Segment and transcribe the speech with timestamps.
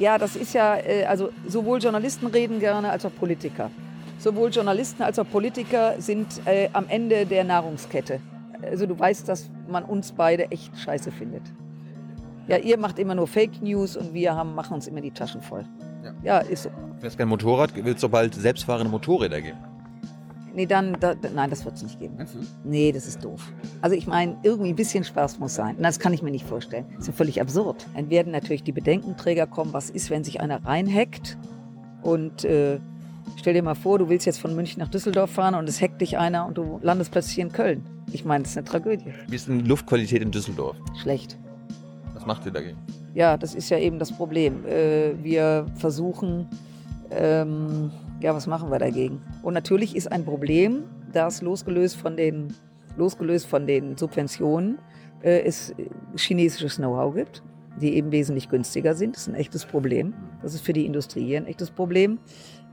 [0.00, 3.70] Ja, das ist ja, äh, also sowohl Journalisten reden gerne als auch Politiker.
[4.18, 8.18] Sowohl Journalisten als auch Politiker sind äh, am Ende der Nahrungskette.
[8.62, 11.42] Also du weißt, dass man uns beide echt scheiße findet.
[12.48, 15.42] Ja, ihr macht immer nur Fake News und wir haben, machen uns immer die Taschen
[15.42, 15.66] voll.
[16.02, 16.70] Ja, ja ist so.
[16.70, 19.58] Du fährst kein Motorrad, wird es sobald selbstfahrende Motorräder geben?
[20.54, 22.14] Nee, dann, da, nein, das wird es nicht geben.
[22.16, 22.38] Meinst du?
[22.64, 23.52] Nee, das ist doof.
[23.80, 25.76] Also ich meine, irgendwie ein bisschen Spaß muss sein.
[25.76, 26.86] Und das kann ich mir nicht vorstellen.
[26.90, 27.86] Das ist ja völlig absurd.
[27.94, 31.38] Dann werden natürlich die Bedenkenträger kommen, was ist, wenn sich einer reinhackt
[32.02, 32.80] und äh,
[33.36, 36.00] stell dir mal vor, du willst jetzt von München nach Düsseldorf fahren und es hackt
[36.00, 37.84] dich einer und du landest plötzlich in Köln.
[38.12, 39.12] Ich meine, das ist eine Tragödie.
[39.28, 40.76] Wie ist denn die Luftqualität in Düsseldorf?
[41.00, 41.38] Schlecht.
[42.14, 42.78] Was macht ihr dagegen?
[43.14, 44.64] Ja, das ist ja eben das Problem.
[44.66, 46.48] Äh, wir versuchen,
[47.10, 49.22] ähm, ja, was machen wir dagegen?
[49.42, 52.54] Und natürlich ist ein Problem, dass losgelöst von den,
[52.96, 54.78] losgelöst von den Subventionen
[55.22, 55.74] äh, es
[56.16, 57.42] chinesisches Know-how gibt,
[57.80, 59.16] die eben wesentlich günstiger sind.
[59.16, 60.14] Das ist ein echtes Problem.
[60.42, 62.18] Das ist für die Industrie ein echtes Problem.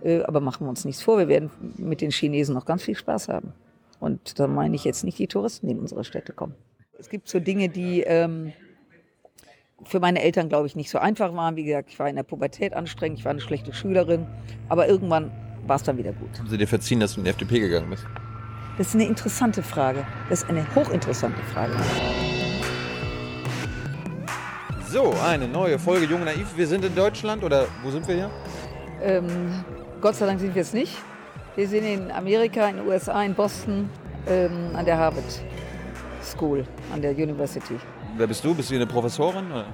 [0.02, 2.96] Äh, aber machen wir uns nichts vor, wir werden mit den Chinesen noch ganz viel
[2.96, 3.54] Spaß haben.
[4.00, 6.54] Und da meine ich jetzt nicht die Touristen, die in unsere Städte kommen.
[7.00, 8.54] Es gibt so Dinge, die ähm,
[9.84, 11.56] für meine Eltern, glaube ich, nicht so einfach waren.
[11.56, 14.26] Wie gesagt, ich war in der Pubertät anstrengend, ich war eine schlechte Schülerin,
[14.70, 15.32] aber irgendwann
[15.66, 16.40] war es dann wieder gut.
[16.40, 18.06] Haben Sie dir verziehen, dass du in die FDP gegangen bist?
[18.78, 20.06] Das ist eine interessante Frage.
[20.30, 21.74] Das ist eine hochinteressante Frage.
[24.88, 26.56] So, eine neue Folge Jung Naiv.
[26.56, 28.32] Wir sind in Deutschland oder wo sind wir hier?
[29.02, 29.64] Ähm,
[30.00, 30.96] Gott sei Dank sind wir es nicht.
[31.56, 33.90] Wir sind in Amerika, in den USA, in Boston,
[34.28, 35.42] ähm, an der Harvard
[36.24, 37.76] School, an der University.
[38.18, 38.56] Wer bist du?
[38.56, 39.52] Bist du eine Professorin?
[39.52, 39.66] Oder?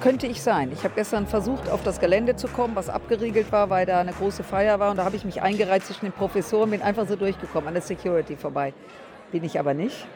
[0.00, 0.72] Könnte ich sein.
[0.72, 4.12] Ich habe gestern versucht, auf das Gelände zu kommen, was abgeriegelt war, weil da eine
[4.12, 4.90] große Feier war.
[4.90, 7.82] Und da habe ich mich eingereiht zwischen den Professoren, bin einfach so durchgekommen, an der
[7.82, 8.74] Security vorbei.
[9.30, 10.08] Bin ich aber nicht.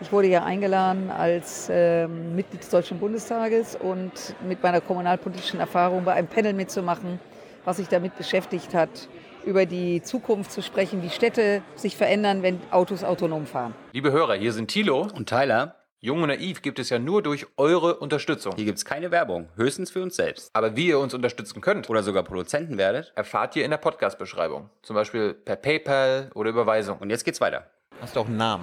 [0.00, 4.12] Ich wurde ja eingeladen als äh, Mitglied des Deutschen Bundestages und
[4.48, 7.20] mit meiner kommunalpolitischen Erfahrung bei einem Panel mitzumachen,
[7.66, 9.08] was sich damit beschäftigt hat,
[9.44, 13.74] über die Zukunft zu sprechen, wie Städte sich verändern, wenn Autos autonom fahren.
[13.92, 15.76] Liebe Hörer, hier sind Thilo und Tyler.
[16.06, 18.54] Jung und Naiv gibt es ja nur durch eure Unterstützung.
[18.54, 20.50] Hier gibt es keine Werbung, höchstens für uns selbst.
[20.52, 24.70] Aber wie ihr uns unterstützen könnt oder sogar Produzenten werdet, erfahrt ihr in der Podcast-Beschreibung.
[24.82, 26.98] Zum Beispiel per PayPal oder Überweisung.
[26.98, 27.66] Und jetzt geht's weiter.
[28.00, 28.62] Hast du auch einen Namen?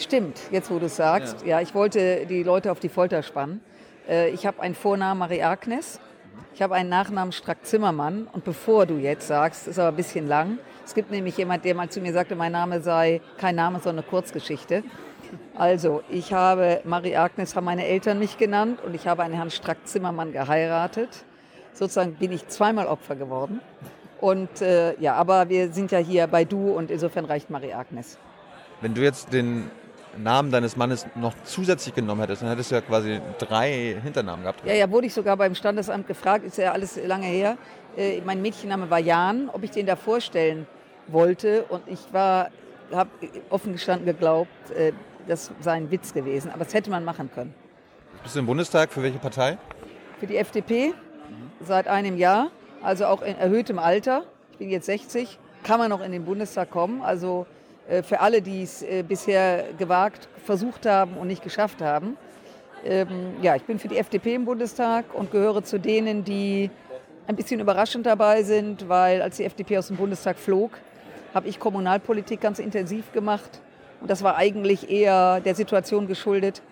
[0.00, 1.42] Stimmt, jetzt wo du es sagst.
[1.42, 1.46] Ja.
[1.46, 1.60] ja.
[1.60, 3.60] ich wollte die Leute auf die Folter spannen.
[4.08, 6.00] Äh, ich habe einen Vornamen Marie Agnes.
[6.54, 8.26] Ich habe einen Nachnamen Strack-Zimmermann.
[8.32, 10.58] Und bevor du jetzt sagst, ist aber ein bisschen lang.
[10.84, 14.02] Es gibt nämlich jemand, der mal zu mir sagte, mein Name sei kein Name, sondern
[14.02, 14.82] eine Kurzgeschichte.
[15.54, 20.32] Also, ich habe, Marie-Agnes haben meine Eltern mich genannt und ich habe einen Herrn Strack-Zimmermann
[20.32, 21.24] geheiratet.
[21.72, 23.60] Sozusagen bin ich zweimal Opfer geworden.
[24.20, 28.18] Und äh, ja, aber wir sind ja hier bei Du und insofern reicht Marie-Agnes.
[28.80, 29.70] Wenn du jetzt den
[30.16, 34.66] Namen deines Mannes noch zusätzlich genommen hättest, dann hättest du ja quasi drei Hinternamen gehabt.
[34.66, 37.56] Ja, ja, wurde ich sogar beim Standesamt gefragt, ist ja alles lange her.
[37.96, 40.66] Äh, mein Mädchenname war Jan, ob ich den da vorstellen
[41.06, 41.64] wollte.
[41.64, 42.50] Und ich war,
[42.92, 43.10] habe
[43.50, 44.92] offen gestanden geglaubt, äh,
[45.30, 46.50] das sei ein Witz gewesen.
[46.50, 47.54] Aber das hätte man machen können.
[48.22, 49.56] Bist du im Bundestag für welche Partei?
[50.18, 50.92] Für die FDP
[51.60, 52.50] seit einem Jahr,
[52.82, 54.24] also auch in erhöhtem Alter.
[54.52, 57.00] Ich bin jetzt 60, kann man noch in den Bundestag kommen.
[57.02, 57.46] Also
[57.88, 62.16] äh, für alle, die es äh, bisher gewagt, versucht haben und nicht geschafft haben.
[62.84, 66.70] Ähm, ja, ich bin für die FDP im Bundestag und gehöre zu denen, die
[67.26, 70.72] ein bisschen überraschend dabei sind, weil als die FDP aus dem Bundestag flog,
[71.32, 73.60] habe ich Kommunalpolitik ganz intensiv gemacht.
[74.00, 76.62] Und das war eigentlich eher der Situation geschuldet,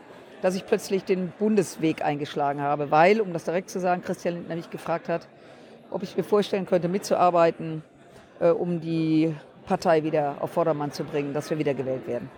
[0.43, 4.57] dass ich plötzlich den Bundesweg eingeschlagen habe, weil, um das direkt zu sagen, Christian Lindner
[4.57, 5.27] mich gefragt hat,
[5.91, 7.83] ob ich mir vorstellen könnte, mitzuarbeiten,
[8.41, 9.35] äh, um die
[9.67, 12.31] Partei wieder auf Vordermann zu bringen, dass wir wieder gewählt werden.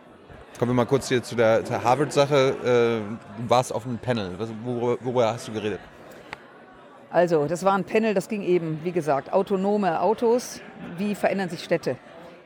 [0.58, 3.02] Kommen wir mal kurz hier zu der, der Harvard-Sache.
[3.06, 4.32] Äh, du warst auf einem Panel.
[4.64, 5.80] Worüber, worüber hast du geredet?
[7.10, 10.60] Also, das war ein Panel, das ging eben, wie gesagt, autonome Autos.
[10.96, 11.96] Wie verändern sich Städte?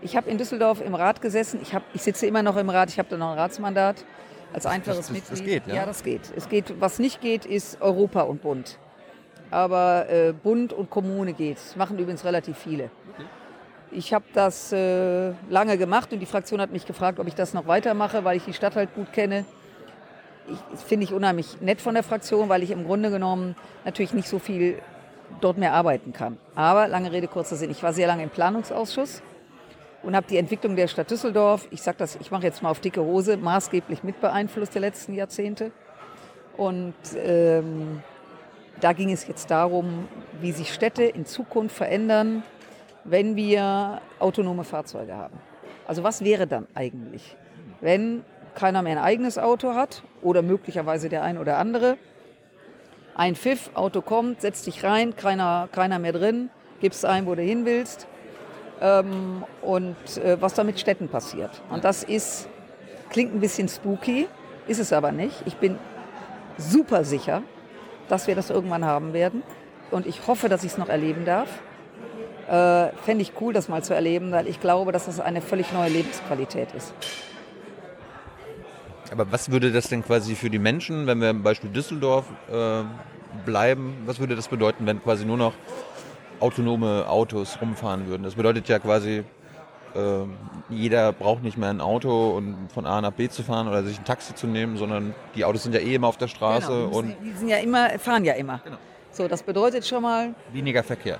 [0.04, 1.60] Ich habe in Düsseldorf im Rat gesessen.
[1.62, 2.90] Ich, hab, ich sitze immer noch im Rat.
[2.90, 4.04] Ich habe da noch ein Ratsmandat
[4.52, 5.32] als einfaches das, das, Mitglied.
[5.32, 5.74] Das geht, ja?
[5.74, 6.20] Ja, das geht.
[6.36, 6.78] Es geht.
[6.78, 8.78] Was nicht geht, ist Europa und Bund.
[9.50, 11.56] Aber äh, Bund und Kommune geht.
[11.56, 12.90] Das machen übrigens relativ viele.
[13.14, 13.26] Okay.
[13.92, 17.54] Ich habe das äh, lange gemacht und die Fraktion hat mich gefragt, ob ich das
[17.54, 19.46] noch weitermache, weil ich die Stadt halt gut kenne.
[20.74, 24.28] Ich, finde ich unheimlich nett von der Fraktion, weil ich im Grunde genommen natürlich nicht
[24.28, 24.82] so viel
[25.40, 26.36] dort mehr arbeiten kann.
[26.54, 27.70] Aber lange Rede, kurzer Sinn.
[27.70, 29.22] Ich war sehr lange im Planungsausschuss
[30.04, 32.80] und habe die Entwicklung der Stadt Düsseldorf, ich sage das, ich mache jetzt mal auf
[32.80, 35.72] dicke Hose, maßgeblich mit beeinflusst der letzten Jahrzehnte.
[36.56, 38.02] Und ähm,
[38.80, 40.08] da ging es jetzt darum,
[40.40, 42.42] wie sich Städte in Zukunft verändern,
[43.04, 45.38] wenn wir autonome Fahrzeuge haben.
[45.86, 47.36] Also was wäre dann eigentlich,
[47.80, 48.24] wenn
[48.54, 51.96] keiner mehr ein eigenes Auto hat oder möglicherweise der ein oder andere
[53.16, 56.50] Ein Pfiff, Auto kommt, setzt dich rein, keiner, keiner mehr drin,
[56.80, 58.08] gibst ein, wo du hin willst.
[58.80, 61.62] Ähm, und äh, was da mit Städten passiert.
[61.70, 62.48] Und das ist,
[63.10, 64.28] klingt ein bisschen spooky,
[64.66, 65.42] ist es aber nicht.
[65.46, 65.78] Ich bin
[66.58, 67.42] super sicher,
[68.08, 69.42] dass wir das irgendwann haben werden.
[69.90, 71.48] Und ich hoffe, dass ich es noch erleben darf.
[72.48, 75.72] Äh, Fände ich cool, das mal zu erleben, weil ich glaube, dass das eine völlig
[75.72, 76.92] neue Lebensqualität ist.
[79.10, 82.82] Aber was würde das denn quasi für die Menschen, wenn wir im Beispiel Düsseldorf äh,
[83.44, 85.52] bleiben, was würde das bedeuten, wenn quasi nur noch
[86.44, 88.22] autonome Autos rumfahren würden?
[88.22, 89.24] Das bedeutet ja quasi,
[89.94, 90.00] äh,
[90.68, 93.98] jeder braucht nicht mehr ein Auto und von A nach B zu fahren oder sich
[93.98, 96.90] ein Taxi zu nehmen, sondern die Autos sind ja eh immer auf der Straße Genau,
[96.90, 98.60] die, und müssen, die sind ja immer, fahren ja immer.
[98.64, 98.76] Genau.
[99.10, 101.18] So, das bedeutet schon mal weniger Verkehr.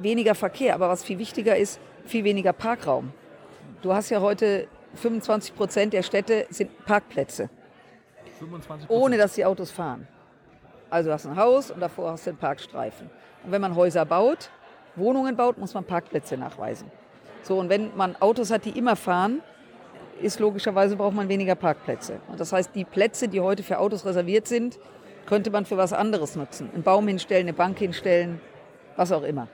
[0.00, 3.12] weniger Verkehr, aber was viel wichtiger ist, viel weniger Parkraum.
[3.82, 7.48] Du hast ja heute 25 Prozent der Städte sind Parkplätze,
[8.38, 10.08] 25 ohne dass die Autos fahren.
[10.90, 13.10] Also du hast ein Haus und davor hast du einen Parkstreifen.
[13.44, 14.50] Und wenn man Häuser baut,
[14.96, 16.90] Wohnungen baut, muss man Parkplätze nachweisen.
[17.42, 19.42] So, und wenn man Autos hat, die immer fahren,
[20.20, 22.20] ist logischerweise braucht man weniger Parkplätze.
[22.28, 24.78] Und das heißt, die Plätze, die heute für Autos reserviert sind,
[25.26, 26.70] könnte man für was anderes nutzen.
[26.72, 28.40] Einen Baum hinstellen, eine Bank hinstellen,
[28.96, 29.48] was auch immer.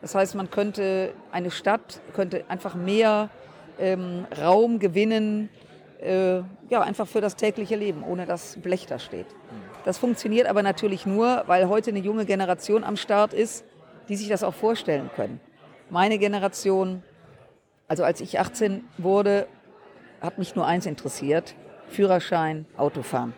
[0.00, 3.30] Das heißt, man könnte, eine Stadt könnte einfach mehr
[3.78, 5.50] ähm, Raum gewinnen,
[6.00, 6.38] äh,
[6.70, 9.26] ja, einfach für das tägliche Leben, ohne dass Blech da steht.
[9.84, 13.64] Das funktioniert aber natürlich nur, weil heute eine junge Generation am Start ist,
[14.08, 15.40] die sich das auch vorstellen können.
[15.88, 17.02] Meine Generation,
[17.88, 19.46] also als ich 18 wurde,
[20.20, 21.54] hat mich nur eins interessiert,
[21.88, 23.32] Führerschein, Autofahren.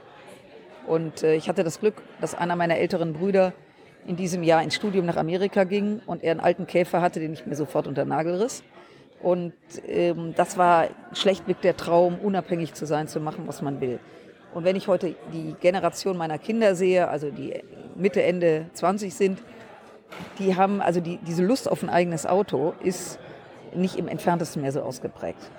[0.87, 3.53] Und äh, ich hatte das Glück, dass einer meiner älteren Brüder
[4.06, 7.33] in diesem Jahr ins Studium nach Amerika ging und er einen alten Käfer hatte, den
[7.33, 8.65] ich mir sofort unter den Nagel riss.
[9.23, 9.53] Und
[9.87, 14.00] ähm, das war schlechtweg der Traum, unabhängig zu sein, zu machen, was man will.
[14.55, 17.55] Und wenn ich heute die Generation meiner Kinder sehe, also die
[17.95, 19.43] Mitte, Ende 20 sind,
[20.39, 23.19] die haben, also die, diese Lust auf ein eigenes Auto ist
[23.75, 25.51] nicht im entferntesten mehr so ausgeprägt.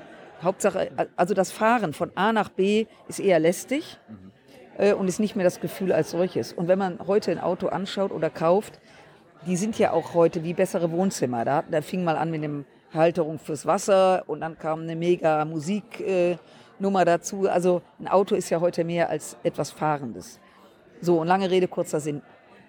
[0.43, 3.97] Hauptsache, also das Fahren von A nach B ist eher lästig
[4.77, 6.53] äh, und ist nicht mehr das Gefühl als solches.
[6.53, 8.79] Und wenn man heute ein Auto anschaut oder kauft,
[9.47, 11.45] die sind ja auch heute wie bessere Wohnzimmer.
[11.45, 15.43] Da, da fing mal an mit einem Halterung fürs Wasser und dann kam eine mega
[15.45, 16.37] Musiknummer äh,
[16.91, 17.49] dazu.
[17.49, 20.39] Also ein Auto ist ja heute mehr als etwas Fahrendes.
[21.01, 22.21] So, und lange Rede, kurzer Sinn.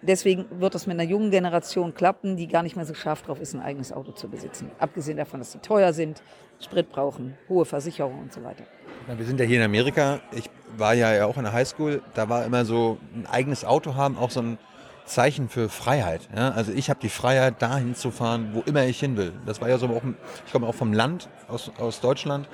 [0.02, 3.40] Deswegen wird es mit einer jungen Generation klappen, die gar nicht mehr so scharf drauf
[3.40, 4.70] ist, ein eigenes Auto zu besitzen.
[4.78, 6.22] Abgesehen davon, dass sie teuer sind,
[6.61, 8.64] Sprit brauchen, hohe Versicherungen und so weiter.
[9.06, 10.20] Wir sind ja hier in Amerika.
[10.32, 12.02] Ich war ja auch in der Highschool.
[12.14, 14.58] Da war immer so ein eigenes Auto haben, auch so ein
[15.05, 16.28] Zeichen für Freiheit.
[16.34, 16.50] Ja?
[16.50, 19.32] Also ich habe die Freiheit, dahin zu fahren, wo immer ich hin will.
[19.46, 20.02] Das war ja so auch,
[20.46, 22.49] ich komme auch vom Land, aus, aus Deutschland.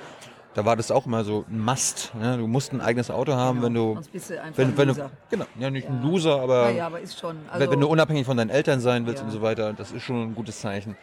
[0.53, 2.11] Da war das auch immer so ein Must.
[2.21, 2.35] Ja?
[2.35, 4.87] Du musst ein eigenes Auto haben, wenn du, Sonst bist du einfach wenn, ein wenn
[4.89, 5.09] du, Loser.
[5.29, 7.37] genau, ja nicht ein Loser, aber, Ja, ja, aber ist schon.
[7.37, 9.25] wenn- Also, wenn du unabhängig von deinen Eltern sein willst Ja.
[9.25, 10.97] und so weiter, das ist schon ein gutes Zeichen.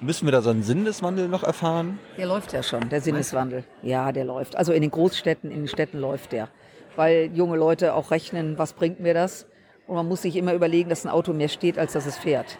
[0.00, 1.98] Müssen wir da so einen Sinneswandel noch erfahren?
[2.18, 3.64] der läuft ja schon, der Sinneswandel.
[3.82, 4.56] Ja, der läuft.
[4.56, 6.48] Also in den Großstädten, in den Städten läuft der.
[6.96, 9.46] Weil junge Leute auch rechnen, was bringt mir das?
[9.86, 12.58] Und man muss sich immer überlegen, dass ein Auto mehr steht, als dass es fährt.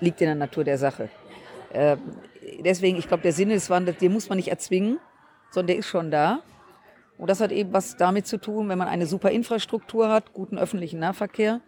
[0.00, 1.08] Liegt in der Natur der Sache.
[1.72, 1.98] Ähm,
[2.60, 4.98] deswegen, ich glaube, der Sinneswandel, den muss man nicht erzwingen,
[5.50, 6.40] sondern der ist schon da.
[7.16, 10.58] Und das hat eben was damit zu tun, wenn man eine super Infrastruktur hat, guten
[10.58, 11.60] öffentlichen Nahverkehr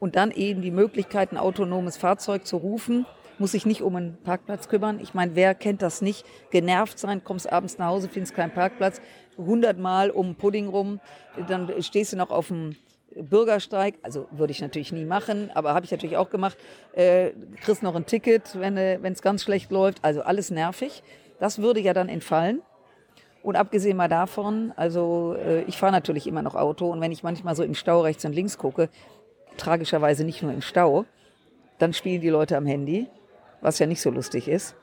[0.00, 3.06] und dann eben die Möglichkeit, ein autonomes Fahrzeug zu rufen,
[3.38, 4.98] muss sich nicht um einen Parkplatz kümmern.
[5.00, 6.26] Ich meine, wer kennt das nicht?
[6.50, 9.00] Genervt sein, kommst abends nach Hause, findest keinen Parkplatz,
[9.38, 11.00] hundertmal um Pudding rum,
[11.48, 12.76] dann stehst du noch auf dem
[13.14, 16.56] Bürgersteig, also würde ich natürlich nie machen, aber habe ich natürlich auch gemacht,
[16.92, 21.02] äh, kriegst noch ein Ticket, wenn es ganz schlecht läuft, also alles nervig.
[21.40, 22.62] Das würde ja dann entfallen.
[23.42, 27.22] Und abgesehen mal davon, also äh, ich fahre natürlich immer noch Auto und wenn ich
[27.22, 28.90] manchmal so im Stau rechts und links gucke,
[29.56, 31.06] tragischerweise nicht nur im Stau,
[31.78, 33.08] dann spielen die Leute am Handy,
[33.62, 34.76] was ja nicht so lustig ist.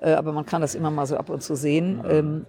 [0.00, 2.02] Äh, aber man kann das immer mal so ab und zu sehen.
[2.08, 2.46] Ähm,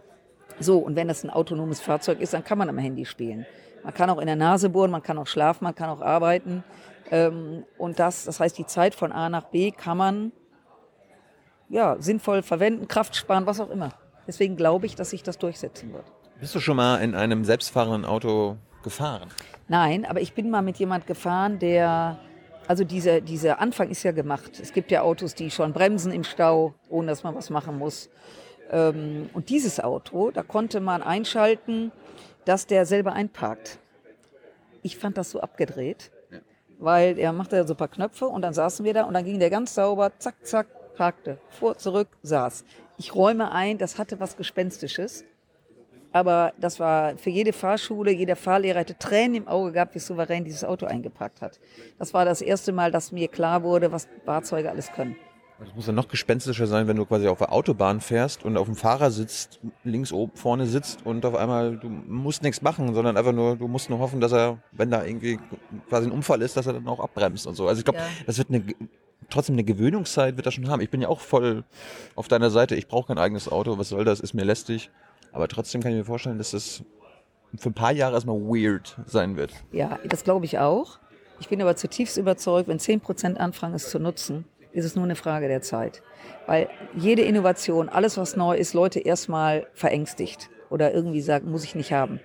[0.59, 3.45] so, und wenn das ein autonomes Fahrzeug ist, dann kann man am Handy spielen.
[3.87, 6.61] Man kann auch in der Nase bohren, man kann auch schlafen, man kann auch arbeiten.
[7.09, 10.33] Ähm, und das, das heißt, die Zeit von A nach B kann man
[11.69, 13.93] ja, sinnvoll verwenden, Kraft sparen, was auch immer.
[14.27, 16.03] Deswegen glaube ich, dass sich das durchsetzen wird.
[16.41, 19.29] Bist du schon mal in einem selbstfahrenden Auto gefahren?
[19.69, 22.17] Nein, aber ich bin mal mit jemand gefahren, der,
[22.67, 24.59] also dieser, dieser Anfang ist ja gemacht.
[24.61, 28.09] Es gibt ja Autos, die schon bremsen im Stau, ohne dass man was machen muss.
[28.69, 31.93] Ähm, und dieses Auto, da konnte man einschalten,
[32.47, 33.79] dass der selber einparkt.
[34.81, 36.11] Ich fand das so abgedreht,
[36.79, 39.39] weil er machte so ein paar Knöpfe und dann saßen wir da und dann ging
[39.39, 42.63] der ganz sauber, zack, zack, parkte, vor, zurück, saß.
[42.97, 45.25] Ich räume ein, das hatte was Gespenstisches.
[46.13, 50.45] Aber das war für jede Fahrschule, jeder Fahrlehrer hatte Tränen im Auge gehabt, wie souverän
[50.45, 51.59] dieses Auto eingepackt hat.
[51.99, 55.17] Das war das erste Mal, dass mir klar wurde, was Fahrzeuge alles können.
[55.59, 58.67] Das muss ja noch gespenstischer sein, wenn du quasi auf der Autobahn fährst und auf
[58.67, 59.49] dem Fahrersitz
[59.83, 63.67] links oben vorne sitzt und auf einmal, du musst nichts machen, sondern einfach nur, du
[63.67, 65.39] musst nur hoffen, dass er, wenn da irgendwie
[65.89, 67.67] quasi ein Unfall ist, dass er dann auch abbremst und so.
[67.67, 68.05] Also ich glaube, Ja.
[68.27, 68.63] das wird eine,
[69.31, 70.81] trotzdem eine Gewöhnungszeit wird das schon haben.
[70.81, 71.63] Ich bin ja auch voll
[72.15, 72.75] auf deiner Seite.
[72.75, 73.79] Ich brauche kein eigenes Auto.
[73.79, 74.19] Was soll das?
[74.19, 74.91] Ist mir lästig.
[75.31, 76.83] Aber trotzdem kann ich mir vorstellen, dass das
[77.57, 79.53] für ein paar Jahre erstmal weird sein wird.
[79.71, 80.99] Ja, das glaube ich auch.
[81.39, 84.45] Ich bin aber zutiefst überzeugt, wenn 10 Prozent anfangen, es zu nutzen,
[84.77, 86.03] ist es nur eine Frage der Zeit.
[86.45, 91.75] Weil jede Innovation, alles was neu ist, Leute erstmal verängstigt oder irgendwie sagen, muss ich
[91.75, 92.19] nicht haben.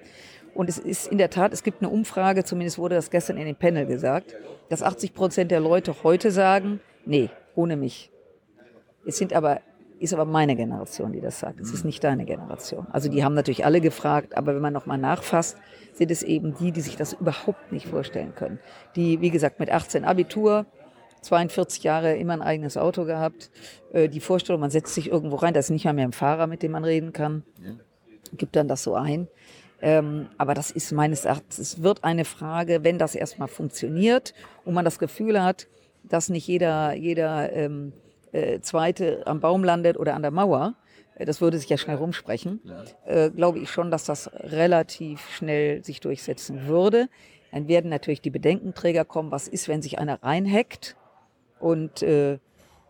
[0.55, 3.47] Und es ist in der Tat, es gibt eine Umfrage, zumindest wurde das gestern in
[3.47, 4.35] dem Panel gesagt,
[4.69, 8.11] dass 80 Prozent der Leute heute sagen, nee, ohne mich.
[9.07, 9.61] Es sind aber,
[9.99, 11.59] ist aber meine Generation, die das sagt.
[11.59, 12.87] Es ist nicht deine Generation.
[12.93, 15.57] Also die haben natürlich alle gefragt, aber wenn man nochmal nachfasst,
[15.95, 18.59] sind es eben die, die sich das überhaupt nicht vorstellen können.
[18.95, 20.67] Die, wie gesagt, mit 18 Abitur,
[21.23, 23.51] 42 Jahre immer ein eigenes Auto gehabt.
[23.93, 26.47] Äh, Die Vorstellung, man setzt sich irgendwo rein, da ist nicht mal mehr ein Fahrer,
[26.47, 27.45] mit dem man reden kann.
[28.37, 29.29] Gibt dann das so ein.
[29.81, 34.33] Ähm, aber das ist meines Erachtens, es wird eine Frage, wenn das erstmal funktioniert
[34.65, 35.67] und man das Gefühl hat,
[36.05, 37.93] dass nicht jeder, jeder ähm,
[38.31, 40.75] äh, Zweite am Baum landet oder an der Mauer,
[41.17, 42.61] äh, das würde sich ja schnell rumsprechen,
[43.07, 47.09] äh, glaube ich schon, dass das relativ schnell sich durchsetzen würde.
[47.51, 50.97] Dann werden natürlich die Bedenkenträger kommen, was ist, wenn sich einer reinhackt
[51.63, 52.39] und äh,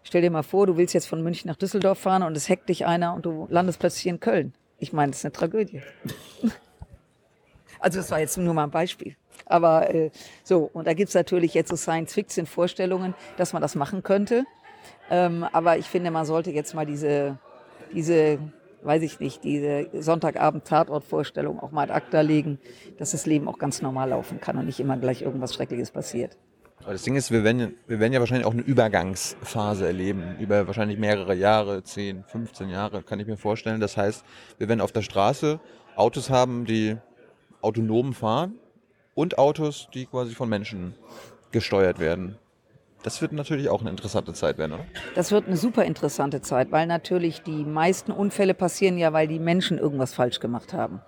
[0.03, 2.69] stell dir mal vor, du willst jetzt von München nach Düsseldorf fahren und es hackt
[2.69, 4.55] dich einer und du landest plötzlich in Köln.
[4.79, 5.83] Ich meine, das ist eine Tragödie.
[7.79, 9.17] Also das war jetzt nur mal ein Beispiel.
[9.45, 10.11] Aber äh,
[10.45, 14.45] so, und da gibt's natürlich jetzt so Science-Fiction-Vorstellungen, dass man das machen könnte.
[15.11, 17.39] Ähm, aber ich finde, man sollte jetzt mal diese,
[17.93, 18.39] diese,
[18.83, 22.59] weiß ich nicht, diese Sonntagabend-Tatort-Vorstellung auch mal ad acta legen,
[22.99, 26.39] dass das Leben auch ganz normal laufen kann und nicht immer gleich irgendwas Schreckliches passiert.
[26.85, 30.67] Aber das Ding ist, wir werden, wir werden ja wahrscheinlich auch eine Übergangsphase erleben, über
[30.67, 33.81] wahrscheinlich mehrere Jahre, 10, 15 Jahre, kann ich mir vorstellen.
[33.81, 34.25] Das heißt,
[34.59, 35.61] wir werden auf der Straße
[35.95, 36.97] Autos haben, die
[37.61, 38.55] autonom fahren
[39.15, 40.95] und Autos, die quasi von Menschen
[41.53, 42.37] gesteuert werden.
[43.03, 44.87] Das wird natürlich auch eine interessante Zeit werden, oder?
[45.15, 49.41] Das wird eine super interessante Zeit, weil natürlich die meisten Unfälle passieren ja, weil die
[49.41, 51.01] Menschen irgendwas falsch gemacht haben.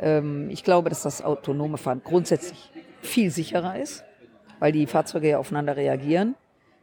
[0.00, 2.70] Ähm, ich glaube, dass das autonome Fahren grundsätzlich
[3.02, 4.04] viel sicherer ist,
[4.58, 6.34] weil die Fahrzeuge ja aufeinander reagieren.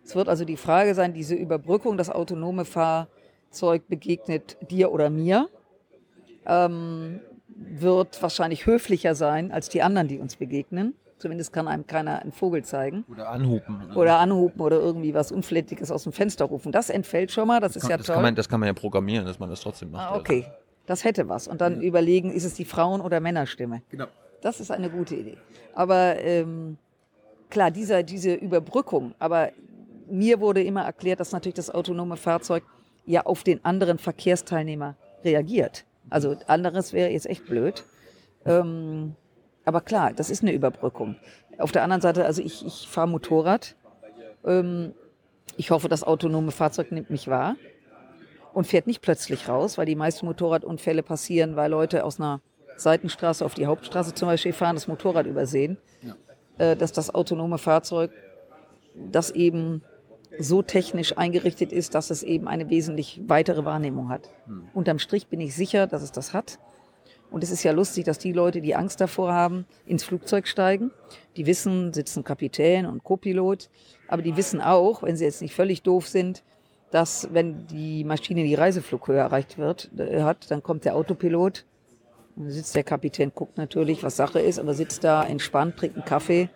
[0.03, 5.49] Es wird also die Frage sein, diese Überbrückung, das autonome Fahrzeug begegnet dir oder mir,
[6.45, 10.95] ähm, wird wahrscheinlich höflicher sein als die anderen, die uns begegnen.
[11.17, 13.05] Zumindest kann einem keiner einen Vogel zeigen.
[13.09, 13.95] Oder anhupen.
[13.95, 16.73] Oder anhupen oder irgendwie was Unflätiges aus dem Fenster rufen.
[16.73, 18.15] Das entfällt schon mal, das ist ja das, toll.
[18.15, 20.11] kann man, das kann man ja programmieren, dass man das trotzdem macht.
[20.11, 20.45] ah, okay,
[20.85, 21.47] das hätte was.
[21.47, 23.83] Und dann überlegen, ist es die Frauen- oder Männerstimme?
[23.89, 24.07] Genau.
[24.41, 25.37] Das ist eine gute Idee.
[25.73, 26.77] Aber ähm,
[27.53, 29.51] klar, dieser, diese Überbrückung, aber
[30.09, 32.63] mir wurde immer erklärt, dass natürlich das autonome Fahrzeug
[33.05, 35.85] ja auf den anderen Verkehrsteilnehmer reagiert.
[36.09, 37.85] Also anderes wäre jetzt echt blöd.
[38.45, 39.15] Ähm,
[39.65, 41.15] aber klar, das ist eine Überbrückung.
[41.59, 43.75] Auf der anderen Seite, also ich, ich fahre Motorrad.
[44.43, 44.93] Ähm,
[45.55, 47.55] ich hoffe, das autonome Fahrzeug nimmt mich wahr
[48.53, 52.41] und fährt nicht plötzlich raus, weil die meisten Motorradunfälle passieren, weil Leute aus einer
[52.77, 55.77] Seitenstraße auf die Hauptstraße zum Beispiel fahren, das Motorrad übersehen.
[56.01, 56.13] Äh,
[56.57, 58.11] dass das autonome Fahrzeug,
[58.95, 59.81] das eben
[60.39, 64.29] so technisch eingerichtet ist, dass es eben eine wesentlich weitere Wahrnehmung hat.
[64.73, 66.59] Unterm Strich bin ich sicher, dass es das hat.
[67.33, 70.91] Und es ist ja lustig, dass die Leute, die Angst davor haben, ins Flugzeug steigen.
[71.35, 73.69] Die wissen, sitzen Kapitän und Co-Pilot,
[74.07, 76.43] aber die wissen auch, wenn sie jetzt nicht völlig doof sind,
[76.91, 81.65] dass wenn die Maschine die Reiseflughöhe erreicht wird, äh, hat, dann kommt der Autopilot,
[82.35, 86.05] dann sitzt der Kapitän, guckt natürlich, was Sache ist, aber sitzt da entspannt, trinkt einen
[86.05, 86.49] Kaffee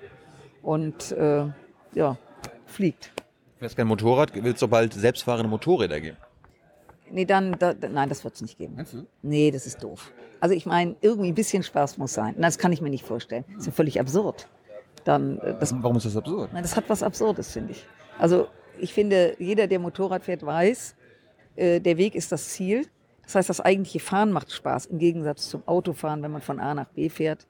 [0.61, 1.45] und äh,
[1.93, 2.17] ja,
[2.65, 3.11] fliegt.
[3.15, 6.17] Du fährst kein Motorrad, wird sobald selbstfahrende Motorräder geben.
[7.09, 8.77] Nee, dann, da, da- nein, das wird es nicht geben.
[9.21, 10.11] Nee, das ist doof.
[10.39, 12.35] Also ich meine, irgendwie ein bisschen Spaß muss sein.
[12.37, 13.45] Das kann ich mir nicht vorstellen.
[13.49, 14.47] Das ist ja völlig absurd.
[15.05, 16.51] Dann, äh, das, Warum ist das absurd?
[16.53, 17.85] nein, das hat was Absurdes, finde ich.
[18.19, 20.95] Also ich finde, jeder, der Motorrad fährt, weiß,
[21.55, 22.85] äh, der Weg ist das Ziel.
[23.27, 26.73] Das heißt, das eigentliche Fahren macht Spaß, im Gegensatz zum Autofahren, wenn man von A
[26.73, 27.45] nach B fährt.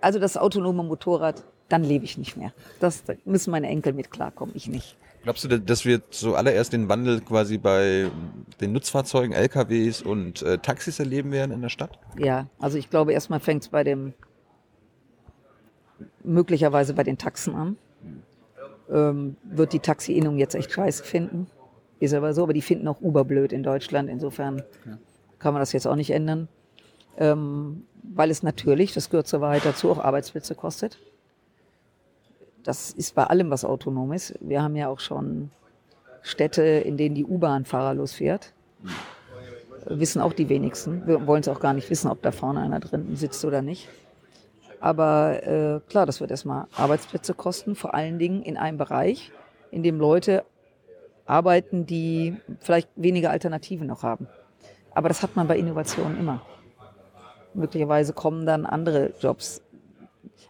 [0.00, 2.52] Also das autonome Motorrad, dann lebe ich nicht mehr.
[2.78, 4.96] Das da müssen meine Enkel mit klarkommen, ich nicht.
[5.24, 8.08] Glaubst du, dass wir zuallererst den Wandel quasi bei
[8.60, 11.98] den Nutzfahrzeugen, LKWs und äh, Taxis erleben werden in der Stadt?
[12.16, 14.14] Ja, also ich glaube, erstmal fängt es bei dem,
[16.22, 17.76] möglicherweise bei den Taxen an.
[18.88, 21.48] Ähm, wird die Taxi-Innung jetzt echt scheiße finden.
[21.98, 24.10] Ist aber so, aber die finden auch Uber blöd in Deutschland.
[24.10, 24.62] Insofern
[25.38, 26.48] kann man das jetzt auch nicht ändern.
[27.16, 30.98] ähm, weil es natürlich, das gehört zur Wahrheit dazu, auch Arbeitsplätze kostet.
[32.62, 34.34] Das ist bei allem, was autonom ist.
[34.40, 35.50] Wir haben ja auch schon
[36.22, 38.52] Städte, in denen die U-Bahn fahrerlos fährt.
[39.86, 41.06] Wissen auch die wenigsten.
[41.06, 43.88] Wir wollen es auch gar nicht wissen, ob da vorne einer drin sitzt oder nicht.
[44.80, 49.30] Aber äh, klar, das wird erstmal Arbeitsplätze kosten, vor allen Dingen in einem Bereich,
[49.70, 50.44] in dem Leute
[51.26, 54.28] arbeiten, die vielleicht weniger Alternativen noch haben.
[54.92, 56.42] Aber das hat man bei Innovationen immer.
[57.54, 59.62] Möglicherweise kommen dann andere Jobs.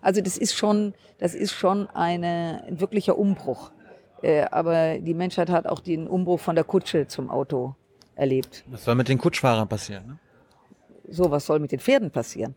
[0.02, 3.72] Also das ist schon, das ist schon eine, ein wirklicher Umbruch.
[4.22, 7.74] Äh, aber die Menschheit hat auch den Umbruch von der Kutsche zum Auto
[8.14, 8.64] erlebt.
[8.68, 10.06] Was soll mit den Kutschfahrern passieren?
[10.06, 10.18] Ne?
[11.08, 12.54] So, was soll mit den Pferden passieren?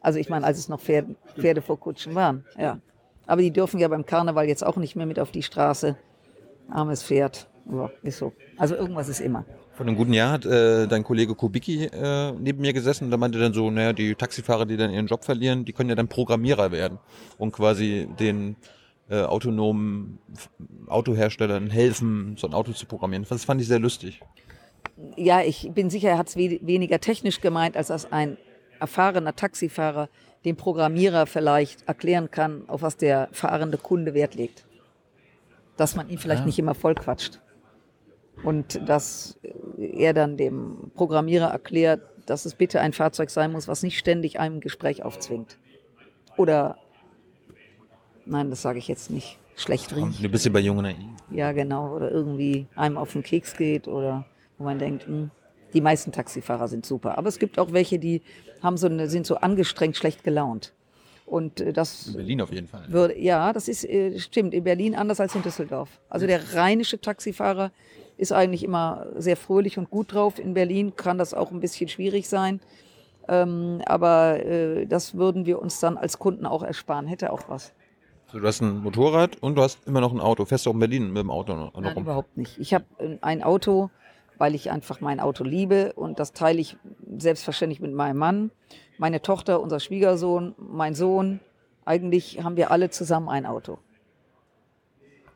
[0.00, 2.78] Also ich meine, als es noch Pferde, Pferde vor Kutschen waren, ja.
[3.26, 5.96] Aber die dürfen ja beim Karneval jetzt auch nicht mehr mit auf die Straße.
[6.68, 7.48] Armes Pferd.
[7.70, 8.32] Ja, ist so.
[8.56, 9.44] Also irgendwas ist immer.
[9.72, 13.16] Vor einem guten Jahr hat äh, dein Kollege Kubicki äh, neben mir gesessen und da
[13.16, 16.08] meinte dann so, naja, die Taxifahrer, die dann ihren Job verlieren, die können ja dann
[16.08, 16.98] Programmierer werden
[17.38, 18.56] und quasi den
[19.10, 20.18] äh, autonomen
[20.86, 23.26] Autoherstellern helfen, so ein Auto zu programmieren.
[23.28, 24.20] Das fand ich sehr lustig.
[25.16, 28.38] Ja, ich bin sicher, er hat es we weniger technisch gemeint, als dass ein
[28.80, 30.08] erfahrener Taxifahrer
[30.44, 34.64] dem Programmierer vielleicht erklären kann, auf was der fahrende Kunde Wert legt.
[35.76, 36.46] Dass man ihn vielleicht Ja.
[36.46, 37.40] nicht immer vollquatscht.
[38.42, 39.38] Und dass
[39.78, 44.38] er dann dem Programmierer erklärt, dass es bitte ein Fahrzeug sein muss, was nicht ständig
[44.40, 45.58] einem Gespräch aufzwingt.
[46.36, 46.76] Oder,
[48.26, 50.22] nein, das sage ich jetzt nicht, schlecht riecht.
[50.22, 50.96] Du bist ja bei Jung und Naiv.
[51.30, 51.94] Ja, genau.
[51.94, 54.26] Oder irgendwie einem auf den Keks geht oder
[54.58, 55.30] wo man denkt, hm,
[55.72, 57.16] die meisten Taxifahrer sind super.
[57.18, 58.22] Aber es gibt auch welche, die
[58.62, 60.72] haben so eine, sind so angestrengt schlecht gelaunt.
[61.26, 62.84] Und äh, das In Berlin auf jeden Fall.
[62.88, 66.00] würde, ja, das ist, äh, stimmt, in Berlin anders als in Düsseldorf.
[66.08, 67.72] Also der rheinische Taxifahrer
[68.16, 70.38] ist eigentlich immer sehr fröhlich und gut drauf.
[70.38, 72.60] In Berlin kann das auch ein bisschen schwierig sein.
[73.28, 77.06] Ähm, aber äh, das würden wir uns dann als Kunden auch ersparen.
[77.08, 77.72] Hätte auch was.
[78.30, 80.44] So, du hast ein Motorrad und du hast immer noch ein Auto.
[80.44, 82.02] Fährst du auch in Berlin mit dem Auto noch, noch Nein, rum?
[82.04, 82.58] überhaupt nicht.
[82.58, 82.84] Ich habe
[83.20, 83.90] ein Auto,
[84.38, 86.76] weil ich einfach mein Auto liebe und das teile ich
[87.18, 88.50] selbstverständlich mit meinem Mann,
[88.98, 91.40] meine Tochter, unser Schwiegersohn, mein Sohn.
[91.84, 93.78] Eigentlich haben wir alle zusammen ein Auto.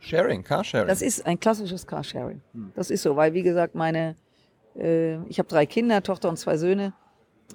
[0.01, 0.88] Sharing, Carsharing.
[0.88, 2.40] Das ist ein klassisches Carsharing.
[2.75, 4.16] Das ist so, weil wie gesagt, meine,
[4.77, 6.95] äh, ich habe drei Kinder, Tochter und zwei Söhne,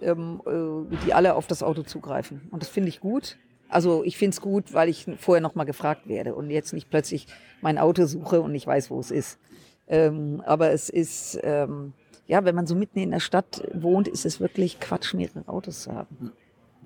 [0.01, 2.47] ähm, äh, die alle auf das Auto zugreifen.
[2.51, 3.37] Und das finde ich gut.
[3.67, 6.89] Also ich finde es gut, weil ich vorher noch mal gefragt werde und jetzt nicht
[6.89, 7.27] plötzlich
[7.61, 9.39] mein Auto suche und nicht weiß, wo es ist.
[9.87, 11.93] Ähm, aber es ist, ähm,
[12.27, 15.83] ja, wenn man so mitten in der Stadt wohnt, ist es wirklich Quatsch, mehrere Autos
[15.83, 16.31] zu haben.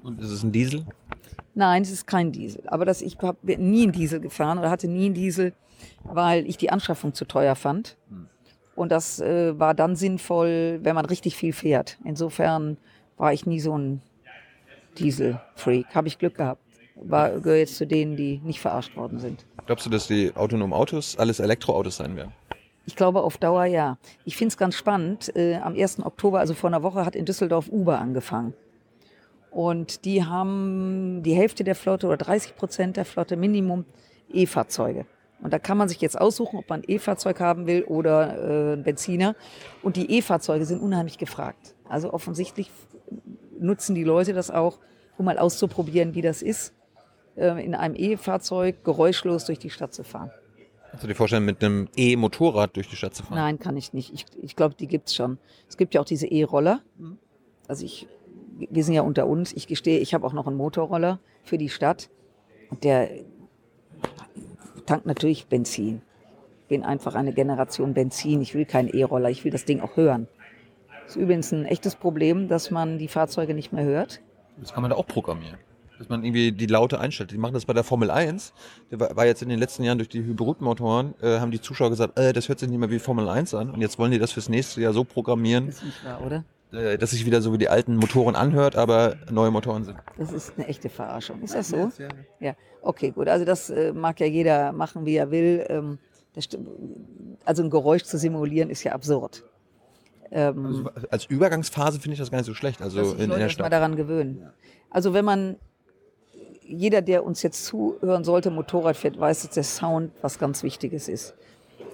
[0.03, 0.85] und ist es ein Diesel?
[1.55, 2.63] Nein, es ist kein Diesel.
[2.67, 5.53] Aber das, ich habe nie einen Diesel gefahren oder hatte nie einen Diesel,
[6.03, 7.97] weil ich die Anschaffung zu teuer fand.
[8.75, 11.97] Und das äh, war dann sinnvoll, wenn man richtig viel fährt.
[12.05, 12.77] Insofern
[13.17, 14.01] war ich nie so ein
[14.97, 15.93] Diesel-Freak.
[15.93, 16.61] Habe ich Glück gehabt.
[16.95, 19.45] War, gehöre jetzt zu denen, die nicht verarscht worden sind.
[19.65, 22.33] Glaubst du, dass die autonomen Autos alles Elektroautos sein werden?
[22.89, 23.99] Ich glaube auf Dauer ja.
[24.25, 25.31] Ich finde es ganz spannend.
[25.35, 26.03] Äh, am 1.
[26.03, 28.55] Oktober, also vor einer Woche, hat in Düsseldorf Uber angefangen.
[29.51, 33.85] Und die haben die Hälfte der Flotte oder 30 Prozent der Flotte Minimum
[34.33, 35.05] E-Fahrzeuge.
[35.39, 38.77] Und da kann man sich jetzt aussuchen, ob man ein E-Fahrzeug haben will oder äh,
[38.77, 39.35] Benziner.
[39.83, 41.75] Und die E-Fahrzeuge sind unheimlich gefragt.
[41.87, 42.71] Also offensichtlich
[43.59, 44.79] nutzen die Leute das auch,
[45.15, 46.73] um mal auszuprobieren, wie das ist,
[47.35, 50.31] äh, in einem E-Fahrzeug geräuschlos durch die Stadt zu fahren.
[50.89, 53.35] Kannst du dir vorstellen, mit einem E-Motorrad durch die Stadt zu fahren?
[53.35, 54.13] Nein, kann ich nicht.
[54.13, 55.37] Ich, ich glaube, die gibt's schon.
[55.67, 56.81] Es gibt ja auch diese E-Roller.
[57.67, 58.07] Also ich,
[58.57, 59.53] wir sind ja unter uns.
[59.53, 62.09] Ich gestehe, ich habe auch noch einen Motorroller für die Stadt.
[62.69, 63.09] Und der
[64.85, 66.01] tankt natürlich Benzin.
[66.67, 68.41] Bin einfach eine Generation Benzin.
[68.41, 69.29] Ich will keinen E-Roller.
[69.29, 70.27] Ich will das Ding auch hören.
[71.03, 74.21] Das ist übrigens ein echtes Problem, dass man die Fahrzeuge nicht mehr hört.
[74.57, 75.57] Das kann man da auch programmieren.
[75.99, 77.29] Dass man irgendwie die Laute einstellt.
[77.31, 78.53] Die machen das bei der Formel 1.
[78.89, 82.17] Der war jetzt in den letzten Jahren durch die Hybridmotoren, äh, haben die Zuschauer gesagt,
[82.17, 83.69] äh, das hört sich nicht mehr wie Formel 1 an.
[83.69, 86.43] Und jetzt wollen die das fürs nächste Jahr so programmieren, Das ist nicht wahr, oder?
[86.71, 89.97] äh, dass sich wieder so wie die alten Motoren anhört, aber neue Motoren sind.
[90.17, 91.41] Das ist eine echte Verarschung.
[91.41, 91.91] Ist das so?
[92.39, 93.27] Ja, okay, gut.
[93.27, 95.65] Also das äh, mag ja jeder machen, wie er will.
[95.67, 95.97] Ähm,
[97.43, 99.43] also ein Geräusch zu simulieren ist ja absurd.
[100.31, 102.81] Ähm, Also als Übergangsphase finde ich das gar nicht so schlecht.
[102.81, 103.73] Also in, in Leute der erst mal Stadt.
[103.73, 104.47] daran gewöhnen.
[104.91, 105.57] Also wenn man,
[106.69, 111.07] jeder, der uns jetzt zuhören sollte, Motorrad fährt, weiß, dass der Sound was ganz Wichtiges
[111.07, 111.35] ist.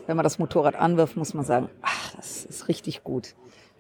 [0.07, 3.35] Wenn man das Motorrad anwirft, muss man sagen, ach, das ist richtig gut.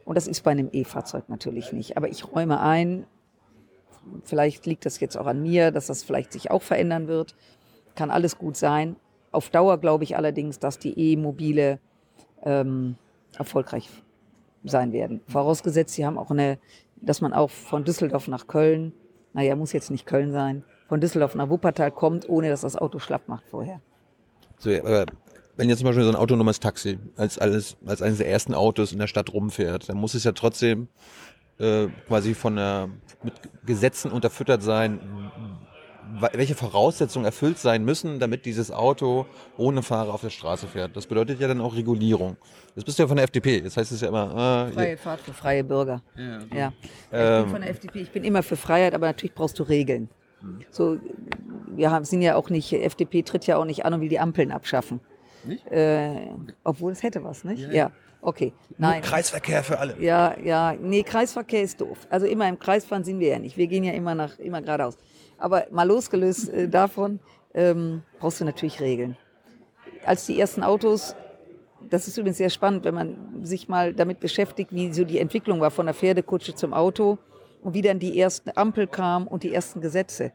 [0.05, 1.97] Und das ist bei einem E-Fahrzeug natürlich nicht.
[1.97, 3.05] Aber ich räume ein,
[4.23, 7.35] vielleicht liegt das jetzt auch an mir, dass das vielleicht sich auch verändern wird.
[7.95, 8.95] Kann alles gut sein.
[9.31, 11.79] Auf Dauer glaube ich allerdings, dass die E-Mobile
[12.43, 12.95] ähm,
[13.37, 13.89] erfolgreich
[14.63, 15.21] sein werden.
[15.27, 16.57] Vorausgesetzt, sie haben auch eine
[17.05, 18.93] dass man auch von Düsseldorf nach Köln,
[19.33, 22.99] naja, muss jetzt nicht Köln sein, von Düsseldorf nach Wuppertal kommt, ohne dass das Auto
[22.99, 23.81] schlapp macht vorher.
[24.59, 25.05] So, ja, aber
[25.57, 28.91] wenn jetzt zum Beispiel so ein autonomes Taxi als alles, als eines der ersten Autos
[28.91, 30.87] in der Stadt rumfährt, dann muss es ja trotzdem
[31.59, 32.89] äh, quasi von der,
[33.23, 33.33] mit
[33.65, 34.99] Gesetzen unterfüttert sein,
[36.33, 39.25] welche Voraussetzungen erfüllt sein müssen, damit dieses Auto
[39.57, 40.95] ohne Fahrer auf der Straße fährt.
[40.95, 42.37] Das bedeutet ja dann auch Regulierung.
[42.75, 43.61] Das bist du ja von der FDP.
[43.61, 46.03] Das heißt es ja immer, äh, Freie Fahrt für freie Bürger.
[46.53, 46.73] Ja.
[46.81, 47.43] Ich Ähm.
[47.43, 50.09] bin von der FDP, ich bin immer für Freiheit, aber natürlich brauchst du Regeln.
[50.69, 50.97] So,
[51.67, 54.19] wir haben, sind ja auch nicht, FDP tritt ja auch nicht an und will die
[54.19, 54.99] Ampeln abschaffen.
[55.69, 56.27] Äh,
[56.63, 57.71] obwohl es hätte was, nicht?
[57.71, 57.91] Ja.
[58.21, 58.53] Okay.
[58.77, 59.03] Nein.
[59.03, 60.01] Kreisverkehr für alle.
[60.01, 62.07] Ja, ja, nee, Kreisverkehr ist doof.
[62.09, 63.55] Also immer im Kreis fahren sind wir ja nicht.
[63.55, 64.97] Wir gehen ja immer nach, immer geradeaus.
[65.37, 67.19] Aber mal losgelöst äh, davon,
[67.53, 69.15] ähm, brauchst du natürlich Regeln.
[70.05, 71.15] Als die ersten Autos,
[71.87, 75.61] das ist übrigens sehr spannend, wenn man sich mal damit beschäftigt, wie so die Entwicklung
[75.61, 77.19] war von der Pferdekutsche zum Auto
[77.65, 80.31] und wie dann die ersten Ampel kam und die ersten Gesetze.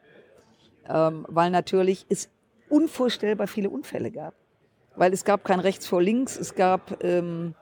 [0.88, 2.28] Ähm, weil natürlich es
[2.68, 4.34] unvorstellbar viele Unfälle gab.
[4.96, 7.54] Weil es gab kein rechts vor links, es gab ähm,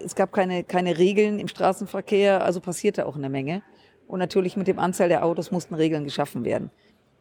[0.00, 3.62] es gab keine, keine Regeln im Straßenverkehr, also passierte auch eine Menge.
[4.06, 6.70] Und natürlich mit dem Anzahl der Autos mussten Regeln geschaffen werden.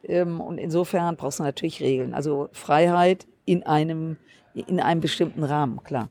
[0.04, 2.14] Ähm, und insofern brauchst du natürlich Regeln.
[2.14, 4.18] Also Freiheit in einem,
[4.54, 6.10] in einem bestimmten Rahmen, klar.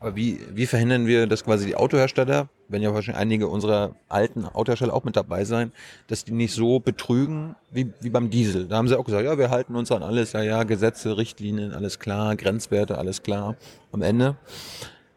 [0.00, 4.44] Aber wie, wie verhindern wir, dass quasi die Autohersteller, wenn ja wahrscheinlich einige unserer alten
[4.44, 5.72] Autohersteller auch mit dabei sein,
[6.06, 8.66] dass die nicht so betrügen wie, wie beim Diesel?
[8.68, 11.72] Da haben sie auch gesagt, ja, wir halten uns an alles, ja, ja, Gesetze, Richtlinien,
[11.72, 13.56] alles klar, Grenzwerte, alles klar.
[13.92, 14.36] Am Ende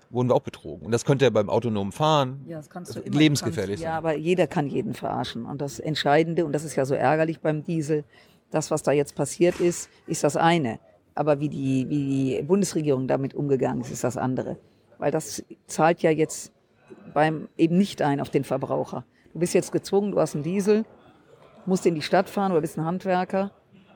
[0.09, 0.85] wurden wir auch betrogen.
[0.85, 3.89] Und das könnte ja beim autonomen Fahren Ja, das kannst du immer- lebensgefährlich kannst, Ja,
[3.91, 3.97] sein.
[3.97, 5.45] aber jeder kann jeden verarschen.
[5.45, 8.03] Und das Entscheidende, und das ist ja so ärgerlich beim Diesel,
[8.49, 10.79] das, was da jetzt passiert ist, ist das eine.
[11.15, 14.57] Aber wie die, wie die Bundesregierung damit umgegangen ist, ist das andere.
[14.97, 16.51] Weil das zahlt ja jetzt
[17.13, 19.05] beim eben nicht ein auf den Verbraucher.
[19.33, 20.85] Du bist jetzt gezwungen, du hast einen Diesel,
[21.65, 23.51] musst in die Stadt fahren oder bist ein Handwerker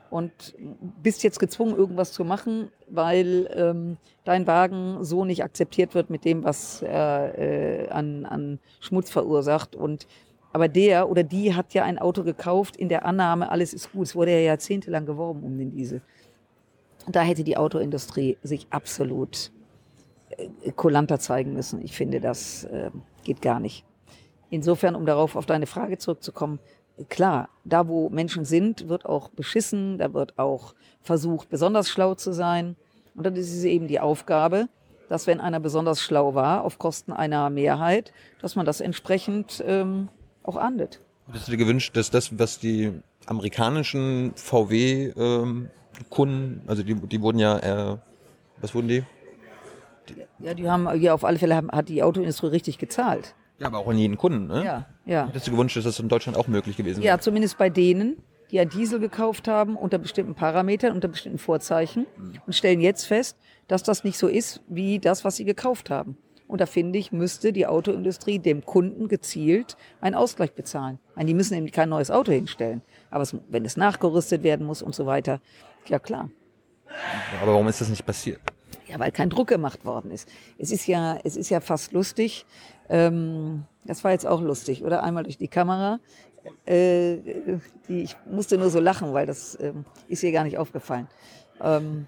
[0.09, 0.55] und
[1.03, 6.23] bist jetzt gezwungen, irgendwas zu machen, weil ähm, dein Wagen so nicht akzeptiert wird mit
[6.25, 9.75] dem, was er äh, an, an Schmutz verursacht.
[9.75, 10.07] Und
[10.53, 14.03] aber der oder die hat ja ein Auto gekauft in der Annahme, alles ist gut.
[14.07, 16.01] Es wurde ja jahrzehntelang geworben um den Diesel.
[17.07, 19.51] Da hätte die Autoindustrie sich absolut
[20.75, 21.81] kulanter zeigen müssen.
[21.81, 22.91] Ich finde, das äh,
[23.23, 23.85] geht gar nicht.
[24.49, 26.59] Insofern, um darauf auf deine Frage zurückzukommen,
[27.09, 32.31] klar, da wo Menschen sind, wird auch beschissen, da wird auch versucht, besonders schlau zu
[32.33, 32.75] sein.
[33.15, 34.67] Und dann ist es eben die Aufgabe,
[35.09, 40.09] dass wenn einer besonders schlau war, auf Kosten einer Mehrheit, dass man das entsprechend ähm,
[40.43, 41.01] auch ahndet.
[41.27, 42.91] Hättest du dir gewünscht, dass das, was die
[43.25, 45.71] amerikanischen VW-Kunden,
[46.67, 47.57] also die, die wurden ja,
[47.93, 47.97] äh,
[48.61, 49.03] was wurden die?
[50.39, 53.35] Ja, die haben, ja, auf alle Fälle haben, hat die Autoindustrie richtig gezahlt.
[53.57, 54.65] Ja, aber auch an jeden Kunden, ne?
[54.65, 55.27] Ja, ja.
[55.27, 57.07] Hättest du gewünscht, dass das in Deutschland auch möglich gewesen wäre?
[57.13, 58.17] Ja, zumindest bei denen,
[58.51, 62.05] die einen Diesel gekauft haben unter bestimmten Parametern, unter bestimmten Vorzeichen
[62.45, 66.17] und stellen jetzt fest, dass das nicht so ist wie das, was sie gekauft haben.
[66.47, 70.99] Und da finde ich, müsste die Autoindustrie dem Kunden gezielt einen Ausgleich bezahlen.
[71.19, 72.83] Die müssen nämlich kein neues Auto hinstellen.
[73.09, 75.39] Aber es, wenn es nachgerüstet werden muss und so weiter,
[75.87, 76.29] ja klar.
[77.41, 78.41] Aber warum ist das nicht passiert?
[78.95, 80.29] Ja, weil kein Druck gemacht worden ist.
[80.57, 82.45] Es ist ja, es ist ja fast lustig.
[82.87, 85.03] Ähm, das war jetzt auch lustig, oder?
[85.03, 85.99] Einmal durch die Kamera.
[86.65, 87.17] Äh,
[87.89, 91.09] die, ich musste nur so lachen, weil das ähm, ist ihr gar nicht aufgefallen.
[91.61, 92.07] Ähm,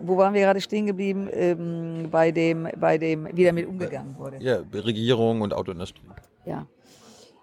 [0.00, 1.28] wo waren wir gerade stehen geblieben?
[1.30, 4.38] Ähm, bei dem, bei dem, wie damit umgegangen wurde.
[4.40, 6.00] Ja, Regierung und Autoindustrie.
[6.46, 6.66] Ja.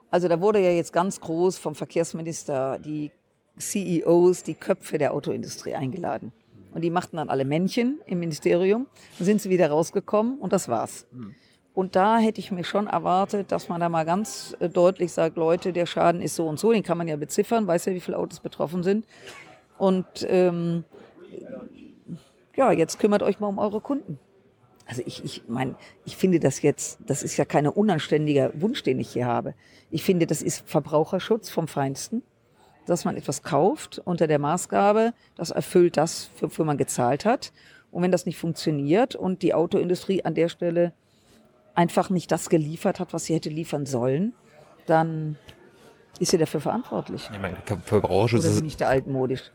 [0.10, 3.12] Also da wurde ja jetzt ganz groß vom Verkehrsminister die
[3.60, 6.32] CEOs, die Köpfe der Autoindustrie eingeladen.
[6.74, 8.88] Und die machten dann alle Männchen im Ministerium.
[9.18, 11.08] Dann sind sie wieder rausgekommen und das war's.
[11.74, 15.38] Und da hätte ich mir schon erwartet, dass man da mal ganz äh, deutlich sagt,
[15.38, 18.02] Leute, der Schaden ist so und so, den kann man ja beziffern, weiß ja, wie
[18.02, 19.06] viele Autos betroffen sind.
[19.78, 20.84] Und ähm,
[22.56, 24.20] ja, jetzt kümmert euch mal um eure Kunden.
[24.86, 29.00] Also ich, ich meine, ich finde das jetzt, das ist ja kein unanständiger Wunsch, den
[29.00, 29.54] ich hier habe.
[29.92, 32.24] Ich finde, das ist Verbraucherschutz vom Feinsten,
[32.90, 37.52] dass man etwas kauft unter der Maßgabe, das erfüllt das, wofür man gezahlt hat.
[37.92, 40.94] Und wenn das nicht funktioniert und die Autoindustrie an der Stelle
[41.76, 44.34] einfach nicht das geliefert hat, was sie hätte liefern sollen,
[44.86, 45.38] dann
[46.20, 47.30] ist sie dafür verantwortlich.
[47.32, 49.52] Ich meine, Verbraucherschutz Oder ist, ich da altmodisch?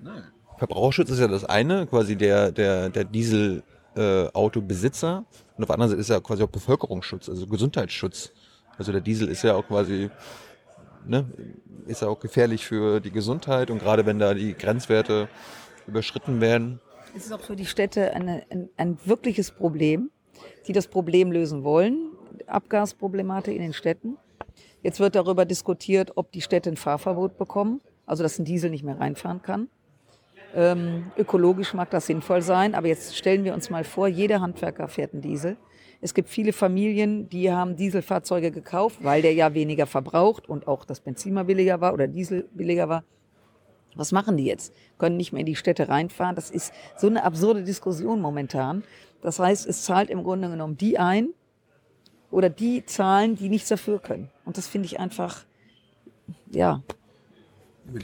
[0.59, 5.25] Verbraucherschutz ist ja das eine, quasi der, der, der Diesel-Autobesitzer.
[5.57, 8.33] und auf der anderen Seite ist ja quasi auch Bevölkerungsschutz, also Gesundheitsschutz.
[8.79, 10.11] Also der Diesel ist ja auch quasi,
[11.07, 11.27] ne,
[11.87, 15.29] ist ja auch gefährlich für die Gesundheit und gerade wenn da die Grenzwerte
[15.87, 16.81] überschritten werden.
[17.17, 20.11] Es ist auch für die Städte eine, ein, ein wirkliches Problem,
[20.67, 22.11] die das Problem lösen wollen.
[22.47, 24.17] Abgasproblematik in den Städten.
[24.83, 28.85] Jetzt wird darüber diskutiert, ob die Städte ein Fahrverbot bekommen, also dass ein Diesel nicht
[28.85, 29.69] mehr reinfahren kann.
[30.55, 34.89] Ähm, ökologisch mag das sinnvoll sein, aber jetzt stellen wir uns mal vor, jeder Handwerker
[34.89, 35.57] fährt einen Diesel.
[36.05, 40.85] Es gibt viele Familien, die haben Dieselfahrzeuge gekauft, weil der ja weniger verbraucht und auch
[40.85, 43.05] das Benzin mal billiger war oder Diesel billiger war.
[43.95, 44.75] Was machen die jetzt?
[44.99, 46.37] Können nicht mehr in die Städte reinfahren?
[46.37, 48.85] Das ist so eine absurde Diskussion momentan.
[49.23, 51.31] Das heißt, es zahlt im Grunde genommen die ein
[52.31, 54.29] oder die zahlen, die nichts dafür können.
[54.45, 55.47] Und das finde ich einfach,
[56.51, 56.83] ja,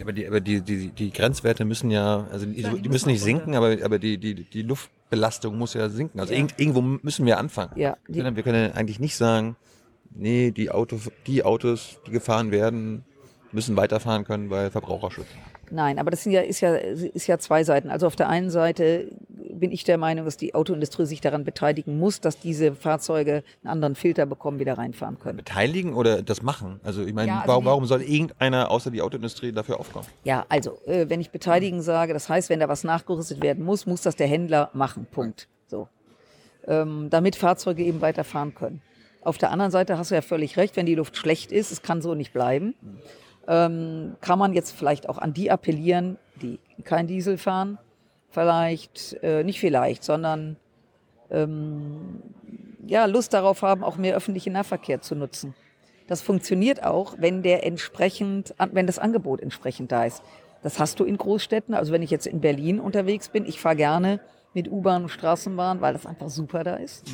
[0.00, 3.54] aber die, aber die, die, die Grenzwerte müssen ja, also die, die müssen nicht sinken,
[3.54, 4.62] aber, aber die, die, die
[5.11, 6.20] Luftbelastung muss ja sinken.
[6.20, 6.38] Also Ja.
[6.38, 7.73] irgend, irgendwo müssen wir anfangen.
[7.77, 9.57] ja, Wir die, können, wir können eigentlich nicht sagen,
[10.11, 13.05] nee, die, Auto, die Autos, die gefahren werden,
[13.53, 15.27] müssen weiterfahren können, weil Verbraucherschutz.
[15.73, 17.90] Nein, aber das sind ja, ist, ja, ist ja zwei Seiten.
[17.90, 19.09] Also auf der einen Seite
[19.61, 23.70] bin ich der Meinung, dass die Autoindustrie sich daran beteiligen muss, dass diese Fahrzeuge einen
[23.70, 25.37] anderen Filter bekommen, wieder reinfahren können.
[25.37, 26.81] Beteiligen oder das machen?
[26.83, 30.07] Also ich meine, Ja, also warum, warum soll irgendeiner außer die Autoindustrie dafür aufkommen?
[30.25, 33.87] Ja, also äh, wenn ich beteiligen sage, das heißt, wenn da was nachgerüstet werden muss,
[33.87, 35.07] muss das der Händler machen.
[35.11, 35.46] Punkt.
[35.68, 35.88] So.
[36.66, 38.83] Ähm, damit Fahrzeuge eben weiterfahren können.
[39.23, 41.83] Auf der anderen Seite hast du ja völlig recht, wenn die Luft schlecht ist, es
[41.83, 42.75] kann so nicht bleiben,
[43.46, 47.79] ähm, kann man jetzt vielleicht auch an die appellieren, die kein Diesel fahren.
[48.30, 50.56] Vielleicht, äh, nicht vielleicht, sondern
[51.30, 52.22] ähm,
[52.86, 55.54] ja, Lust darauf haben, auch mehr öffentlichen Nahverkehr zu nutzen.
[56.06, 60.22] Das funktioniert auch, wenn der entsprechend, wenn das Angebot entsprechend da ist.
[60.62, 61.74] Das hast du in Großstädten.
[61.74, 64.20] Also wenn ich jetzt in Berlin unterwegs bin, ich fahre gerne
[64.54, 67.04] mit U-Bahn und Straßenbahn, weil das einfach super da ist.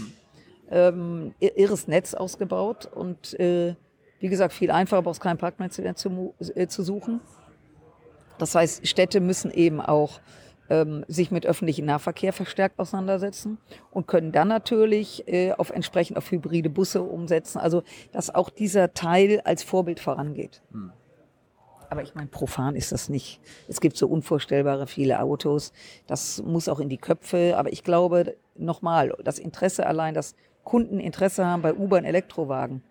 [0.71, 3.75] Ähm, ir- irres Netz ausgebaut und äh,
[4.19, 7.21] wie gesagt, viel einfacher, brauchst keinen Parkplatz mehr zu, äh, zu suchen.
[8.39, 10.21] Das heißt, Städte müssen eben auch
[10.71, 13.59] ähm, sich mit öffentlichem Nahverkehr verstärkt auseinandersetzen
[13.91, 17.59] und können dann natürlich äh, auf entsprechend auf hybride Busse umsetzen.
[17.59, 20.63] Also dass auch dieser Teil als Vorbild vorangeht.
[21.91, 23.41] Aber ich meine, profan ist das nicht.
[23.69, 25.73] Es gibt so unvorstellbare viele Autos.
[26.07, 27.55] Das muss auch in die Köpfe.
[27.57, 32.83] Aber ich glaube, nochmal, das Interesse allein, dass Kunden Interesse haben, bei Uber einen Elektrowagen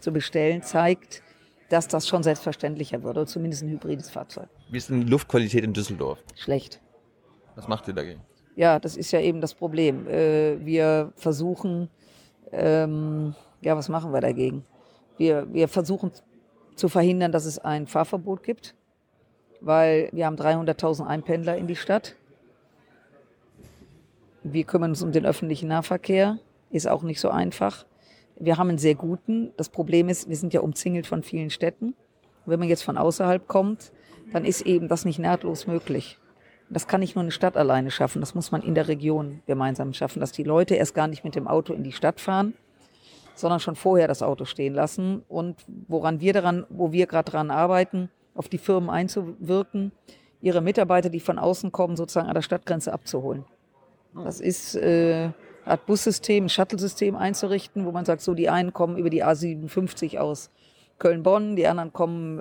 [0.00, 1.22] zu bestellen, zeigt,
[1.68, 3.16] dass das schon selbstverständlicher wird.
[3.16, 4.48] Oder zumindest ein hybrides Fahrzeug.
[4.70, 6.18] Wie ist denn die Luftqualität in Düsseldorf?
[6.34, 6.80] Schlecht.
[7.58, 8.20] Was macht ihr dagegen?
[8.54, 10.06] Ja, das ist ja eben das Problem.
[10.06, 11.90] Äh, wir versuchen,
[12.52, 14.64] ähm, ja, was machen wir dagegen?
[15.16, 16.12] Wir, wir versuchen
[16.76, 18.76] zu verhindern, dass es ein Fahrverbot gibt,
[19.60, 22.14] weil wir haben 300.000 Einpendler in die Stadt.
[24.44, 26.38] Wir kümmern uns um den öffentlichen Nahverkehr,
[26.70, 27.86] ist auch nicht so einfach.
[28.36, 29.52] Wir haben einen sehr guten.
[29.56, 31.96] Das Problem ist, wir sind ja umzingelt von vielen Städten.
[32.46, 33.90] Wenn man jetzt von außerhalb kommt,
[34.32, 36.20] dann ist eben das nicht nahtlos möglich.
[36.70, 39.94] Das kann nicht nur eine Stadt alleine schaffen, das muss man in der Region gemeinsam
[39.94, 42.54] schaffen, dass die Leute erst gar nicht mit dem Auto in die Stadt fahren,
[43.34, 45.22] sondern schon vorher das Auto stehen lassen.
[45.28, 49.92] Und woran wir daran, wo wir gerade dran arbeiten, auf die Firmen einzuwirken,
[50.40, 53.44] ihre Mitarbeiter, die von außen kommen, sozusagen an der Stadtgrenze abzuholen.
[54.14, 55.30] Das ist äh,
[55.64, 60.50] Art Bussystem, Shuttle-System einzurichten, wo man sagt, so die einen kommen über die A57 aus
[60.98, 62.38] Köln-Bonn, die anderen kommen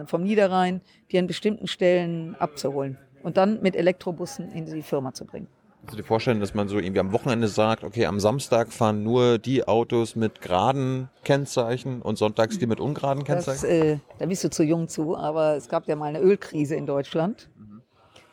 [0.00, 5.12] ähm, vom Niederrhein, die an bestimmten Stellen abzuholen und dann mit Elektrobussen in die Firma
[5.12, 5.48] zu bringen.
[5.80, 9.04] Kannst du dir vorstellen, dass man so irgendwie am Wochenende sagt, okay, am Samstag fahren
[9.04, 13.92] nur die Autos mit geraden Kennzeichen und sonntags die mit ungeraden Das, Kennzeichen?
[13.94, 16.84] äh, da bist du zu jung zu, aber es gab ja mal eine Ölkrise in
[16.84, 17.48] Deutschland.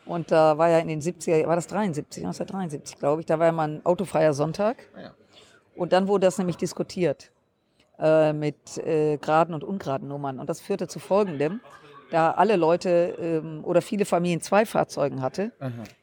[0.04, 3.46] Und da war ja in den 70er, war das 73, 1973, glaube ich, da war
[3.46, 4.76] ja mal ein autofreier Sonntag.
[4.96, 5.12] Ja.
[5.74, 7.32] Und dann wurde das nämlich diskutiert
[7.98, 10.38] äh, mit äh, geraden und ungeraden Nummern.
[10.38, 11.60] Und das führte zu folgendem.
[12.10, 15.52] Da alle Leute ähm, oder viele Familien zwei Fahrzeugen hatte,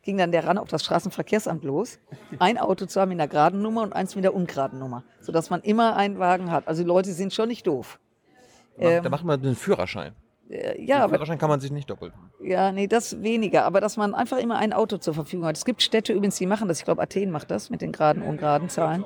[0.02, 2.00] ging dann der ran auf das Straßenverkehrsamt los,
[2.40, 5.50] ein Auto zu haben mit einer geraden Nummer und eins mit der ungeraden Nummer, sodass
[5.50, 6.68] man immer einen Wagen hat.
[6.68, 8.00] Also die Leute sind schon nicht doof.
[8.78, 10.14] da macht man einen Führerschein.
[10.50, 12.14] Äh, Den ja, aber Führerschein kann man sich nicht doppelt.
[12.42, 13.64] Ja, nee, das weniger.
[13.64, 15.56] Aber dass man einfach immer ein Auto zur Verfügung hat.
[15.56, 16.80] Es gibt Städte übrigens, die machen das.
[16.80, 19.06] Ich glaube, Athen macht das mit den geraden und ungeraden Zahlen.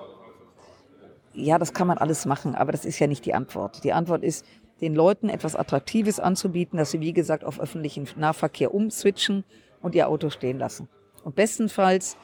[1.33, 3.83] Ja, das kann man alles machen, aber das ist ja nicht die Antwort.
[3.83, 4.43] Die Antwort ist,
[4.81, 9.43] den Leuten etwas Attraktives anzubieten, dass sie, wie gesagt, auf öffentlichen Nahverkehr umswitchen
[9.81, 10.87] und ihr Auto stehen lassen.
[11.23, 12.17] Und bestenfalls,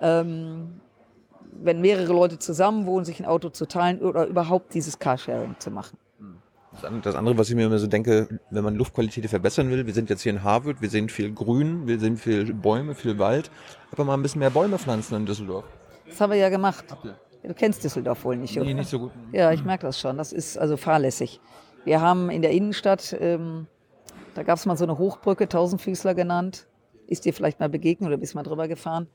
[0.00, 0.80] ähm,
[1.62, 5.70] wenn mehrere Leute zusammen wohnen, sich ein Auto zu teilen oder überhaupt dieses Carsharing zu
[5.70, 5.96] machen.
[6.72, 9.86] Das an- Das andere, was ich mir immer so denke, wenn man Luftqualität verbessern will,
[9.86, 13.18] wir sind jetzt hier in Harvard, wir sehen viel Grün, wir sehen viel Bäume, viel
[13.20, 13.50] Wald,
[13.92, 15.64] aber mal ein bisschen mehr Bäume pflanzen in Düsseldorf.
[16.08, 16.84] Das haben wir ja gemacht.
[17.44, 18.64] Du kennst Düsseldorf wohl nicht, oder?
[18.66, 19.12] Nee, nicht so gut.
[19.30, 20.16] Ja, ich merke das schon.
[20.18, 21.40] Das ist also fahrlässig.
[21.84, 23.66] Wir haben in der Innenstadt, ähm,
[24.34, 26.66] da gab es mal so eine Hochbrücke, Tausendfüßler genannt.
[27.06, 29.06] Ist dir vielleicht mal begegnet oder bist mal drüber gefahren?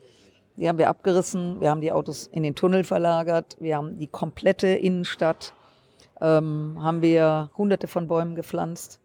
[0.56, 1.60] Die haben wir abgerissen.
[1.62, 3.58] Wir haben die Autos in den Tunnel verlagert.
[3.60, 5.54] Wir haben die komplette Innenstadt,
[6.22, 9.00] ähm, haben wir hunderte von Bäumen gepflanzt.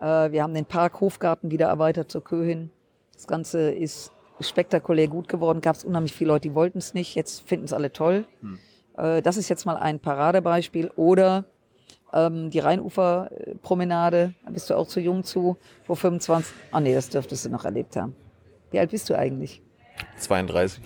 [0.00, 2.70] Äh, wir haben den Park Hofgarten wieder erweitert zur Köh hin.
[3.14, 5.60] Das Ganze ist spektakulär gut geworden.
[5.60, 7.14] Gab es unheimlich viele Leute, die wollten es nicht.
[7.14, 8.24] Jetzt finden es alle toll.
[8.40, 8.58] Hm.
[8.96, 10.90] Äh, das ist jetzt mal ein Paradebeispiel.
[10.96, 11.44] Oder
[12.16, 16.54] ähm, die Rheinuferpromenade, da bist du auch zu jung zu, vor 25.
[16.72, 18.14] Ah nee, das dürftest du noch erlebt haben.
[18.70, 19.62] Wie alt bist du eigentlich?
[20.16, 20.82] 32.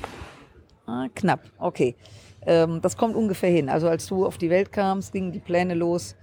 [0.87, 1.95] Ah, knapp, okay.
[2.47, 3.69] Ähm, das kommt ungefähr hin.
[3.69, 6.16] Also als du auf die Welt kamst, gingen die Pläne los,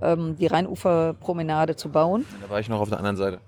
[0.00, 2.24] ähm, die Rheinuferpromenade zu bauen.
[2.40, 3.40] Da war ich noch auf der anderen Seite.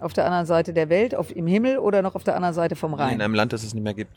[0.00, 2.76] Auf der anderen Seite der Welt, auf, im Himmel oder noch auf der anderen Seite
[2.76, 3.14] vom Rhein?
[3.14, 4.12] In einem Land, das es nicht mehr gibt.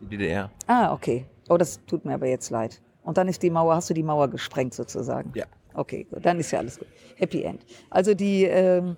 [0.00, 0.50] Die DDR.
[0.66, 1.26] Ah, okay.
[1.48, 2.80] Oh, das tut mir aber jetzt leid.
[3.02, 5.32] Und dann ist die Mauer, hast du die Mauer gesprengt sozusagen?
[5.34, 5.44] Ja.
[5.74, 6.88] Okay, gut, dann ist ja alles gut.
[7.16, 7.64] Happy End.
[7.90, 8.96] Also die, ähm,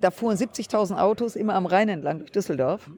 [0.00, 2.90] da fuhren 70.000 Autos immer am Rhein entlang durch Düsseldorf.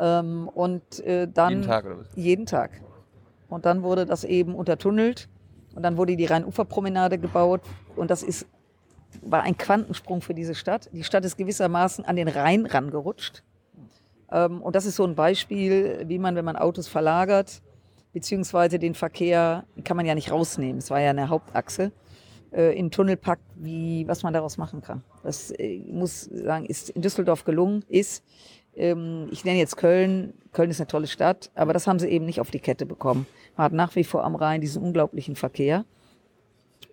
[0.00, 2.06] Ähm, und äh, dann jeden Tag oder was?
[2.14, 2.70] Jeden Tag.
[3.48, 5.28] Und dann wurde das eben untertunnelt
[5.76, 7.60] und dann wurde die Rheinuferpromenade gebaut
[7.94, 8.46] und das ist
[9.22, 10.90] war ein Quantensprung für diese Stadt.
[10.92, 13.44] Die Stadt ist gewissermaßen an den Rhein rangerutscht.
[14.30, 17.62] Ähm, und das ist so ein Beispiel, wie man, wenn man Autos verlagert,
[18.14, 20.78] beziehungsweise den Verkehr kann man ja nicht rausnehmen.
[20.78, 21.92] Es war ja eine Hauptachse
[22.52, 25.02] äh, in Tunnel packt, wie, was man daraus machen kann.
[25.22, 28.24] Das äh, muss sagen, ist in Düsseldorf gelungen, ist,
[28.76, 32.24] ähm, ich nenne jetzt Köln, Köln ist eine tolle Stadt, aber das haben sie eben
[32.24, 33.26] nicht auf die Kette bekommen.
[33.56, 35.84] Man hat nach wie vor am Rhein diesen unglaublichen Verkehr.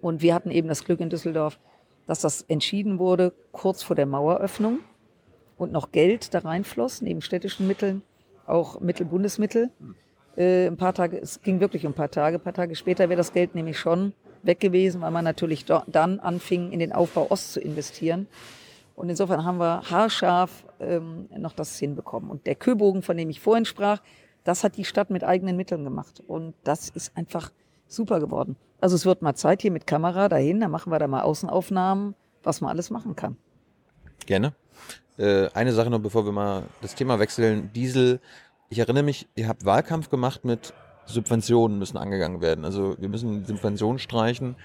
[0.01, 1.59] Und wir hatten eben das Glück in Düsseldorf,
[2.07, 4.79] dass das entschieden wurde kurz vor der Maueröffnung
[5.57, 8.01] und noch Geld da reinfloss, neben städtischen Mitteln,
[8.47, 9.69] auch Mittelbundesmittel.
[10.37, 13.09] Äh, ein paar Tage, es ging wirklich um ein paar Tage, ein paar Tage später
[13.09, 14.13] wäre das Geld nämlich schon
[14.43, 18.27] weg gewesen, weil man natürlich dann anfing, in den Aufbau Ost zu investieren.
[18.95, 22.29] Und insofern haben wir haarscharf ähm, noch das hinbekommen.
[22.29, 24.01] Und der Köbogen, von dem ich vorhin sprach,
[24.43, 26.21] das hat die Stadt mit eigenen Mitteln gemacht.
[26.25, 27.51] Und das ist einfach
[27.87, 28.55] super geworden.
[28.79, 32.15] Also es wird mal Zeit hier mit Kamera dahin, dann machen wir da mal Außenaufnahmen,
[32.43, 33.37] was man alles machen kann.
[34.25, 34.53] Gerne.
[35.17, 37.71] Äh, eine Sache noch, bevor wir mal das Thema wechseln.
[37.73, 38.19] Diesel.
[38.71, 40.73] Ich erinnere mich, ihr habt Wahlkampf gemacht mit
[41.05, 42.63] Subventionen müssen angegangen werden.
[42.63, 44.55] Also wir müssen Subventionen streichen.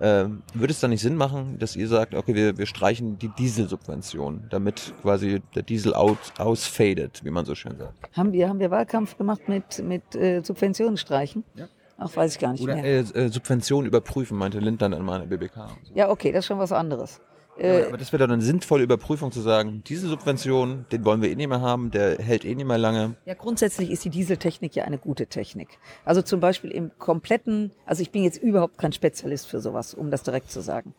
[0.00, 3.28] Ähm, würde es dann nicht Sinn machen, dass ihr sagt, okay, wir, wir streichen die
[3.28, 7.94] Dieselsubvention, damit quasi der Diesel out, ausfadet, wie man so schön sagt?
[8.16, 11.44] Haben wir, haben wir Wahlkampf gemacht mit, mit äh, Subventionen streichen?
[11.54, 11.68] Ja.
[11.98, 12.84] Ach, weiß ich gar nicht Oder, mehr.
[12.84, 15.68] Äh, Subventionen überprüfen, meinte Lindner dann in der BBK.
[15.84, 15.94] So.
[15.94, 17.20] Ja, okay, das ist schon was anderes.
[17.58, 21.30] Äh, aber das wäre dann eine sinnvolle Überprüfung zu sagen, diese Subvention, den wollen wir
[21.30, 23.14] eh nicht mehr haben, der hält eh nicht mehr lange.
[23.26, 25.78] Ja, grundsätzlich ist die Dieseltechnik ja eine gute Technik.
[26.04, 30.10] Also zum Beispiel im kompletten, also ich bin jetzt überhaupt kein Spezialist für sowas, um
[30.10, 30.94] das direkt zu sagen.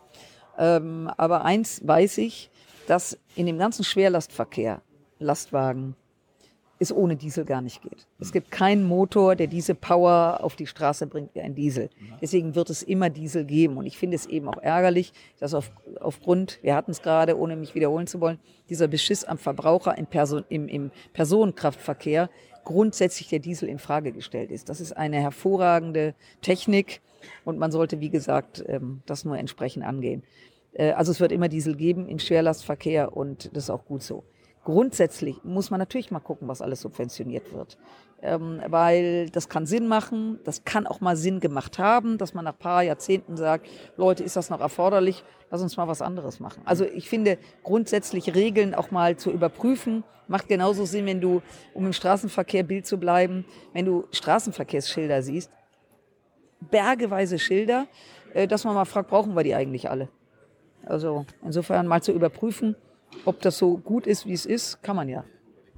[0.58, 2.52] Ähm, aber eins weiß ich,
[2.88, 4.82] dass in dem ganzen Schwerlastverkehr,
[5.20, 5.96] Lastwagen,
[6.80, 8.08] es ohne Diesel gar nicht geht.
[8.20, 11.90] Es gibt keinen Motor, der diese Power auf die Straße bringt wie ein Diesel.
[12.22, 13.78] Deswegen wird es immer Diesel geben.
[13.78, 17.56] Und ich finde es eben auch ärgerlich, dass auf, aufgrund, wir hatten es gerade, ohne
[17.56, 22.30] mich wiederholen zu wollen, dieser Beschiss am Verbraucher im, Person, im, im Personenkraftverkehr
[22.64, 24.70] grundsätzlich der Diesel in Frage gestellt ist.
[24.70, 27.02] Das ist eine hervorragende Technik
[27.46, 30.24] und man sollte, wie gesagt, ähm, das nur entsprechend angehen.
[30.74, 34.24] Äh, also es wird immer Diesel geben im Schwerlastverkehr und das ist auch gut so
[34.63, 37.78] grundsätzlich muss man natürlich mal gucken, was alles subventioniert wird.
[38.21, 42.45] Ähm, weil das kann Sinn machen, das kann auch mal Sinn gemacht haben, dass man
[42.45, 45.26] nach paar Jahrzehnten sagt, Leute, ist das noch erforderlich?
[45.52, 46.62] Lass uns mal was anderes machen.
[46.63, 51.41] Also ich finde, grundsätzlich Regeln auch mal zu überprüfen, macht genauso Sinn, wenn du,
[51.73, 55.52] um im Straßenverkehr Bild zu bleiben, wenn du Straßenverkehrsschilder siehst,
[56.71, 57.88] bergeweise Schilder,
[58.34, 60.08] äh, dass man mal fragt, brauchen wir die eigentlich alle?
[60.86, 62.76] Also insofern mal zu überprüfen,
[63.26, 65.23] ob das so gut ist, wie es ist, kann man ja.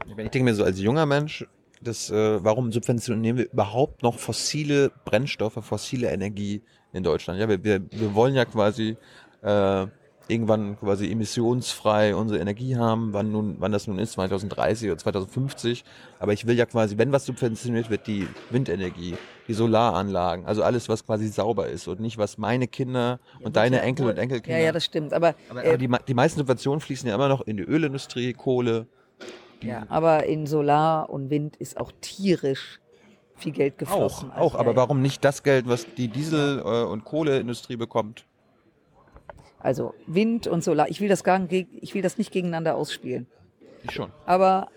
[0.08, 1.46] Ich denke mir so als junger Mensch,
[1.82, 6.62] das, äh, warum subventionieren wir überhaupt noch fossile Brennstoffe, fossile Energie
[6.94, 7.40] in Deutschland?
[7.40, 8.98] Ja, wir, wir, wir wollen ja quasi
[9.42, 9.88] äh,
[10.28, 15.84] irgendwann quasi emissionsfrei unsere Energie haben, wann nun, wann das nun ist, 2030 oder 2050.
[16.20, 19.16] Aber ich will ja quasi, wenn was subventioniert wird, die Windenergie,
[19.48, 23.62] die Solaranlagen, also alles, was quasi sauber ist und nicht, was meine Kinder und ja,
[23.62, 24.60] deine Enkel und Enkelkinder.
[24.60, 25.14] Ja, ja, das stimmt.
[25.14, 28.34] Aber, aber, äh, aber die, die meisten Subventionen fließen ja immer noch in die Ölindustrie,
[28.34, 28.88] Kohle.
[29.62, 32.80] Ja, aber in Solar und Wind ist auch tierisch
[33.36, 34.32] viel Geld geflossen.
[34.32, 34.60] Auch, auch.
[34.60, 38.26] aber warum nicht das Geld, was die Diesel- äh, und Kohleindustrie bekommt?
[39.66, 40.90] Also Wind und Solar.
[40.90, 43.26] Ich will das gar nicht, ich will das nicht gegeneinander ausspielen.
[43.84, 44.12] Ich schon.
[44.28, 44.68] Aber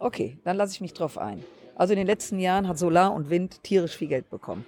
[0.00, 1.44] okay, dann lasse ich mich drauf ein.
[1.76, 4.66] Also in den letzten Jahren hat Solar und Wind tierisch viel Geld bekommen.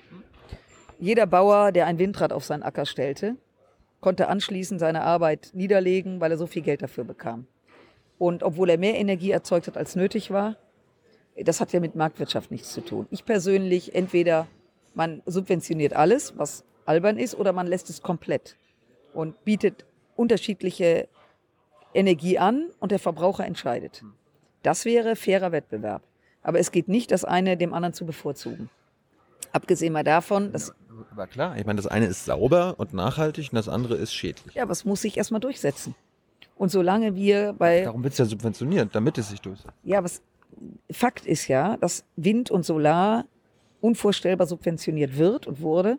[1.01, 3.35] Jeder Bauer, der ein Windrad auf seinen Acker stellte,
[4.01, 7.49] konnte anschließend seine Arbeit niederlegen, weil er so viel Geld dafür bekam.
[8.19, 10.59] Und obwohl er mehr Energie erzeugt hat, als nötig war,
[11.37, 13.09] das hat ja mit Marktwirtschaft nichts zu tun.
[13.11, 14.47] Ich persönlich, entweder
[14.95, 18.57] man subventioniert alles, was albern ist, oder man lässt es komplett
[19.13, 19.87] und bietet
[20.17, 21.09] unterschiedliche
[21.95, 24.05] Energie an und der Verbraucher entscheidet.
[24.63, 26.03] Das wäre fairer Wettbewerb.
[26.43, 28.71] Aber es geht nicht, das eine dem anderen zu bevorzugen.
[29.53, 30.73] Abgesehen mal davon, dass.
[31.11, 34.55] Aber klar, ich meine, das eine ist sauber und nachhaltig und das andere ist schädlich.
[34.55, 35.95] Ja, was muss sich erstmal durchsetzen?
[36.57, 37.83] Und solange wir bei.
[37.83, 39.75] Darum wird es ja subventioniert, damit es sich durchsetzt.
[39.83, 40.23] Ja, was
[40.91, 43.25] Fakt ist ja, dass Wind und Solar
[43.81, 45.99] unvorstellbar subventioniert wird und wurde,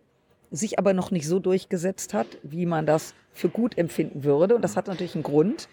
[0.51, 4.55] sich aber noch nicht so durchgesetzt hat, wie man das für gut empfinden würde.
[4.55, 5.69] Und das hat natürlich einen Grund,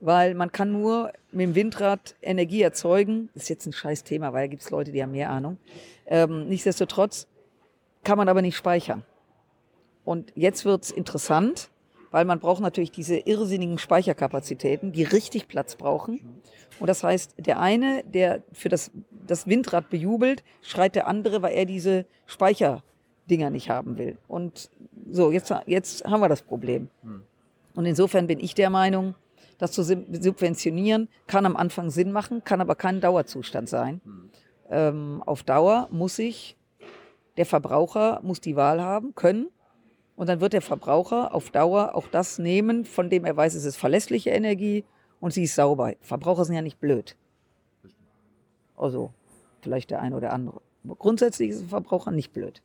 [0.00, 3.30] weil man kann nur mit dem Windrad Energie erzeugen.
[3.34, 5.56] Das ist jetzt ein scheiß Thema, weil da gibt es Leute, die haben mehr Ahnung.
[6.06, 7.26] Ähm, nichtsdestotrotz
[8.04, 9.04] kann man aber nicht speichern.
[10.04, 11.70] Und jetzt wird es interessant,
[12.10, 16.42] weil man braucht natürlich diese irrsinnigen Speicherkapazitäten, die richtig Platz brauchen.
[16.80, 21.54] Und das heißt, der eine, der für das, das Windrad bejubelt, schreit der andere, weil
[21.54, 22.06] er diese
[23.28, 24.16] Speicherdinger nicht haben will.
[24.26, 24.70] Und
[25.10, 26.88] so, jetzt, jetzt haben wir das Problem.
[27.74, 29.14] Und insofern bin ich der Meinung,
[29.58, 34.00] das zu subventionieren kann am Anfang Sinn machen, kann aber kein Dauerzustand sein.
[34.70, 36.56] Ähm, auf Dauer muss ich,
[37.36, 39.48] der Verbraucher muss die Wahl haben, können.
[40.16, 43.64] Und dann wird der Verbraucher auf Dauer auch das nehmen, von dem er weiß, es
[43.64, 44.84] ist verlässliche Energie
[45.20, 45.94] und sie ist sauber.
[46.00, 47.16] Verbraucher sind ja nicht blöd.
[48.76, 49.12] Also,
[49.60, 50.60] vielleicht der eine oder andere.
[50.84, 52.62] Aber grundsätzlich ist ein Verbraucher nicht blöd.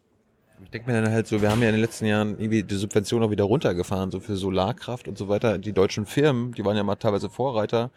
[0.63, 2.75] Ich denke mir dann halt so, wir haben ja in den letzten Jahren irgendwie die
[2.75, 5.57] Subvention auch wieder runtergefahren, so für Solarkraft und so weiter.
[5.57, 7.91] Die deutschen Firmen, die waren ja mal teilweise Vorreiter.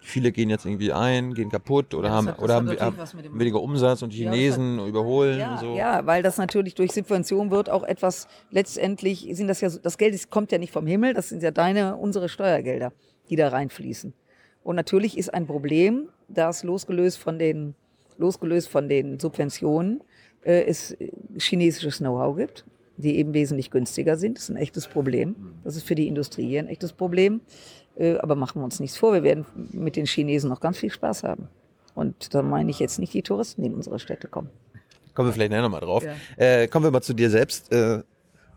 [0.00, 2.80] Viele gehen jetzt irgendwie ein, gehen kaputt oder Ja, das haben, hat- das oder hat
[2.80, 5.76] haben, haben weniger Umsatz und die Ja, das Chinesen überholen Ja, und so.
[5.76, 10.30] ja, weil das natürlich durch Subvention wird auch etwas, letztendlich sind das ja, das Geld
[10.30, 12.92] kommt ja nicht vom Himmel, das sind ja deine, unsere Steuergelder,
[13.30, 14.12] die da reinfließen.
[14.62, 17.74] Und natürlich ist ein Problem, dass losgelöst von den,
[18.18, 20.02] losgelöst von den Subventionen,
[20.44, 22.64] äh, es äh, chinesisches Know-how gibt,
[22.96, 24.38] die eben wesentlich günstiger sind.
[24.38, 25.34] Das ist ein echtes Problem.
[25.64, 27.40] Das ist für die Industrie hier ein echtes Problem.
[27.96, 30.90] Äh, aber machen wir uns nichts vor, wir werden mit den Chinesen noch ganz viel
[30.90, 31.48] Spaß haben.
[31.94, 34.50] Und da meine ich jetzt nicht die Touristen, die in unsere Städte kommen.
[35.14, 36.02] Kommen wir vielleicht nachher nochmal drauf.
[36.02, 36.14] Ja.
[36.36, 37.72] Äh, kommen wir mal zu dir selbst.
[37.72, 38.02] Äh,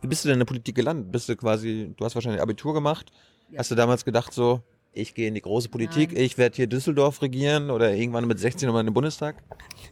[0.01, 1.11] wie bist du denn in der Politik gelandet?
[1.11, 3.11] Bist du quasi, du hast wahrscheinlich Abitur gemacht.
[3.55, 4.61] Hast du damals gedacht so,
[4.97, 6.23] ich gehe in die große Politik, Nein.
[6.23, 9.35] ich werde hier Düsseldorf regieren oder irgendwann mit 16 nochmal in den Bundestag?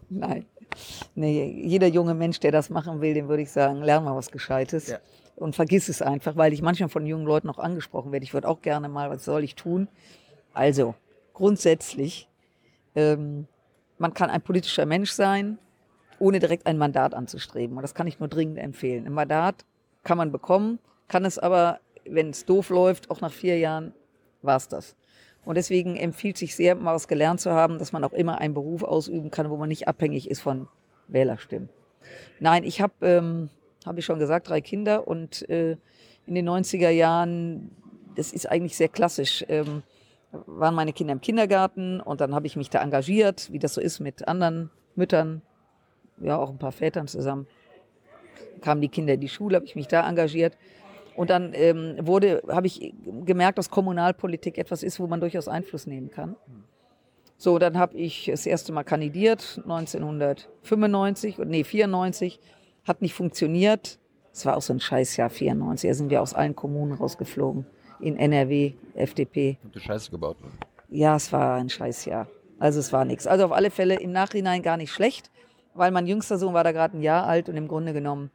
[0.10, 0.46] Nein.
[1.14, 4.32] Nee, jeder junge Mensch, der das machen will, dem würde ich sagen, lern mal was
[4.32, 4.90] Gescheites.
[4.90, 5.00] Ja.
[5.36, 8.24] Und vergiss es einfach, weil ich manchmal von jungen Leuten auch angesprochen werde.
[8.24, 9.88] Ich würde auch gerne mal, was soll ich tun?
[10.54, 10.96] Also,
[11.34, 12.28] grundsätzlich,
[12.96, 13.48] ähm,
[13.98, 15.58] man kann ein politischer Mensch sein,
[16.20, 17.76] ohne direkt ein Mandat anzustreben.
[17.76, 19.06] Und das kann ich nur dringend empfehlen.
[19.06, 19.66] Ein Mandat
[20.04, 23.94] kann man bekommen, kann es aber, wenn es doof läuft, auch nach vier Jahren
[24.46, 24.96] war es das.
[25.46, 28.56] Und deswegen empfiehlt sich sehr, mal was gelernt zu haben, dass man auch immer einen
[28.56, 30.68] Beruf ausüben kann, wo man nicht abhängig ist von
[31.08, 31.70] Wählerstimmen.
[32.40, 33.50] Nein, ich habe, ähm,
[33.86, 35.78] habe ich schon gesagt, drei Kinder und äh,
[36.26, 37.72] in den 90er Jahren,
[38.16, 39.84] das ist eigentlich sehr klassisch, ähm,
[40.32, 43.82] waren meine Kinder im Kindergarten und dann habe ich mich da engagiert, wie das so
[43.82, 45.42] ist mit anderen Müttern,
[46.20, 47.48] ja auch ein paar Vätern zusammen.
[48.62, 50.58] Kamen die Kinder in die Schule, habe ich mich da engagiert.
[51.16, 52.94] Und dann ähm, wurde, habe ich
[53.26, 56.36] gemerkt, dass Kommunalpolitik etwas ist, wo man durchaus Einfluss nehmen kann.
[57.38, 62.40] So, dann habe ich das erste Mal kandidiert, 1995, und nee, 94,
[62.86, 64.00] hat nicht funktioniert.
[64.32, 67.66] Es war auch so ein Scheißjahr, 94, da sind wir aus allen Kommunen rausgeflogen.
[68.00, 69.58] In NRW, FDP.
[69.64, 70.38] Hab du Scheiße gebaut.
[70.90, 72.28] Ja, es war ein Scheißjahr.
[72.60, 73.28] Also es war nichts.
[73.28, 75.32] Also auf alle Fälle im Nachhinein gar nicht schlecht,
[75.74, 78.32] weil mein jüngster Sohn war da gerade ein Jahr alt und im Grunde genommen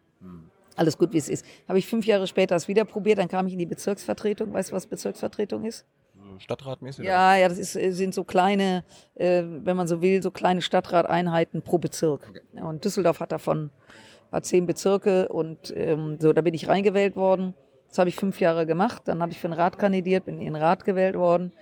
[0.80, 1.44] alles gut, wie es ist.
[1.68, 4.52] Habe ich fünf Jahre später es wieder probiert, dann kam ich in die Bezirksvertretung.
[4.52, 5.86] Weißt du, was Bezirksvertretung ist?
[6.38, 7.04] Stadtratmäßig?
[7.04, 8.82] Ja, ja, das ist, äh, sind so kleine,
[9.14, 12.42] äh, wenn man so will, so kleine Stadtrateinheiten pro Bezirk.
[12.54, 13.70] Und Düsseldorf hat davon
[14.32, 17.54] hat zehn Bezirke und ähm, so, da bin ich reingewählt worden.
[17.88, 19.02] Das habe ich fünf Jahre gemacht.
[19.06, 21.52] Dann habe ich für den Rat kandidiert, bin in den Rat gewählt worden.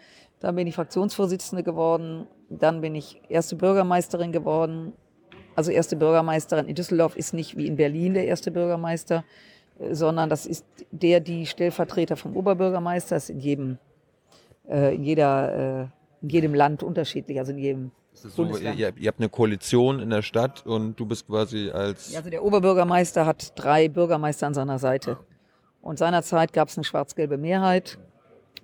[0.41, 2.27] Dann bin ich Fraktionsvorsitzende geworden.
[2.51, 4.93] Dann bin ich erste Bürgermeisterin geworden.
[5.59, 9.25] Also erste Bürgermeisterin in Düsseldorf ist nicht wie in Berlin der erste Bürgermeister,
[9.81, 13.17] äh, sondern das ist der, die Stellvertreter vom Oberbürgermeister.
[13.17, 13.79] Ist in jedem
[14.69, 15.91] äh, in, jeder,
[16.23, 20.11] äh, in jedem Land unterschiedlich, also in jedem so, ihr ihr habt eine Koalition in
[20.11, 22.15] der Stadt und du bist quasi als.
[22.15, 25.19] Also der Oberbürgermeister hat drei Bürgermeister an seiner Seite.
[25.83, 27.99] Und seinerzeit gab es eine schwarz-gelbe Mehrheit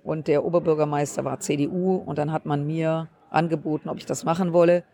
[0.01, 4.53] und der Oberbürgermeister war CDU und dann hat man mir angeboten, ob ich das machen
[4.53, 4.85] wolle.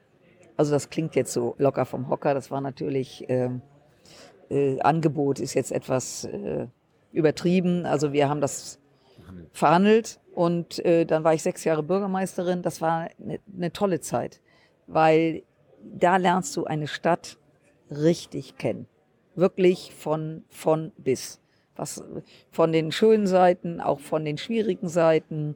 [0.58, 3.62] Also das klingt jetzt so locker vom Hocker, das war natürlich, ähm,
[4.50, 6.68] äh, Angebot ist jetzt etwas äh,
[7.12, 7.86] übertrieben.
[7.86, 8.80] Also wir haben das
[9.54, 12.62] verhandelt und äh, dann war ich sechs Jahre Bürgermeisterin.
[12.62, 14.42] Das war eine, eine tolle Zeit,
[14.88, 15.44] weil
[15.84, 17.38] da lernst du eine Stadt
[17.90, 18.88] richtig kennen.
[19.36, 21.40] Wirklich von, von bis.
[21.76, 22.04] Was,
[22.52, 25.56] von den schönen Seiten, auch von den schwierigen Seiten.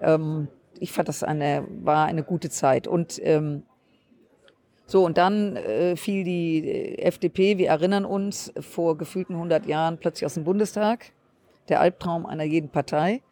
[0.00, 0.48] Ähm,
[0.80, 2.88] ich fand das eine, war eine gute Zeit.
[2.88, 3.62] Und ähm,
[4.86, 9.98] so, und dann äh, fiel die äh, FDP, wir erinnern uns, vor gefühlten 100 Jahren
[9.98, 11.12] plötzlich aus dem Bundestag.
[11.68, 13.22] Der Albtraum einer jeden Partei.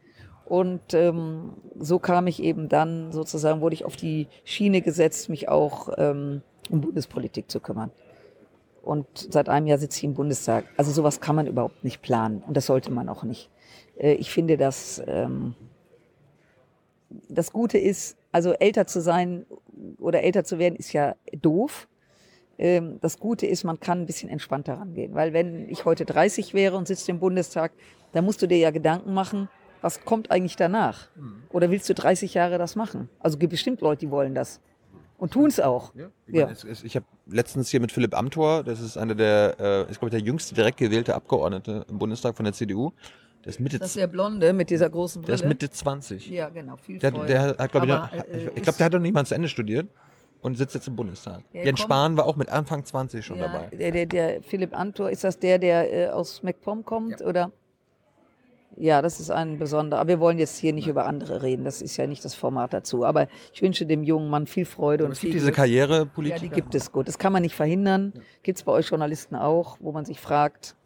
[0.47, 5.49] Und ähm, so kam ich eben dann, sozusagen, wurde ich auf die Schiene gesetzt, mich
[5.49, 7.91] auch ähm, um Bundespolitik zu kümmern.
[8.83, 10.65] Und seit einem Jahr sitze ich im Bundestag.
[10.77, 13.51] Also sowas kann man überhaupt nicht planen und das sollte man auch nicht.
[13.99, 15.55] Äh, ich finde, dass ähm,
[17.29, 19.47] das Gute ist, also älter zu sein
[19.99, 21.89] oder älter zu werden, ist ja doof.
[22.59, 25.15] Ähm, das Gute ist, man kann ein bisschen entspannter rangehen.
[25.15, 27.73] Weil wenn ich heute 30 wäre und sitze im Bundestag,
[28.13, 29.49] dann musst du dir ja Gedanken machen,
[29.81, 31.09] was kommt eigentlich danach?
[31.51, 33.09] Oder willst du 30 Jahre das machen?
[33.19, 34.61] Also gibt bestimmt Leute, die wollen das.
[35.17, 35.95] Und tun es auch.
[35.95, 36.51] Ja, ich, Ja.
[36.83, 40.21] ich habe letztens hier mit Philipp Amthor, das ist einer der, äh, ich glaube, der
[40.21, 42.93] jüngste direkt gewählte Abgeordnete im Bundestag von der CDU.
[43.45, 45.35] Der ist Mitte, Das ist der Blonde mit dieser großen der Brille.
[45.37, 46.29] ist Mitte 20.
[46.29, 46.77] ja, genau.
[46.77, 47.27] Viel Der, Freude.
[47.27, 49.29] der hat, glaube ich, Aber, noch- äh, ich, ich ist- glaube, der hat noch niemand
[49.29, 49.89] zu Ende studiert
[50.43, 51.43] und sitzt jetzt im Bundestag.
[51.55, 53.75] Der Jens kommt- Spahn war auch mit Anfang 20 schon ja, dabei.
[53.77, 57.23] Der, der, der Philipp Antor, ist das der, der äh, aus MacPom kommt?
[57.23, 57.51] Oder?
[58.77, 60.01] Ja, das ist ein besonderer.
[60.01, 61.65] Aber wir wollen jetzt hier nicht über andere reden.
[61.65, 63.05] Das ist ja nicht das Format dazu.
[63.05, 65.53] Aber ich wünsche dem jungen Mann viel Freude und Es viel gibt diese.
[65.53, 66.37] Karrierepolitik.
[66.43, 67.09] Ja, die gibt es gut.
[67.09, 68.13] Das kann man nicht verhindern.
[68.43, 70.77] Gibt es bei euch Journalisten auch, wo man sich fragt,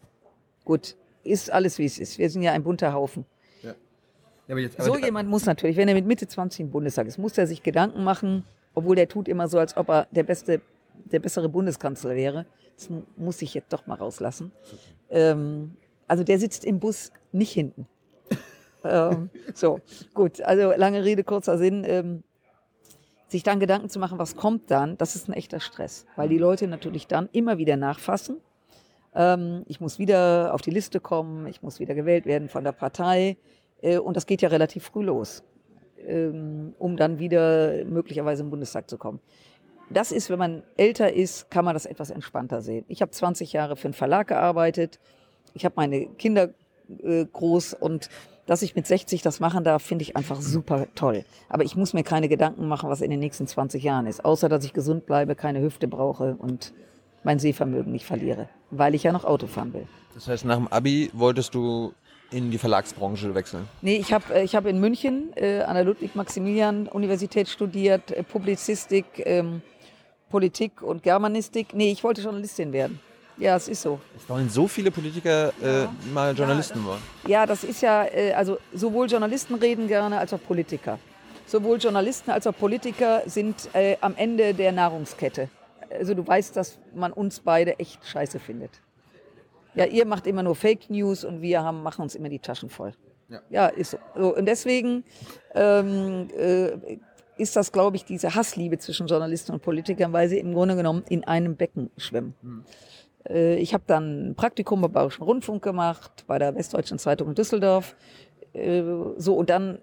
[0.65, 2.19] gut, ist alles wie es ist.
[2.19, 3.25] Wir sind ja ein bunter Haufen.
[4.49, 7.37] aber jetzt, So jemand muss natürlich, wenn er mit Mitte 20 im Bundestag ist, muss
[7.39, 8.45] er sich Gedanken machen,
[8.75, 10.61] obwohl der tut immer so, als ob er der beste,
[11.11, 12.47] der bessere Bundeskanzler wäre.
[12.77, 14.53] Das mu- muss ich jetzt doch mal rauslassen.
[15.11, 15.77] Ähm,
[16.09, 17.87] also der sitzt im Bus nicht hinten.
[18.85, 19.81] ähm, so,
[20.13, 20.41] gut.
[20.43, 21.85] Also lange Rede, kurzer Sinn.
[21.87, 22.23] Ähm,
[23.29, 26.39] sich dann Gedanken zu machen, was kommt dann, das ist ein echter Stress, weil die
[26.39, 28.37] Leute natürlich dann immer wieder nachfassen.
[29.15, 32.73] Ähm, ich muss wieder auf die Liste kommen, ich muss wieder gewählt werden von der
[32.73, 33.37] Partei.
[33.83, 35.43] Äh, und das geht ja relativ früh los,
[36.07, 39.21] ähm, um dann wieder möglicherweise im Bundestag zu kommen.
[39.91, 42.85] Das ist, wenn man älter ist, kann man das etwas entspannter sehen.
[42.89, 44.99] Ich habe 20 Jahre für einen Verlag gearbeitet.
[45.53, 46.51] Ich habe meine Kinder
[47.03, 48.09] äh, groß und
[48.47, 51.25] dass ich mit 60 das machen darf, finde ich einfach super toll.
[51.49, 54.25] Aber ich muss mir keine Gedanken machen, was in den nächsten 20 Jahren ist.
[54.25, 56.75] Außer, dass ich gesund bleibe, keine Hüfte brauche und
[57.23, 58.49] mein Sehvermögen nicht verliere.
[58.77, 59.87] Weil ich ja noch Auto fahren will.
[60.15, 61.93] Das heißt, nach dem Abi wolltest du
[62.31, 63.69] in die Verlagsbranche wechseln.
[63.81, 69.63] Nee, ich habe ich hab in München äh, an der Ludwig-Maximilian-Universität studiert, äh, Publizistik, ähm,
[70.31, 71.75] Politik und Germanistik.
[71.75, 72.99] Nee, ich wollte Journalistin werden.
[73.37, 74.01] Ja, es ist so.
[74.17, 77.03] Es wollen so viele Politiker äh, mal Journalisten werden.
[77.27, 80.99] Ja, das ist ja, äh, also sowohl Journalisten reden gerne als auch Politiker.
[81.47, 85.49] Sowohl Journalisten als auch Politiker sind äh, am Ende der Nahrungskette.
[85.99, 88.71] Also du weißt, dass man uns beide echt scheiße findet.
[89.75, 92.69] Ja, ihr macht immer nur Fake News und wir haben, machen uns immer die Taschen
[92.71, 92.93] voll.
[93.29, 93.41] Ja.
[93.51, 93.99] Ja, ist so.
[94.15, 94.37] so.
[94.37, 95.05] Und deswegen
[95.55, 96.99] ähm, äh,
[97.37, 101.03] ist das, glaube ich, diese Hassliebe zwischen Journalisten und Politikern, weil sie im Grunde genommen
[101.09, 102.35] in einem Becken schwimmen.
[103.29, 107.35] Äh, Ich habe dann ein Praktikum beim Bayerischen Rundfunk gemacht, bei der Westdeutschen Zeitung in
[107.35, 107.97] Düsseldorf.
[108.53, 108.83] Äh,
[109.17, 109.79] So, und dann äh,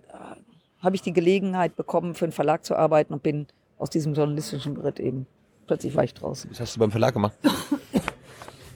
[0.81, 3.47] habe ich die Gelegenheit bekommen, für einen Verlag zu arbeiten und bin
[3.77, 5.25] aus diesem journalistischen Brett eben,
[5.71, 6.51] plötzlich war ich draußen.
[6.51, 7.37] Was hast du beim Verlag gemacht?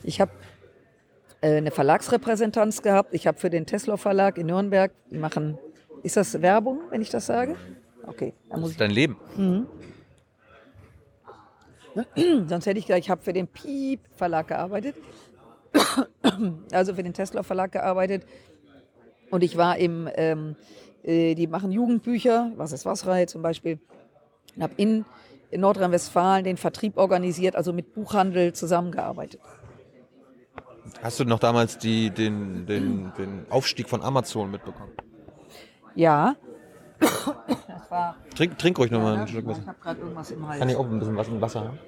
[0.08, 0.32] Ich habe
[1.42, 3.12] äh, eine Verlagsrepräsentanz gehabt.
[3.12, 5.58] Ich habe für den Tesla Verlag in Nürnberg, die machen,
[6.04, 7.56] ist das Werbung, wenn ich das sage?
[8.06, 9.18] Okay, dann Das muss ist dein Leben.
[12.14, 14.96] ich, sonst hätte ich gesagt, ich habe für den Piep Verlag gearbeitet.
[16.72, 18.28] also für den Tesla Verlag gearbeitet.
[19.32, 20.56] Und ich war im, ähm,
[21.02, 23.80] äh, die machen Jugendbücher, was ist Wasserei zum Beispiel.
[24.56, 25.04] Und habe in,
[25.52, 29.42] in Nordrhein-Westfalen den Vertrieb organisiert, also mit Buchhandel zusammengearbeitet.
[31.02, 34.92] Hast du noch damals die, den, den, den Aufstieg von Amazon mitbekommen?
[35.96, 36.36] Ja.
[37.00, 39.66] Das war Trink, trink ruhig nochmal Ja, einen Schluck Ich Wasser.
[39.68, 40.60] habe gerade irgendwas im Hals.
[40.60, 41.80] Kann ich auch ein bisschen was ein Wasser haben?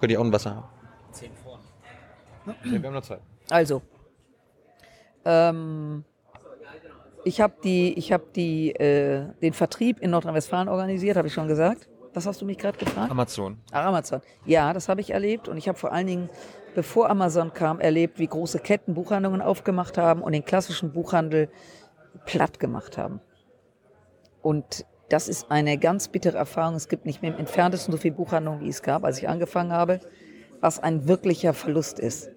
[0.00, 0.64] Könnt ihr auch ein Wasser haben?
[1.12, 1.60] Zehn vor.
[2.46, 3.20] Ja, wir haben noch Zeit.
[3.50, 3.82] Also,
[5.24, 6.04] ähm,
[7.24, 11.46] ich habe die, ich habe die, äh, den Vertrieb in Nordrhein-Westfalen organisiert, habe ich schon
[11.48, 11.88] gesagt.
[12.14, 13.10] Was hast du mich gerade gefragt?
[13.10, 13.58] Amazon.
[13.70, 14.20] Ach, Amazon.
[14.44, 16.30] Ja, das habe ich erlebt und ich habe vor allen Dingen,
[16.74, 21.48] bevor Amazon kam, erlebt, wie große Ketten Buchhandlungen aufgemacht haben und den klassischen Buchhandel
[22.26, 23.20] platt gemacht haben.
[24.42, 26.74] Und das ist eine ganz bittere Erfahrung.
[26.74, 29.72] Es gibt nicht mehr im entferntesten so viele Buchhandlungen, wie es gab, als ich angefangen
[29.72, 30.00] habe,
[30.60, 32.30] was ein wirklicher Verlust ist.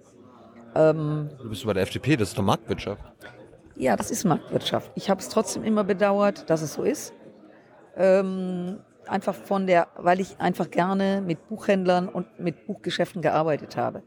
[0.73, 3.01] Du bist bei der FDP, das ist doch Marktwirtschaft.
[3.77, 4.91] Ja, das ist Marktwirtschaft.
[4.95, 7.13] Ich habe es trotzdem immer bedauert, dass es so ist.
[7.95, 8.79] Ähm,
[9.09, 14.03] einfach von der, weil ich einfach gerne mit Buchhändlern und mit Buchgeschäften gearbeitet habe.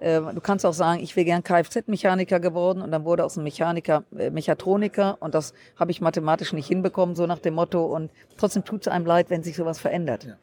[0.00, 3.44] Äh, du kannst auch sagen, ich wäre gern Kfz-Mechaniker geworden und dann wurde aus einem
[3.44, 7.84] Mechaniker äh, Mechatroniker und das habe ich mathematisch nicht hinbekommen, so nach dem Motto.
[7.84, 10.24] Und trotzdem tut es einem leid, wenn sich sowas verändert.
[10.24, 10.36] Ja.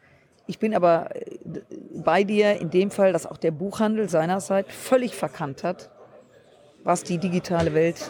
[0.48, 1.40] Ich bin aber äh,
[2.04, 5.90] bei dir in dem Fall, dass auch der Buchhandel seinerzeit völlig verkannt hat,
[6.84, 8.10] was die digitale Welt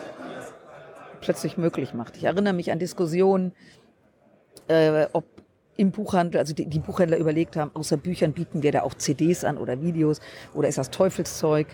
[1.20, 2.18] plötzlich möglich macht.
[2.18, 3.54] Ich erinnere mich an Diskussionen,
[4.68, 5.26] äh, ob
[5.78, 9.44] im Buchhandel, also die, die, Buchhändler überlegt haben, außer Büchern bieten wir da auch CDs
[9.44, 10.20] an oder Videos
[10.54, 11.68] oder ist das Teufelszeug.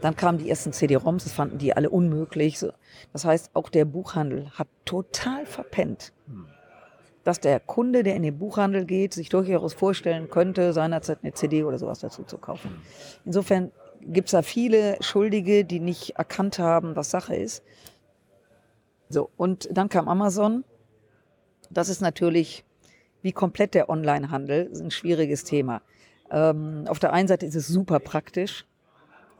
[0.00, 2.64] Dann kamen die ersten CD-ROMs, das fanden die alle unmöglich.
[3.12, 6.12] Das heißt, auch der Buchhandel hat total verpennt,
[7.24, 11.64] dass der Kunde, der in den Buchhandel geht, sich durchaus vorstellen könnte, seinerzeit eine CD
[11.64, 12.80] oder sowas dazu zu kaufen.
[13.26, 17.62] Insofern gibt es da viele Schuldige, die nicht erkannt haben, was Sache ist.
[19.10, 20.64] So, und dann kam Amazon.
[21.68, 22.64] Das ist natürlich
[23.22, 25.82] wie komplett der Onlinehandel ist ein schwieriges Thema.
[26.30, 28.66] Ähm, auf der einen Seite ist es super praktisch,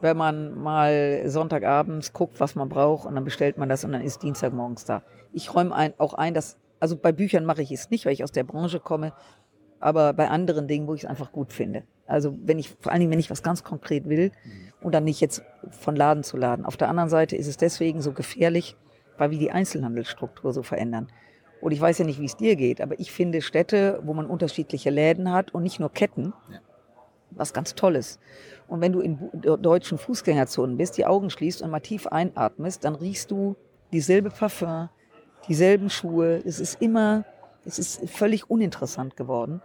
[0.00, 4.02] wenn man mal Sonntagabends guckt, was man braucht und dann bestellt man das und dann
[4.02, 5.02] ist Dienstagmorgens da.
[5.32, 8.24] Ich räume ein, auch ein, dass, also bei Büchern mache ich es nicht, weil ich
[8.24, 9.12] aus der Branche komme,
[9.78, 11.84] aber bei anderen Dingen, wo ich es einfach gut finde.
[12.06, 14.32] Also wenn ich, vor allen Dingen, wenn ich was ganz konkret will
[14.80, 16.64] und dann nicht jetzt von Laden zu Laden.
[16.64, 18.76] Auf der anderen Seite ist es deswegen so gefährlich,
[19.16, 21.08] weil wir die Einzelhandelsstruktur so verändern.
[21.60, 24.26] Und ich weiß ja nicht, wie es dir geht, aber ich finde Städte, wo man
[24.26, 26.60] unterschiedliche Läden hat und nicht nur Ketten, ja.
[27.30, 28.18] was ganz Tolles.
[28.66, 32.94] Und wenn du in deutschen Fußgängerzonen bist, die Augen schließt und mal tief einatmest, dann
[32.94, 33.56] riechst du
[33.92, 34.88] dieselbe Parfum,
[35.48, 36.40] dieselben Schuhe.
[36.44, 37.24] Es ist immer,
[37.64, 39.60] es ist völlig uninteressant geworden.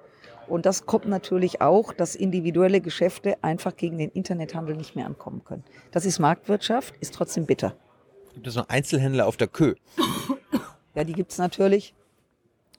[0.47, 5.43] Und das kommt natürlich auch, dass individuelle Geschäfte einfach gegen den Internethandel nicht mehr ankommen
[5.43, 5.63] können.
[5.91, 7.75] Das ist Marktwirtschaft, ist trotzdem bitter.
[8.33, 9.75] Gibt es noch Einzelhändler auf der Kö?
[10.95, 11.93] Ja, die gibt's natürlich.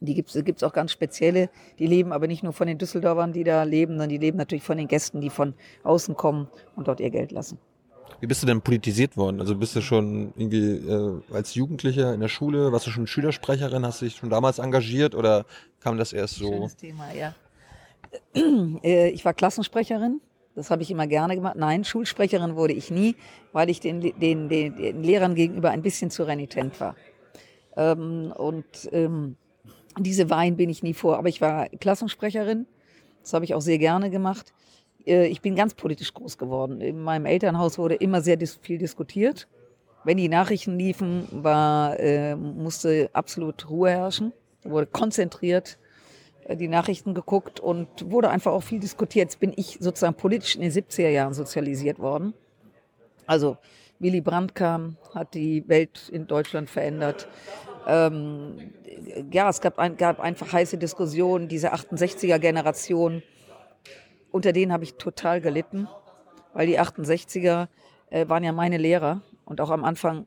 [0.00, 1.48] Die gibt's gibt's auch ganz spezielle.
[1.78, 4.64] Die leben aber nicht nur von den Düsseldorfern, die da leben, sondern die leben natürlich
[4.64, 5.54] von den Gästen, die von
[5.84, 7.58] außen kommen und dort ihr Geld lassen.
[8.20, 9.40] Wie bist du denn politisiert worden?
[9.40, 13.84] Also bist du schon irgendwie äh, als Jugendlicher in der Schule, warst du schon Schülersprecherin,
[13.84, 15.44] hast du dich schon damals engagiert oder
[15.80, 16.48] kam das erst so?
[16.50, 17.34] Schönes Thema, ja.
[18.82, 20.20] Äh, ich war Klassensprecherin,
[20.54, 21.56] das habe ich immer gerne gemacht.
[21.56, 23.16] Nein, Schulsprecherin wurde ich nie,
[23.52, 26.96] weil ich den, den, den, den Lehrern gegenüber ein bisschen zu renitent war.
[27.76, 29.36] Ähm, und ähm,
[29.98, 31.18] diese Wein bin ich nie vor.
[31.18, 32.66] Aber ich war Klassensprecherin.
[33.22, 34.52] Das habe ich auch sehr gerne gemacht.
[35.06, 36.80] Äh, ich bin ganz politisch groß geworden.
[36.80, 39.48] In meinem Elternhaus wurde immer sehr dis viel diskutiert.
[40.04, 44.32] Wenn die Nachrichten liefen, war, äh, musste absolut Ruhe herrschen.
[44.62, 45.78] Da wurde konzentriert
[46.44, 49.30] äh, die Nachrichten geguckt und wurde einfach auch viel diskutiert.
[49.30, 52.34] Jetzt bin ich sozusagen politisch in den 70er Jahren sozialisiert worden.
[53.26, 53.56] Also
[53.98, 57.28] Willy Brandt kam, hat die Welt in Deutschland verändert.
[57.86, 58.72] Ähm,
[59.32, 63.22] ja, es gab, ein, gab einfach heiße Diskussionen, diese 68er-Generation,
[64.30, 65.88] unter denen habe ich total gelitten,
[66.52, 67.68] weil die 68er
[68.10, 70.26] äh, waren ja meine Lehrer und auch am Anfang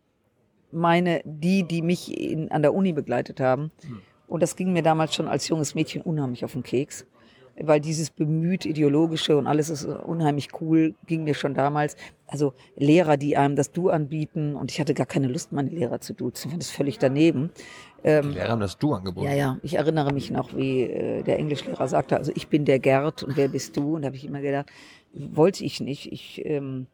[0.72, 3.72] meine, die, die mich in, an der Uni begleitet haben.
[3.82, 4.02] Hm.
[4.28, 7.06] Und das ging mir damals schon als junges Mädchen unheimlich auf den Keks
[7.62, 11.96] weil dieses bemüht ideologische und alles ist unheimlich cool, ging mir schon damals.
[12.28, 16.00] Also Lehrer, die einem das Du anbieten und ich hatte gar keine Lust, meine Lehrer
[16.00, 16.48] zu duzen.
[16.48, 17.52] Ich fand das völlig daneben.
[18.04, 19.28] Ähm, die Lehrer haben das Du angeboten.
[19.28, 19.58] Ja, ja.
[19.64, 23.36] Ich erinnere mich noch, wie äh, der Englischlehrer sagte, also ich bin der Gerd und
[23.36, 23.96] wer bist du?
[23.96, 24.68] Und da habe ich immer gedacht,
[25.14, 26.12] wollte ich nicht.
[26.12, 26.88] Ich, ähm,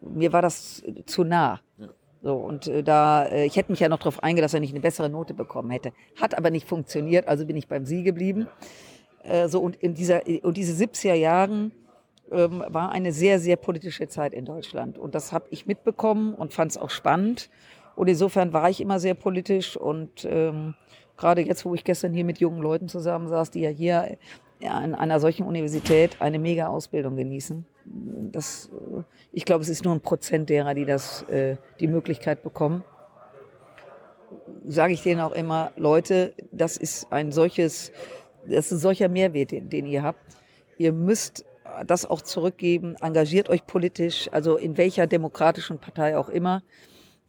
[0.00, 1.60] mir war das zu nah.
[1.78, 1.88] Ja.
[2.20, 4.72] So, und äh, da, äh, ich hätte mich ja noch darauf eingelassen, dass er nicht
[4.72, 5.92] eine bessere Note bekommen hätte.
[6.20, 8.42] Hat aber nicht funktioniert, also bin ich beim Sie geblieben.
[8.42, 8.66] Ja.
[9.22, 11.72] Äh, so, und in dieser, und diese 70er Jahren
[12.30, 14.98] ähm, war eine sehr, sehr politische Zeit in Deutschland.
[14.98, 17.50] Und das habe ich mitbekommen und fand es auch spannend.
[17.96, 20.74] Und insofern war ich immer sehr politisch und ähm,
[21.16, 24.16] gerade jetzt, wo ich gestern hier mit jungen Leuten zusammensaß, die ja hier
[24.62, 27.66] an einer solchen Universität eine mega Ausbildung genießen.
[27.84, 29.02] Das, äh,
[29.32, 32.84] ich glaube, es ist nur ein Prozent derer, die das, äh, die Möglichkeit bekommen.
[34.66, 37.92] Sage ich denen auch immer, Leute, das ist ein solches
[38.48, 40.20] das ist ein solcher Mehrwert, den, den ihr habt.
[40.76, 41.44] Ihr müsst
[41.86, 42.96] das auch zurückgeben.
[43.00, 46.62] Engagiert euch politisch, also in welcher demokratischen Partei auch immer.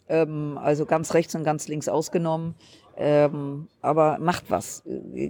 [0.07, 2.55] Ähm, also ganz rechts und ganz links ausgenommen.
[3.01, 4.84] Ähm, aber macht was.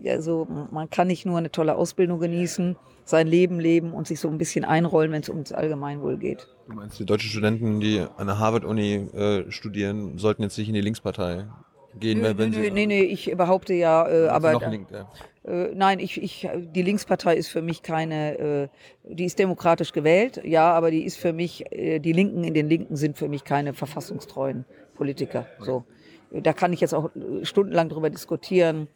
[0.07, 2.75] Also man kann nicht nur eine tolle Ausbildung genießen,
[3.05, 6.47] sein Leben leben und sich so ein bisschen einrollen, wenn es ums Allgemeinwohl geht.
[6.67, 10.73] Du meinst, die deutschen Studenten, die an der Harvard-Uni äh, studieren, sollten jetzt nicht in
[10.73, 11.45] die Linkspartei
[11.99, 12.71] gehen, nö, wenn nö, sie.
[12.71, 14.53] Nee, nee, ich behaupte ja, äh, aber.
[14.53, 15.07] Noch link, ja.
[15.45, 18.67] Äh, nein, ich, ich, die Linkspartei ist für mich keine, äh,
[19.03, 22.67] die ist demokratisch gewählt, ja, aber die ist für mich, äh, die Linken in den
[22.67, 24.65] Linken sind für mich keine verfassungstreuen
[24.95, 25.47] Politiker.
[25.59, 25.85] So.
[26.31, 27.09] Da kann ich jetzt auch
[27.41, 28.87] stundenlang drüber diskutieren.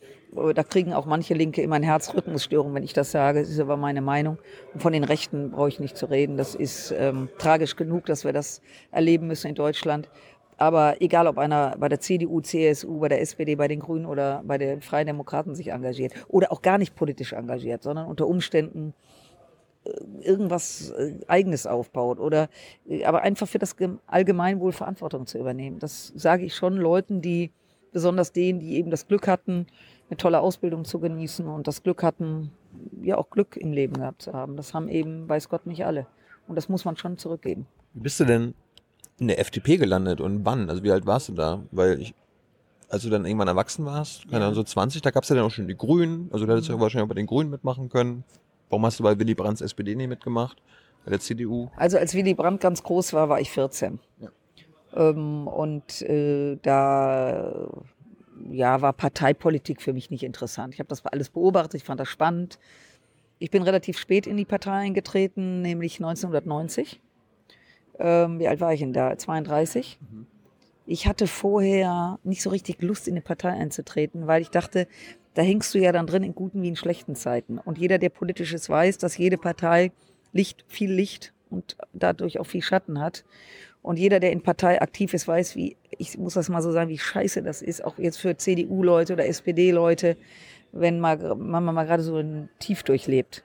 [0.53, 3.39] Da kriegen auch manche Linke immer eine Herzrhythmusstörung, wenn ich das sage.
[3.39, 4.37] Das ist aber meine Meinung.
[4.73, 6.37] Und von den Rechten brauche ich nicht zu reden.
[6.37, 10.09] Das ist ähm, tragisch genug, dass wir das erleben müssen in Deutschland.
[10.58, 14.43] Aber egal, ob einer bei der CDU, CSU, bei der SPD, bei den Grünen oder
[14.45, 18.93] bei den Freien Demokraten sich engagiert oder auch gar nicht politisch engagiert, sondern unter Umständen
[19.86, 19.91] äh,
[20.22, 22.49] irgendwas äh, Eigenes aufbaut oder
[22.88, 23.76] äh, aber einfach für das
[24.08, 25.80] Allgemeinwohl Verantwortung zu übernehmen.
[25.80, 27.51] Das sage ich schon Leuten, die
[27.91, 29.68] besonders denen, die eben das Glück hatten,
[30.10, 32.51] eine tolle Ausbildung zu genießen und das Glück hatten,
[33.01, 34.58] ja auch Glück im Leben gehabt zu haben.
[34.58, 36.08] Das haben eben, weiß Gott, nicht alle.
[36.47, 37.68] Und das muss man schon zurückgeben.
[37.93, 38.54] Wie bist du denn
[39.24, 40.69] in der FDP gelandet und wann?
[40.69, 41.63] Also wie alt warst du da?
[41.71, 42.13] Weil ich,
[42.89, 45.45] als du dann irgendwann erwachsen warst, keine Ahnung, so 20, da gab es ja dann
[45.45, 46.30] auch schon die Grünen.
[46.32, 46.82] Also da hättest du ja mhm.
[46.82, 48.24] wahrscheinlich auch bei den Grünen mitmachen können.
[48.69, 50.61] Warum hast du bei Willy Brandts SPD nicht mitgemacht?
[51.05, 51.69] Bei der CDU?
[51.76, 53.99] Also als Willy Brandt ganz groß war, war ich 14.
[54.19, 54.30] Ja.
[54.95, 57.67] Ähm, und äh, da
[58.51, 60.74] ja, war Parteipolitik für mich nicht interessant.
[60.74, 62.59] Ich habe das alles beobachtet, ich fand das spannend.
[63.39, 67.01] Ich bin relativ spät in die Partei eingetreten, nämlich 1990.
[67.99, 69.17] Ähm, wie alt war ich denn da?
[69.17, 69.99] 32.
[70.01, 70.27] Mhm.
[70.85, 74.87] Ich hatte vorher nicht so richtig Lust, in eine Partei einzutreten, weil ich dachte,
[75.33, 77.57] da hängst du ja dann drin in guten wie in schlechten Zeiten.
[77.57, 79.91] Und jeder, der politisches weiß, dass jede Partei
[80.33, 83.23] Licht, viel Licht und dadurch auch viel Schatten hat.
[83.81, 86.89] Und jeder, der in Partei aktiv ist, weiß, wie, ich muss das mal so sagen,
[86.89, 90.17] wie scheiße das ist, auch jetzt für CDU-Leute oder SPD-Leute,
[90.71, 93.43] wenn mal, man mal gerade so ein Tief durchlebt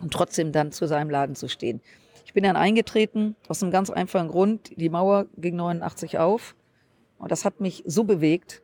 [0.00, 1.80] und trotzdem dann zu seinem Laden zu stehen.
[2.26, 4.72] Ich bin dann eingetreten aus einem ganz einfachen Grund.
[4.76, 6.56] Die Mauer ging 89 auf
[7.18, 8.62] und das hat mich so bewegt,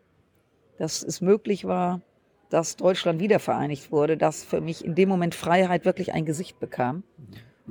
[0.78, 2.00] dass es möglich war,
[2.50, 7.04] dass Deutschland wiedervereinigt wurde, dass für mich in dem Moment Freiheit wirklich ein Gesicht bekam.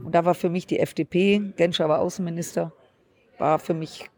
[0.01, 2.71] Und da war für mich die FDP, Genscher war Außenminister,
[3.37, 4.09] war für mich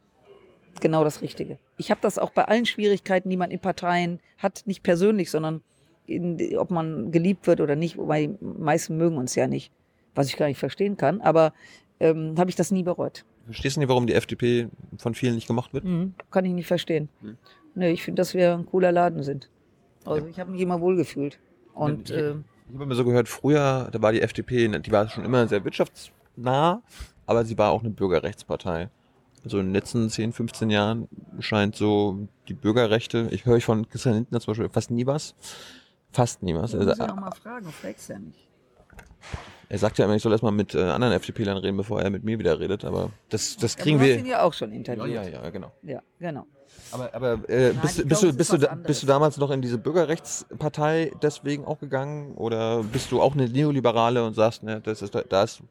[0.80, 1.58] genau das Richtige.
[1.78, 5.64] Ich habe das auch bei allen Schwierigkeiten, die man in Parteien hat, nicht persönlich, sondern
[6.06, 9.74] in, ob man geliebt wird oder nicht, wobei die meisten mögen uns ja nicht,
[10.16, 11.54] was ich gar nicht verstehen kann, aber
[12.00, 13.26] ähm, habe ich das nie bereut.
[13.46, 15.84] Verstehst du nicht, warum die FDP von vielen nicht gemacht wird?
[15.84, 17.10] Mhm, kann ich nicht verstehen.
[17.22, 17.38] Mhm.
[17.76, 19.50] Nee, ich finde, dass wir ein cooler Laden sind.
[20.06, 21.40] Also ich habe mich immer wohlgefühlt.
[21.74, 25.10] Und, ich, äh, ich habe immer so gehört, früher, da war die FDP, die war
[25.10, 26.82] schon immer sehr wirtschaftsnah,
[27.26, 28.90] aber sie war auch eine Bürgerrechtspartei.
[29.44, 31.10] Also in den letzten 10, 15 Jahren
[31.40, 35.36] scheint so die Bürgerrechte, ich höre von Christian Lindner zum Beispiel fast nie was.
[36.12, 36.74] Fast nie was.
[36.74, 38.48] Ja, also, auch mal fragen, fragst ja nicht.
[39.74, 42.24] Er sagt ja immer, ich soll erstmal mit äh, anderen FDP-Lern reden, bevor er mit
[42.24, 44.20] mir wieder redet, aber das, das kriegen ja, wir.
[44.20, 45.08] ihn ja auch schon interviewt.
[45.08, 45.72] Ja, ja, ja, genau.
[45.82, 46.46] Ja, genau.
[46.92, 49.80] Aber, aber äh, Nein, bist, bist, du, bist, du, bist du damals noch in diese
[49.80, 52.36] Bürgerrechtspartei deswegen auch gegangen?
[52.36, 55.64] Oder bist du auch eine Neoliberale und sagst, ne, das ist, das,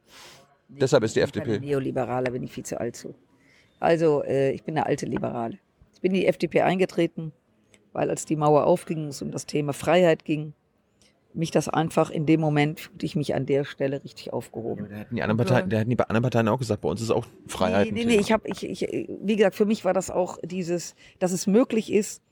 [0.69, 1.61] nee, deshalb ist die FDP?
[1.61, 3.15] Neoliberale bin ich viel zu alt zu.
[3.79, 5.59] Also, äh, ich bin eine alte Liberale.
[5.95, 7.31] Ich bin in die FDP eingetreten,
[7.93, 10.55] weil als die Mauer aufging, es um das Thema Freiheit ging,
[11.35, 14.89] mich das einfach in dem Moment fühlte ich mich an der Stelle richtig aufgehoben.
[14.91, 17.11] Da hätten die anderen Parteien, da hätten die anderen Parteien auch gesagt, bei uns ist
[17.11, 17.93] auch Freiheit.
[17.93, 20.95] Nee, nee, nee, ich habe, ich, ich, wie gesagt, für mich war das auch dieses,
[21.19, 22.23] dass es möglich ist,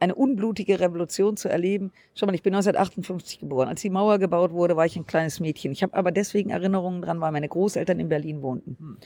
[0.00, 1.92] eine unblutige Revolution zu erleben.
[2.14, 3.68] Schau mal, ich bin 1958 geboren.
[3.68, 5.72] Als die Mauer gebaut wurde, war ich ein kleines Mädchen.
[5.72, 8.76] Ich habe aber deswegen Erinnerungen dran, weil meine Großeltern in Berlin wohnten.
[8.78, 8.96] Hm.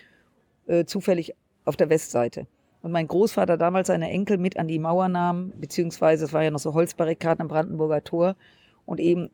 [0.66, 1.34] Äh, zufällig
[1.64, 2.46] auf der Westseite.
[2.82, 6.50] Und mein Großvater damals seine Enkel mit an die Mauer nahm, beziehungsweise es war ja
[6.50, 8.36] noch so Holzbarrikaden am Brandenburger Tor
[8.86, 9.30] und eben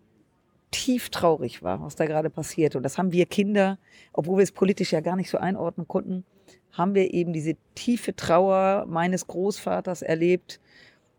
[0.74, 2.74] tief traurig war, was da gerade passiert.
[2.74, 3.78] Und das haben wir Kinder,
[4.12, 6.24] obwohl wir es politisch ja gar nicht so einordnen konnten,
[6.72, 10.60] haben wir eben diese tiefe Trauer meines Großvaters erlebt,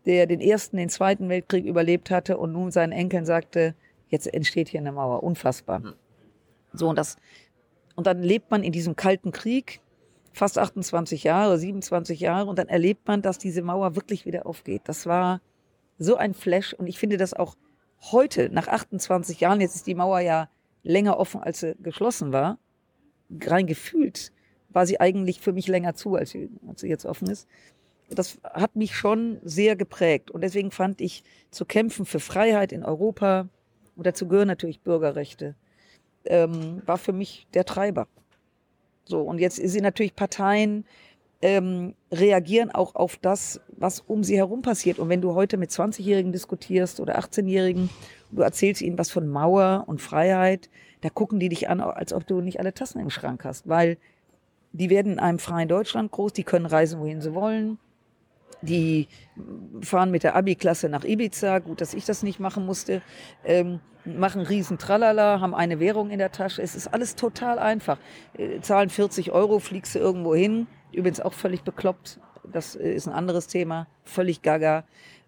[0.04, 3.74] der den ersten, den zweiten Weltkrieg überlebt hatte und nun seinen Enkeln sagte,
[4.08, 5.22] jetzt entsteht hier eine Mauer.
[5.22, 5.78] Unfassbar.
[5.78, 5.94] Mhm.
[6.74, 7.16] So, und das,
[7.94, 9.80] und dann lebt man in diesem kalten Krieg,
[10.34, 14.82] fast 28 Jahre, 27 Jahre, und dann erlebt man, dass diese Mauer wirklich wieder aufgeht.
[14.84, 15.40] Das war
[15.98, 17.56] so ein Flash, und ich finde das auch
[18.12, 20.48] heute, nach 28 Jahren, jetzt ist die Mauer ja
[20.82, 22.58] länger offen, als sie geschlossen war,
[23.42, 24.32] rein gefühlt
[24.76, 27.48] war sie eigentlich für mich länger zu, als sie, als sie jetzt offen ist.
[28.10, 30.30] Das hat mich schon sehr geprägt.
[30.30, 33.48] Und deswegen fand ich, zu kämpfen für Freiheit in Europa,
[33.96, 35.54] und dazu gehören natürlich Bürgerrechte,
[36.26, 38.06] ähm, war für mich der Treiber.
[39.06, 40.84] So, und jetzt sind natürlich Parteien,
[41.42, 44.98] ähm, reagieren auch auf das, was um sie herum passiert.
[44.98, 47.90] Und wenn du heute mit 20-Jährigen diskutierst oder 18-Jährigen,
[48.30, 50.70] du erzählst ihnen was von Mauer und Freiheit,
[51.02, 53.98] da gucken die dich an, als ob du nicht alle Tassen im Schrank hast, weil
[54.72, 57.78] die werden in einem freien Deutschland groß, die können reisen, wohin sie wollen.
[58.62, 59.08] Die
[59.82, 63.02] fahren mit der Abi-Klasse nach Ibiza, gut, dass ich das nicht machen musste,
[63.44, 66.62] ähm, machen riesen Tralala, haben eine Währung in der Tasche.
[66.62, 67.98] Es ist alles total einfach.
[68.38, 72.20] Äh, zahlen 40 Euro, fliegst du irgendwo hin, Übrigens auch völlig bekloppt.
[72.44, 74.84] das ist ein anderes Thema, völlig gaga.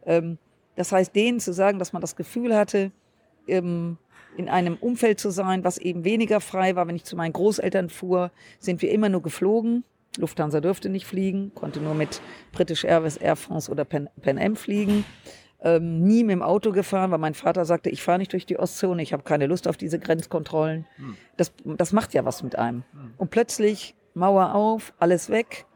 [0.06, 0.38] Ähm,
[0.76, 2.92] das heißt, denen zu sagen, dass man das Gefühl hatte,
[3.48, 3.98] ähm,
[4.36, 6.86] in einem Umfeld zu sein, was eben weniger frei war.
[6.86, 8.30] Wenn ich zu meinen Großeltern fuhr,
[8.60, 9.84] sind wir immer nur geflogen.
[10.16, 12.20] Lufthansa durfte nicht fliegen, konnte nur mit
[12.52, 15.04] British Airways, Air France oder Pan, Pan Am fliegen.
[15.60, 18.58] Ähm, nie mit dem Auto gefahren, weil mein Vater sagte, ich fahre nicht durch die
[18.60, 20.86] Ostzone, ich habe keine Lust auf diese Grenzkontrollen.
[20.96, 21.16] Hm.
[21.36, 22.84] Das, das macht ja was mit einem.
[22.92, 23.14] Hm.
[23.16, 25.66] Und plötzlich Mauer auf, alles weg.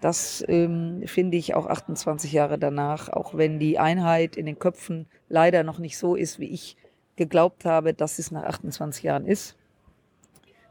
[0.00, 5.06] Das ähm, finde ich auch 28 Jahre danach, auch wenn die Einheit in den Köpfen
[5.28, 6.76] leider noch nicht so ist, wie ich
[7.16, 9.56] geglaubt habe, dass es nach 28 Jahren ist,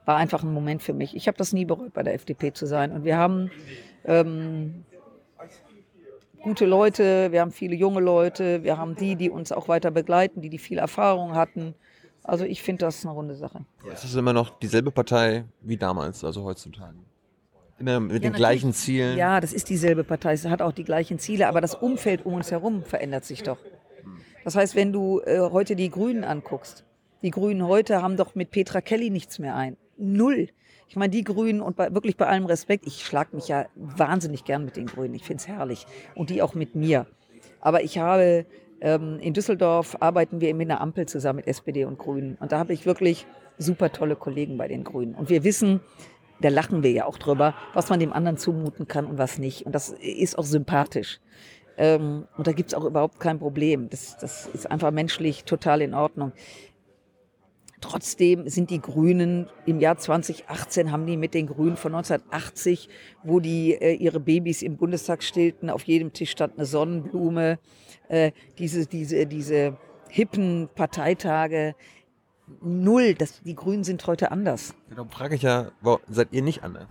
[0.06, 1.16] war einfach ein Moment für mich.
[1.16, 2.92] Ich habe das nie bereut, bei der FDP zu sein.
[2.92, 3.50] Und wir haben
[4.06, 4.86] ähm,
[6.44, 10.42] gute Leute, wir haben viele junge Leute, wir haben die, die uns auch weiter begleiten,
[10.42, 11.74] die, die viel Erfahrung hatten.
[12.28, 13.66] Also ich finde das eine runde Sache.
[13.92, 16.98] Es ist immer noch dieselbe Partei wie damals, also heutzutage.
[17.78, 19.18] Immer mit ja, den gleichen Zielen.
[19.18, 20.34] Ja, das ist dieselbe Partei.
[20.34, 23.58] Es hat auch die gleichen Ziele, aber das Umfeld um uns herum verändert sich doch.
[24.44, 26.84] Das heißt, wenn du äh, heute die Grünen anguckst,
[27.22, 29.78] die Grünen heute haben doch mit Petra Kelly nichts mehr ein.
[29.98, 30.50] Null.
[30.88, 34.46] Ich meine, die Grünen und bei, wirklich bei allem Respekt, ich schlag mich ja wahnsinnig
[34.46, 35.14] gern mit den Grünen.
[35.14, 35.86] Ich finde es herrlich.
[36.16, 37.08] Und die auch mit mir.
[37.60, 38.46] Aber ich habe
[38.82, 42.38] in Düsseldorf arbeiten wir mit einer Ampel zusammen mit SPD und Grünen.
[42.40, 43.26] Und da habe ich wirklich
[43.58, 45.16] super tolle Kollegen bei den Grünen.
[45.16, 45.80] Und wir wissen,
[46.42, 49.66] da lachen wir ja auch drüber, was man dem anderen zumuten kann und was nicht.
[49.66, 51.20] Und das ist auch sympathisch.
[51.78, 53.90] Ähm, und da gibt es auch überhaupt kein Problem.
[53.90, 56.32] Das, das ist einfach menschlich total in Ordnung.
[57.82, 62.90] Trotzdem sind die Grünen im Jahr 2018 haben die mit den Grünen von 1980,
[63.24, 67.60] wo die äh, ihre Babys im Bundestag stillten, auf jedem Tisch stand eine Sonnenblume,
[68.08, 69.78] äh, diese, diese, diese
[70.10, 71.76] hippen Parteitage,
[72.62, 73.14] null.
[73.14, 74.74] Das, die Grünen sind heute anders.
[74.90, 76.88] Darum frage ich ja, wo, seid ihr nicht anders?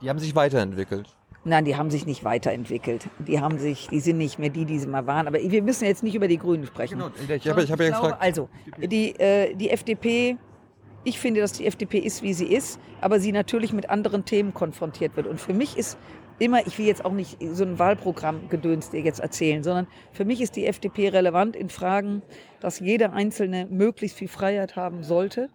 [0.00, 1.17] Die haben sich weiterentwickelt.
[1.44, 3.08] Nein, die haben sich nicht weiterentwickelt.
[3.18, 5.26] Die haben sich, die sind nicht mehr die, die sie mal waren.
[5.26, 6.98] Aber wir müssen jetzt nicht über die Grünen sprechen.
[6.98, 8.16] Genau, ich habe ich hab ja gefragt.
[8.20, 10.36] Also, die, äh, die FDP,
[11.04, 14.52] ich finde, dass die FDP ist, wie sie ist, aber sie natürlich mit anderen Themen
[14.52, 15.26] konfrontiert wird.
[15.26, 15.96] Und für mich ist
[16.38, 20.24] immer, ich will jetzt auch nicht so ein Wahlprogramm gedöns dir jetzt erzählen, sondern für
[20.24, 22.22] mich ist die FDP relevant in Fragen,
[22.60, 25.48] dass jeder Einzelne möglichst viel Freiheit haben sollte.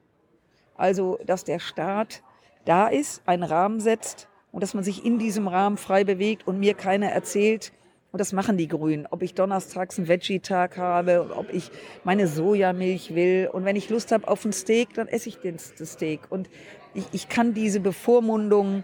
[0.76, 2.24] Also, dass der Staat
[2.66, 6.60] da ist, einen Rahmen setzt, und dass man sich in diesem Rahmen frei bewegt und
[6.60, 7.74] mir keiner erzählt,
[8.14, 11.72] und das machen die Grünen, ob ich donnerstags einen Veggie-Tag habe, ob ich
[12.04, 13.50] meine Sojamilch will.
[13.52, 16.20] Und wenn ich Lust habe auf ein Steak, dann esse ich den Steak.
[16.30, 16.48] Und
[16.94, 18.84] ich, ich kann diese Bevormundung,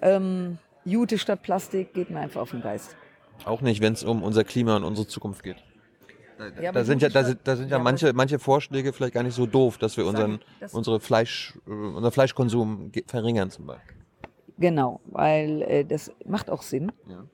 [0.00, 2.94] ähm, Jute statt Plastik, geht mir einfach auf den Geist.
[3.44, 5.56] Auch nicht, wenn es um unser Klima und unsere Zukunft geht.
[6.38, 9.14] Da, ja, da sind ja, da sind, da sind ja, ja manche, manche Vorschläge vielleicht
[9.14, 10.38] gar nicht so doof, dass wir unseren,
[10.70, 13.97] unsere Fleisch, äh, unseren Fleischkonsum verringern zum Beispiel.
[14.58, 16.92] Genau, weil äh, das macht auch Sinn.
[17.08, 17.24] Ja.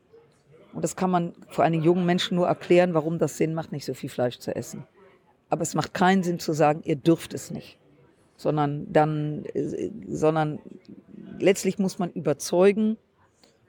[0.74, 3.72] Und das kann man vor allen Dingen jungen Menschen nur erklären, warum das Sinn macht,
[3.72, 4.84] nicht so viel Fleisch zu essen.
[5.48, 7.78] Aber es macht keinen Sinn zu sagen, ihr dürft es nicht.
[8.36, 10.58] Sondern dann, äh, sondern
[11.38, 12.96] letztlich muss man überzeugen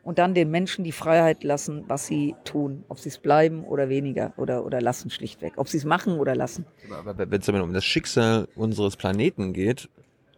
[0.04, 2.84] und dann den Menschen die Freiheit lassen, was sie tun.
[2.90, 5.54] Ob sie es bleiben oder weniger oder, oder lassen schlichtweg.
[5.58, 6.66] Ob sie es machen oder lassen.
[6.92, 9.90] Aber wenn es um das Schicksal unseres Planeten geht,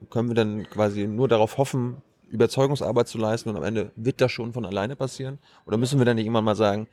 [0.09, 1.97] können wir dann quasi nur darauf hoffen,
[2.29, 5.39] Überzeugungsarbeit zu leisten und am Ende wird das schon von alleine passieren?
[5.65, 6.87] Oder müssen wir dann nicht irgendwann mal sagen,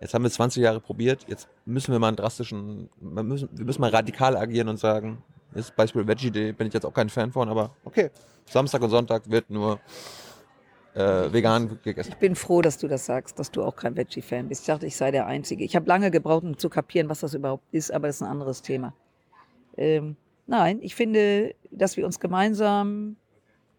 [0.00, 3.64] jetzt haben wir 20 Jahre probiert, jetzt müssen wir mal einen drastischen, wir müssen, wir
[3.64, 5.22] müssen mal radikal agieren und sagen,
[5.54, 8.10] ist Beispiel Veggie Day, bin ich jetzt auch kein Fan von, aber okay,
[8.46, 9.80] Samstag und Sonntag wird nur
[10.94, 12.10] äh, vegan gegessen.
[12.12, 14.62] Ich bin froh, dass du das sagst, dass du auch kein Veggie-Fan bist.
[14.62, 15.64] Ich dachte, ich sei der Einzige.
[15.64, 18.28] Ich habe lange gebraucht, um zu kapieren, was das überhaupt ist, aber das ist ein
[18.28, 18.94] anderes Thema.
[19.76, 20.16] Ähm,
[20.46, 23.16] nein, ich finde, dass wir uns gemeinsam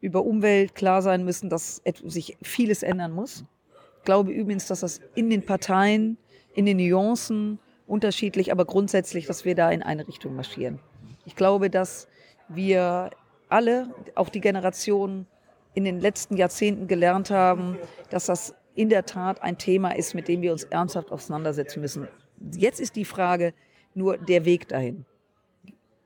[0.02, 3.44] über Umwelt klar sein müssen, dass sich vieles ändern muss.
[4.00, 6.18] Ich glaube übrigens, dass das in den Parteien,
[6.54, 10.80] in den Nuancen unterschiedlich, aber grundsätzlich, dass wir da in eine Richtung marschieren.
[11.26, 12.08] Ich glaube, dass
[12.48, 13.10] wir
[13.50, 15.26] alle, auch die Generation
[15.74, 17.78] in den letzten Jahrzehnten gelernt haben,
[18.10, 22.08] dass das in der Tat ein Thema ist, mit dem wir uns ernsthaft auseinandersetzen müssen.
[22.56, 23.54] Jetzt ist die Frage
[23.94, 25.06] nur der Weg dahin.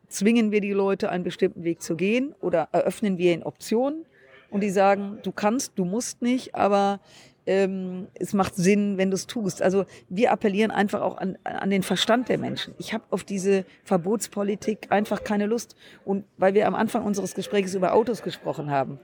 [0.09, 4.05] Zwingen wir die Leute, einen bestimmten Weg zu gehen oder eröffnen wir ihnen Optionen
[4.49, 6.99] und die sagen, du kannst, du musst nicht, aber
[7.45, 9.61] ähm, es macht Sinn, wenn du es tust.
[9.61, 12.75] Also wir appellieren einfach auch an, an den Verstand der Menschen.
[12.77, 15.75] Ich habe auf diese Verbotspolitik einfach keine Lust.
[16.05, 18.99] Und weil wir am Anfang unseres Gesprächs über Autos gesprochen haben,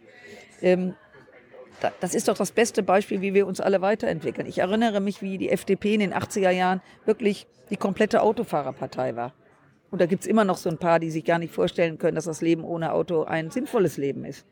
[0.62, 0.94] ähm,
[2.00, 4.48] das ist doch das beste Beispiel, wie wir uns alle weiterentwickeln.
[4.48, 9.34] Ich erinnere mich, wie die FDP in den 80er Jahren wirklich die komplette Autofahrerpartei war.
[9.96, 12.16] Und da gibt es immer noch so ein paar, die sich gar nicht vorstellen können,
[12.16, 14.46] dass das Leben ohne Auto ein sinnvolles Leben ist.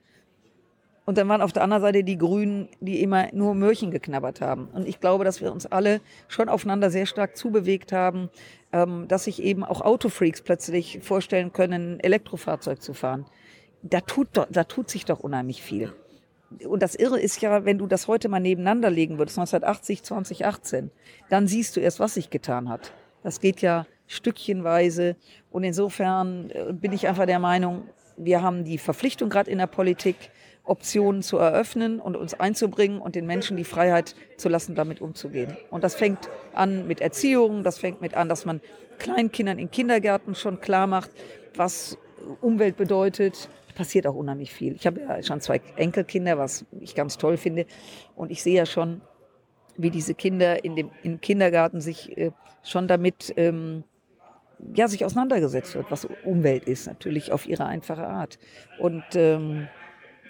[1.04, 4.70] Und dann waren auf der anderen Seite die Grünen, die immer nur Möhrchen geknabbert haben.
[4.72, 8.30] Und ich glaube, dass wir uns alle schon aufeinander sehr stark zubewegt haben,
[8.72, 13.26] ähm, dass sich eben auch Autofreaks plötzlich vorstellen können, ein Elektrofahrzeug zu fahren.
[13.82, 15.92] Da tut, da tut sich doch unheimlich viel.
[16.66, 20.90] Und das Irre ist ja, wenn du das heute mal nebeneinander legen würdest, 1980, 2018,
[21.30, 22.94] dann siehst du erst, was sich getan hat.
[23.24, 25.16] Das geht ja stückchenweise.
[25.52, 27.84] Und insofern äh, bin ich einfach der Meinung,
[28.16, 30.16] wir haben die Verpflichtung gerade in der Politik,
[30.66, 35.58] Optionen zu eröffnen und uns einzubringen und den Menschen die Freiheit zu lassen, damit umzugehen.
[35.70, 38.62] Und das fängt an mit Erziehung, das fängt mit an, dass man
[38.98, 41.10] Kleinkindern in Kindergärten schon klar macht,
[41.56, 41.98] was
[42.40, 43.50] Umwelt bedeutet.
[43.76, 44.76] Passiert auch unheimlich viel.
[44.76, 47.66] Ich habe ja schon zwei Enkelkinder, was ich ganz toll finde.
[48.16, 49.02] Und ich sehe ja schon,
[49.76, 52.32] wie diese Kinder in dem, im Kindergarten sich äh,
[52.64, 53.84] schon damit ähm,
[54.76, 58.40] ja, sich auseinandergesetzt wird, was Umwelt ist, natürlich auf ihre einfache Art.
[58.80, 59.68] Und ähm,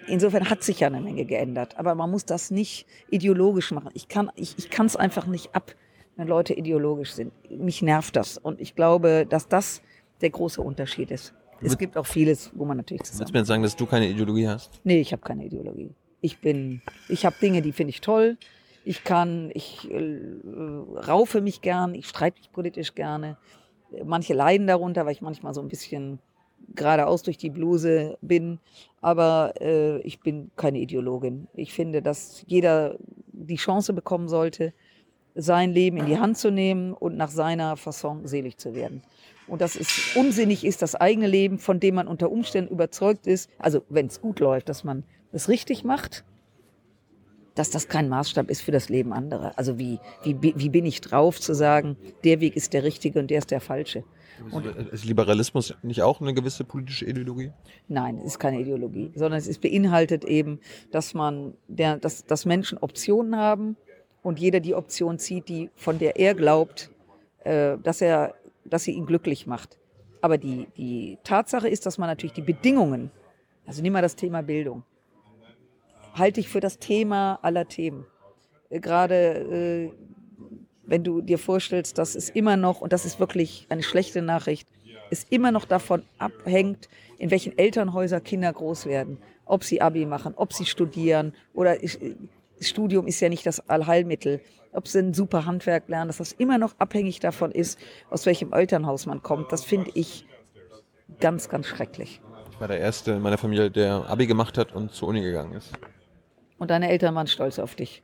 [0.06, 1.78] insofern hat sich ja eine Menge geändert.
[1.78, 3.90] Aber man muss das nicht ideologisch machen.
[3.94, 5.74] Ich kann ich, ich es einfach nicht ab,
[6.16, 7.32] wenn Leute ideologisch sind.
[7.50, 8.38] Mich nervt das.
[8.38, 9.82] Und ich glaube, dass das
[10.20, 11.34] der große Unterschied ist.
[11.60, 13.20] Es gibt auch vieles, wo man natürlich zusammen...
[13.20, 14.80] Willst du mir jetzt sagen, dass du keine Ideologie hast?
[14.84, 15.90] Nee, ich habe keine Ideologie.
[16.20, 18.36] Ich bin, ich habe Dinge, die finde ich toll.
[18.84, 20.20] Ich kann, ich äh,
[21.08, 23.38] raufe mich gern, ich streite mich politisch gerne.
[24.04, 26.18] Manche leiden darunter, weil ich manchmal so ein bisschen
[26.74, 28.58] geradeaus durch die Bluse bin.
[29.00, 31.48] Aber äh, ich bin keine Ideologin.
[31.54, 32.96] Ich finde, dass jeder
[33.32, 34.72] die Chance bekommen sollte,
[35.34, 39.02] sein Leben in die Hand zu nehmen und nach seiner Fasson selig zu werden.
[39.48, 43.50] Und dass es unsinnig ist, das eigene Leben, von dem man unter Umständen überzeugt ist,
[43.58, 46.24] also wenn es gut läuft, dass man es richtig macht,
[47.54, 49.52] dass das kein Maßstab ist für das Leben anderer.
[49.56, 53.30] Also wie, wie, wie bin ich drauf zu sagen, der Weg ist der richtige und
[53.30, 54.04] der ist der falsche.
[54.50, 57.52] Und ist Liberalismus nicht auch eine gewisse politische Ideologie?
[57.88, 60.58] Nein, es ist keine Ideologie, sondern es ist beinhaltet eben,
[60.90, 63.76] dass man, der, dass, dass Menschen Optionen haben
[64.22, 66.90] und jeder die Option zieht, die von der er glaubt,
[67.44, 68.34] äh, dass er,
[68.64, 69.78] dass sie ihn glücklich macht.
[70.20, 73.10] Aber die, die Tatsache ist, dass man natürlich die Bedingungen,
[73.66, 74.82] also nimm mal das Thema Bildung,
[76.14, 78.06] halte ich für das Thema aller Themen.
[78.70, 79.90] Äh, gerade äh,
[80.86, 84.68] wenn du dir vorstellst, dass es immer noch, und das ist wirklich eine schlechte Nachricht,
[85.10, 86.88] es immer noch davon abhängt,
[87.18, 91.98] in welchen Elternhäusern Kinder groß werden, ob sie Abi machen, ob sie studieren oder das
[92.68, 94.40] Studium ist ja nicht das Allheilmittel,
[94.72, 97.78] ob sie ein super Handwerk lernen, dass das immer noch abhängig davon ist,
[98.10, 99.52] aus welchem Elternhaus man kommt.
[99.52, 100.26] Das finde ich
[101.20, 102.20] ganz, ganz schrecklich.
[102.50, 105.52] Ich war der Erste in meiner Familie, der Abi gemacht hat und zur Uni gegangen
[105.54, 105.72] ist.
[106.58, 108.02] Und deine Eltern waren stolz auf dich.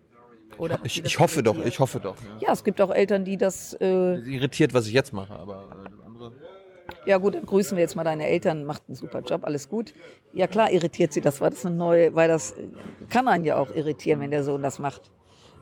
[0.59, 2.17] Oder ich, ich hoffe doch, ich hoffe doch.
[2.41, 2.49] Ja.
[2.49, 3.75] ja, es gibt auch Eltern, die das.
[3.75, 6.33] Äh, irritiert, was ich jetzt mache, aber äh, andere.
[7.07, 9.95] Ja gut, dann grüßen wir jetzt mal deine Eltern, macht einen super Job, alles gut.
[10.33, 12.55] Ja klar, irritiert sie das, war das eine neue, weil das
[13.09, 15.11] kann einen ja auch irritieren, wenn der Sohn das macht.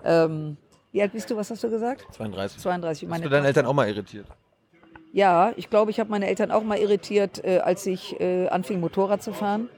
[0.05, 0.57] Ähm,
[0.91, 2.07] wie alt bist du, was hast du gesagt?
[2.13, 2.61] 32.
[2.61, 3.09] 32.
[3.09, 4.27] Meine hast du deine Eltern auch mal irritiert?
[5.13, 8.81] Ja, ich glaube, ich habe meine Eltern auch mal irritiert, äh, als ich äh, anfing,
[8.81, 9.69] Motorrad zu fahren.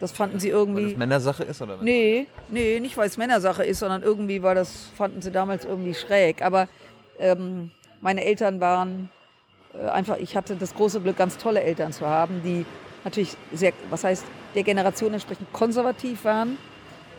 [0.00, 0.82] Das fanden sie irgendwie.
[0.82, 1.82] Weil das Männersache ist, oder was?
[1.82, 5.94] Nee, nee, nicht weil es Männersache ist, sondern irgendwie war das, fanden sie damals irgendwie
[5.94, 6.42] schräg.
[6.42, 6.68] Aber
[7.18, 7.70] ähm,
[8.00, 9.10] meine Eltern waren
[9.74, 12.64] äh, einfach, ich hatte das große Glück, ganz tolle Eltern zu haben, die
[13.04, 14.24] natürlich sehr, was heißt,
[14.54, 16.56] der Generation entsprechend konservativ waren,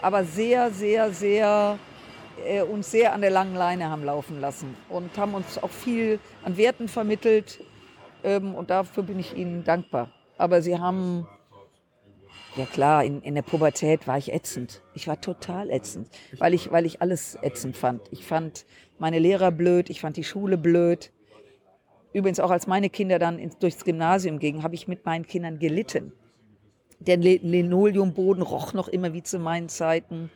[0.01, 1.77] aber sehr, sehr, sehr
[2.45, 6.19] äh, uns sehr an der langen Leine haben laufen lassen und haben uns auch viel
[6.43, 7.63] an Werten vermittelt.
[8.23, 10.09] Ähm, und dafür bin ich ihnen dankbar.
[10.37, 11.27] Aber sie haben
[12.55, 14.81] ja klar, in, in der Pubertät war ich ätzend.
[14.93, 18.01] Ich war total ätzend, weil ich, weil ich alles ätzend fand.
[18.11, 18.65] Ich fand
[18.99, 21.11] meine Lehrer blöd, ich fand die Schule blöd.
[22.13, 25.59] Übrigens auch als meine Kinder dann ins, durchs Gymnasium gingen, habe ich mit meinen Kindern
[25.59, 26.13] gelitten.
[26.99, 30.29] Der Linoleumboden roch noch immer wie zu meinen Zeiten.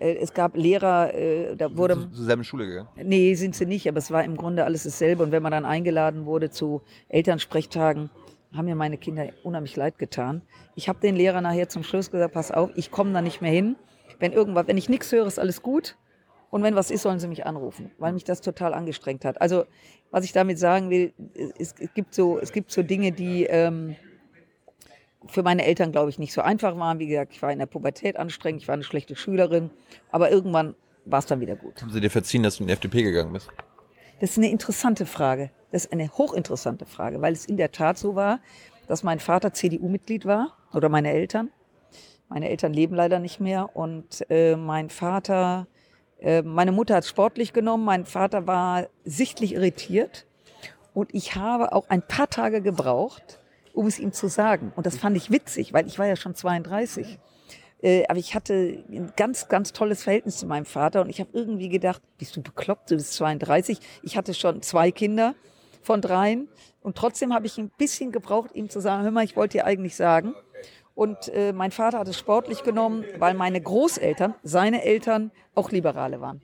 [0.00, 1.94] Äh, es gab Lehrer, äh, da wurde.
[1.94, 2.88] Sind zur selben Schule gegangen?
[3.02, 5.22] Nee, sind sie nicht, aber es war im Grunde alles dasselbe.
[5.22, 8.10] Und wenn man dann eingeladen wurde zu Elternsprechtagen,
[8.54, 10.42] haben mir meine Kinder unheimlich leid getan.
[10.74, 13.52] Ich habe den Lehrer nachher zum Schluss gesagt, pass auf, ich komme da nicht mehr
[13.52, 13.76] hin.
[14.18, 15.96] Wenn irgendwas, wenn ich nichts höre, ist alles gut.
[16.50, 19.40] Und wenn was ist, sollen sie mich anrufen, weil mich das total angestrengt hat.
[19.40, 19.64] Also
[20.10, 21.12] was ich damit sagen will,
[21.58, 23.94] es, es gibt so, es gibt so Dinge, die ähm,
[25.26, 26.98] für meine Eltern, glaube ich, nicht so einfach waren.
[26.98, 29.70] Wie gesagt, ich war in der Pubertät anstrengend, ich war eine schlechte Schülerin,
[30.10, 30.74] aber irgendwann
[31.04, 31.80] war es dann wieder gut.
[31.80, 33.48] Haben Sie dir verziehen, dass du in die FDP gegangen bist?
[34.20, 35.50] Das ist eine interessante Frage.
[35.72, 38.40] Das ist eine hochinteressante Frage, weil es in der Tat so war,
[38.86, 41.50] dass mein Vater CDU-Mitglied war oder meine Eltern.
[42.28, 45.66] Meine Eltern leben leider nicht mehr und äh, mein Vater,
[46.20, 50.26] äh, meine Mutter hat sportlich genommen, mein Vater war sichtlich irritiert
[50.92, 53.40] und ich habe auch ein paar Tage gebraucht,
[53.72, 54.70] um es ihm zu sagen.
[54.76, 57.18] Und das fand ich witzig, weil ich war ja schon 32.
[57.82, 61.30] Äh, aber ich hatte ein ganz, ganz tolles Verhältnis zu meinem Vater und ich habe
[61.32, 63.78] irgendwie gedacht, bist du bekloppt, du bist 32.
[64.02, 65.34] Ich hatte schon zwei Kinder
[65.82, 66.48] von dreien
[66.82, 69.66] und trotzdem habe ich ein bisschen gebraucht, ihm zu sagen, hör mal, ich wollte dir
[69.66, 70.34] eigentlich sagen.
[70.94, 76.20] Und äh, mein Vater hat es sportlich genommen, weil meine Großeltern, seine Eltern, auch Liberale
[76.20, 76.42] waren.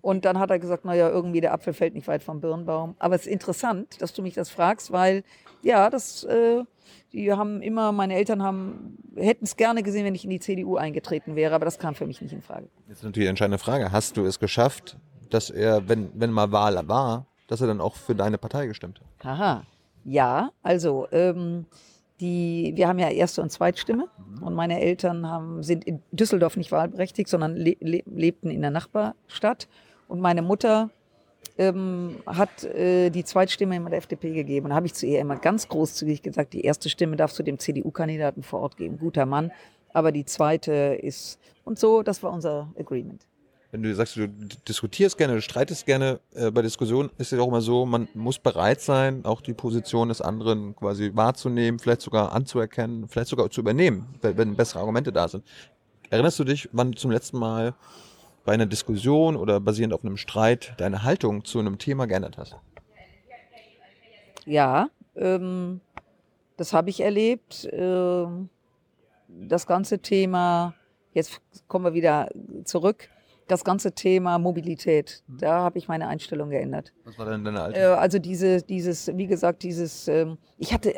[0.00, 2.96] Und dann hat er gesagt, naja, irgendwie der Apfel fällt nicht weit vom Birnbaum.
[2.98, 5.22] Aber es ist interessant, dass du mich das fragst, weil
[5.62, 6.64] ja, das, äh,
[7.12, 10.76] die haben immer, meine Eltern haben, hätten es gerne gesehen, wenn ich in die CDU
[10.76, 12.68] eingetreten wäre, aber das kam für mich nicht in Frage.
[12.88, 13.92] Jetzt ist natürlich die entscheidende Frage.
[13.92, 14.96] Hast du es geschafft,
[15.30, 19.00] dass er, wenn, wenn mal Wahl war, dass er dann auch für deine Partei gestimmt
[19.00, 19.26] hat?
[19.26, 19.62] Aha.
[20.04, 21.66] Ja, also ähm,
[22.20, 24.42] die, wir haben ja Erste- und Zweitstimme mhm.
[24.42, 29.68] und meine Eltern haben, sind in Düsseldorf nicht wahlberechtigt, sondern le lebten in der Nachbarstadt
[30.08, 30.90] und meine Mutter
[31.58, 34.66] ähm, hat äh, die Zweitstimme immer der FDP gegeben.
[34.66, 37.42] Und da habe ich zu ihr immer ganz großzügig gesagt, die erste Stimme darfst du
[37.42, 38.98] dem CDU-Kandidaten vor Ort geben.
[38.98, 39.52] Guter Mann.
[39.92, 41.38] Aber die zweite ist.
[41.64, 43.26] Und so, das war unser Agreement.
[43.70, 44.28] Wenn du sagst, du
[44.68, 48.38] diskutierst gerne, du streitest gerne, äh, bei Diskussionen ist es auch immer so, man muss
[48.38, 53.62] bereit sein, auch die Position des anderen quasi wahrzunehmen, vielleicht sogar anzuerkennen, vielleicht sogar zu
[53.62, 55.44] übernehmen, wenn, wenn bessere Argumente da sind.
[56.10, 57.74] Erinnerst du dich, wann du zum letzten Mal
[58.44, 62.56] bei einer Diskussion oder basierend auf einem Streit deine Haltung zu einem Thema geändert hast?
[64.44, 65.80] Ja, ähm,
[66.56, 67.68] das habe ich erlebt.
[67.72, 68.48] Ähm,
[69.28, 70.74] das ganze Thema,
[71.12, 72.28] jetzt kommen wir wieder
[72.64, 73.08] zurück,
[73.48, 76.92] das ganze Thema Mobilität, da habe ich meine Einstellung geändert.
[77.04, 77.82] Was war denn deine Haltung?
[77.82, 80.94] Äh, also diese, dieses, wie gesagt, dieses, ähm, ich hatte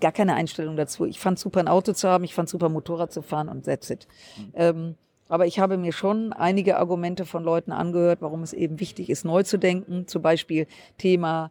[0.00, 1.04] gar keine Einstellung dazu.
[1.04, 3.90] Ich fand super ein Auto zu haben, ich fand super Motorrad zu fahren und that's
[3.90, 4.06] it.
[4.36, 4.52] Mhm.
[4.54, 4.94] Ähm,
[5.28, 9.24] aber ich habe mir schon einige Argumente von Leuten angehört, warum es eben wichtig ist,
[9.24, 10.06] neu zu denken.
[10.06, 10.66] Zum Beispiel
[10.96, 11.50] Thema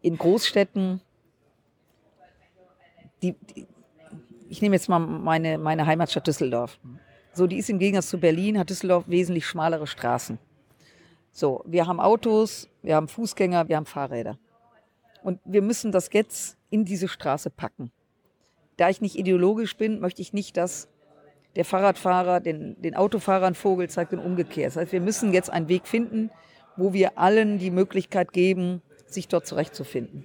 [0.00, 1.02] in Großstädten.
[3.22, 3.66] Die, die,
[4.48, 6.78] ich nehme jetzt mal meine, meine Heimatstadt Düsseldorf.
[7.34, 10.38] So, die ist im Gegensatz zu Berlin, hat Düsseldorf wesentlich schmalere Straßen.
[11.30, 14.38] So, wir haben Autos, wir haben Fußgänger, wir haben Fahrräder.
[15.22, 17.92] Und wir müssen das jetzt in diese Straße packen.
[18.78, 20.88] Da ich nicht ideologisch bin, möchte ich nicht, dass
[21.56, 24.68] der Fahrradfahrer den, den Autofahrern Vogel zeigt und umgekehrt.
[24.68, 26.30] Das heißt, wir müssen jetzt einen Weg finden,
[26.76, 30.24] wo wir allen die Möglichkeit geben, sich dort zurechtzufinden.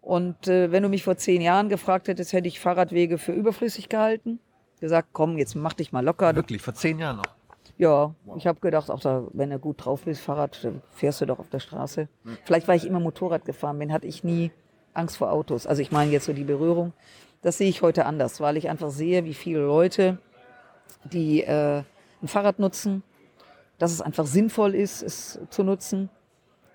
[0.00, 3.88] Und äh, wenn du mich vor zehn Jahren gefragt hättest, hätte ich Fahrradwege für überflüssig
[3.88, 4.38] gehalten.
[4.80, 6.34] Gesagt, komm, jetzt mach dich mal locker.
[6.34, 7.24] Wirklich, vor zehn Jahren noch?
[7.76, 11.26] Ja, ich habe gedacht, auch da, wenn du gut drauf bist, Fahrrad, dann fährst du
[11.26, 12.08] doch auf der Straße.
[12.24, 12.38] Hm.
[12.44, 14.50] Vielleicht, weil ich immer Motorrad gefahren bin, hatte ich nie
[14.94, 15.66] Angst vor Autos.
[15.66, 16.92] Also ich meine jetzt so die Berührung.
[17.42, 20.18] Das sehe ich heute anders, weil ich einfach sehe, wie viele Leute
[21.04, 21.82] die äh,
[22.22, 23.02] ein Fahrrad nutzen,
[23.78, 26.10] dass es einfach sinnvoll ist, es zu nutzen.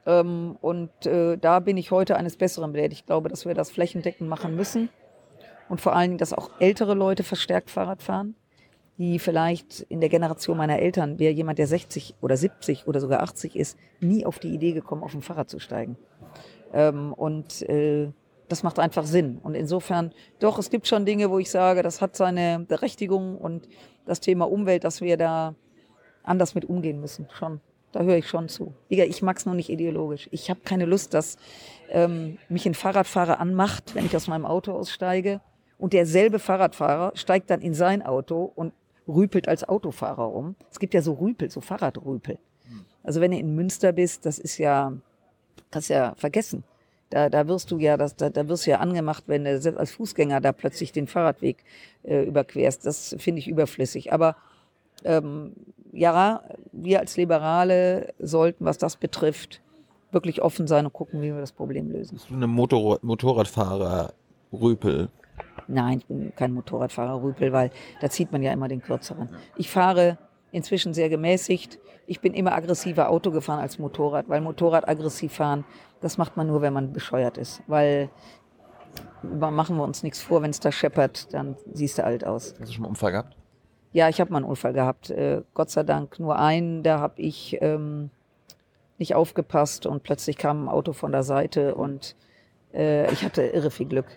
[0.05, 2.93] Ähm, und äh, da bin ich heute eines Besseren belehrt.
[2.93, 4.89] Ich glaube, dass wir das flächendeckend machen müssen.
[5.69, 8.35] Und vor allen Dingen, dass auch ältere Leute verstärkt Fahrrad fahren,
[8.97, 13.21] die vielleicht in der Generation meiner Eltern, wäre jemand, der 60 oder 70 oder sogar
[13.21, 15.97] 80 ist, nie auf die Idee gekommen, auf ein Fahrrad zu steigen.
[16.73, 18.11] Ähm, und äh,
[18.53, 19.39] das macht einfach Sinn.
[19.41, 23.67] Und insofern, doch, es gibt schon Dinge, wo ich sage, das hat seine Berechtigung und
[24.05, 25.55] das Thema Umwelt, dass wir da
[26.21, 27.27] anders mit umgehen müssen.
[27.33, 27.61] Schon.
[27.93, 28.75] Da höre ich schon zu.
[28.89, 30.29] Ich mag es nur nicht ideologisch.
[30.31, 31.37] Ich habe keine Lust, dass
[31.89, 35.41] ähm, mich ein Fahrradfahrer anmacht, wenn ich aus meinem Auto aussteige.
[35.79, 38.71] Und derselbe Fahrradfahrer steigt dann in sein Auto und
[39.07, 40.55] rüpelt als Autofahrer um.
[40.69, 42.37] Es gibt ja so Rüpel, so Fahrradrüpel.
[43.01, 44.93] Also wenn du in Münster bist, das ist ja,
[45.71, 46.63] kannst ja vergessen.
[47.13, 49.77] Da, da wirst du ja, das, da, da wirst du ja angemacht, wenn du selbst
[49.77, 51.63] als Fußgänger da plötzlich den Fahrradweg
[52.01, 52.87] äh, überquerst.
[52.87, 54.11] Das finde ich überflüssig.
[54.11, 54.35] Aber
[55.03, 55.51] ähm,
[55.91, 56.41] ja,
[56.71, 59.61] wir als Liberale sollten, was das betrifft,
[60.11, 62.15] wirklich offen sein und gucken, wie wir das Problem lösen.
[62.15, 64.13] Bist du eine Motor Motorradfahrer
[64.51, 65.09] Rüpel?
[65.67, 67.69] Nein, ich bin kein Motorradfahrer Rüpel, weil
[68.01, 69.29] da zieht man ja immer den kürzeren.
[69.55, 70.17] Ich fahre
[70.51, 71.77] inzwischen sehr gemäßigt.
[72.07, 75.63] Ich bin immer aggressiver Auto gefahren als Motorrad, weil Motorrad aggressiv fahren
[76.03, 77.63] das macht man nur, wenn man bescheuert ist.
[77.67, 78.09] Weil
[79.23, 82.55] machen wir uns nichts vor, wenn es da scheppert, dann siehst du alt aus.
[82.59, 83.37] Hast du schon mal einen Unfall gehabt?
[83.93, 85.09] Ja, ich habe mal einen Unfall gehabt.
[85.11, 86.83] Äh, Gott sei Dank nur einen.
[86.83, 88.09] Da habe ich ähm,
[88.97, 92.15] nicht aufgepasst und plötzlich kam ein Auto von der Seite und
[92.73, 94.07] äh, ich hatte irre viel Glück.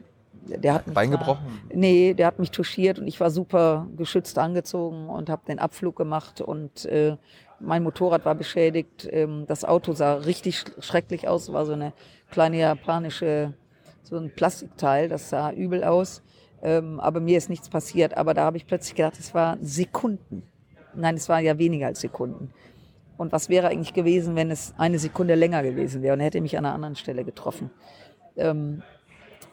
[0.48, 1.60] Der hat Bein gebrochen?
[1.72, 5.96] Nee, der hat mich touchiert und ich war super geschützt angezogen und habe den Abflug
[5.96, 7.16] gemacht und äh,
[7.60, 9.08] mein Motorrad war beschädigt.
[9.10, 11.52] Ähm, das Auto sah richtig schrecklich aus.
[11.52, 11.92] War so eine
[12.30, 13.54] kleine japanische,
[14.02, 15.08] so ein Plastikteil.
[15.08, 16.22] Das sah übel aus.
[16.62, 18.16] Ähm, aber mir ist nichts passiert.
[18.16, 20.42] Aber da habe ich plötzlich gedacht, es war Sekunden.
[20.94, 22.52] Nein, es war ja weniger als Sekunden.
[23.16, 26.56] Und was wäre eigentlich gewesen, wenn es eine Sekunde länger gewesen wäre und hätte mich
[26.58, 27.70] an einer anderen Stelle getroffen?
[28.36, 28.82] Ähm,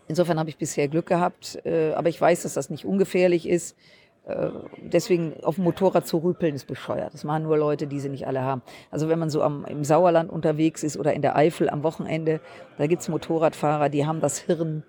[0.07, 1.59] insofern habe ich bisher Glück gehabt.
[1.65, 3.77] Äh, aber ich weiß, dass das nicht ungefährlich ist.
[4.25, 4.51] Äh,
[4.81, 7.13] deswegen auf dem Motorrad zu rüpeln ist bescheuert.
[7.13, 8.61] Das machen nur Leute, die sie nicht alle haben.
[8.89, 12.39] Also wenn man so am, im Sauerland unterwegs ist oder in der Eifel am Wochenende,
[12.77, 14.83] da gibt's Motorradfahrer, die haben das Hirn,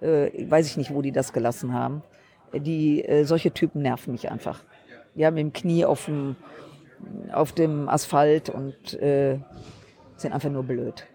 [0.00, 2.02] äh, weiß ich nicht, wo die das gelassen haben.
[2.52, 4.64] Die, äh, solche Typen nerven mich einfach.
[5.14, 6.34] Die haben im Knie auf dem,
[7.32, 9.38] auf dem Asphalt und äh,
[10.16, 11.06] sind einfach nur blöd.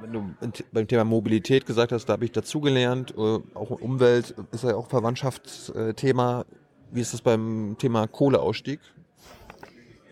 [0.00, 4.64] Wenn du beim Thema Mobilität gesagt hast, da habe ich dazugelernt, äh, auch Umwelt ist
[4.64, 6.46] ja auch Verwandtschaftsthema.
[6.90, 8.80] Wie ist das beim Thema Kohleausstieg?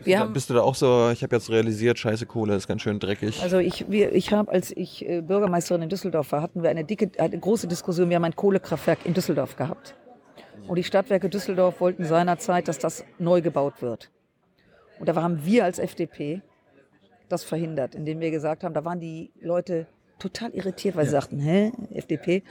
[0.05, 2.82] Wir haben, Bist du da auch so, ich habe jetzt realisiert, scheiße Kohle ist ganz
[2.82, 3.43] schön dreckig.
[3.43, 6.85] also ich, wir, ich habe, als ich äh, Bürgermeisterin in Düsseldorf war, hatten wir eine
[6.85, 8.09] dicke, eine große Diskussion.
[8.09, 9.97] Wir haben ein Kohlekraftwerk in Düsseldorf gehabt.
[10.69, 14.11] Und die Stadtwerke Düsseldorf wollten seinerzeit, dass das neu gebaut wird.
[14.98, 16.43] Und da haben wir als FDP
[17.28, 19.86] das verhindert, indem wir gesagt haben, da waren die Leute
[20.19, 22.43] total irritiert, weil sie sagten, hä, FDP?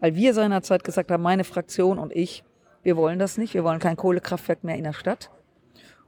[0.00, 2.44] Weil wir seinerzeit gesagt haben, meine Fraktion und ich,
[2.84, 5.30] wir wollen das nicht, wir wollen kein Kohlekraftwerk mehr in der Stadt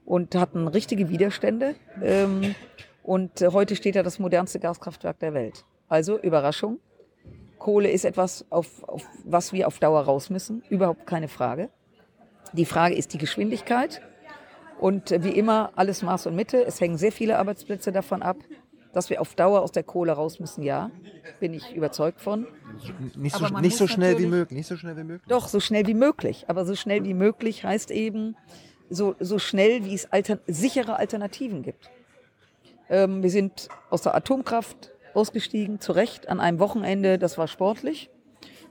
[0.04, 1.74] und hatten richtige Widerstände.
[2.02, 2.54] Ähm,
[3.02, 5.64] und heute steht ja das modernste Gaskraftwerk der Welt.
[5.88, 6.78] Also Überraschung.
[7.58, 10.62] Kohle ist etwas, auf, auf was wir auf Dauer raus müssen.
[10.68, 11.70] Überhaupt keine Frage.
[12.52, 14.02] Die Frage ist die Geschwindigkeit.
[14.78, 16.64] Und äh, wie immer, alles Maß und Mitte.
[16.64, 18.36] Es hängen sehr viele Arbeitsplätze davon ab.
[18.96, 20.90] Dass wir auf Dauer aus der Kohle raus müssen, ja,
[21.38, 22.46] bin ich überzeugt von.
[23.14, 24.56] Nicht so, nicht so schnell wie möglich.
[24.56, 25.28] Nicht so schnell wie möglich.
[25.28, 26.46] Doch, so schnell wie möglich.
[26.48, 28.36] Aber so schnell wie möglich heißt eben
[28.88, 31.90] so, so schnell, wie es alter, sichere Alternativen gibt.
[32.88, 37.18] Ähm, wir sind aus der Atomkraft ausgestiegen, zu Recht, an einem Wochenende.
[37.18, 38.08] Das war sportlich.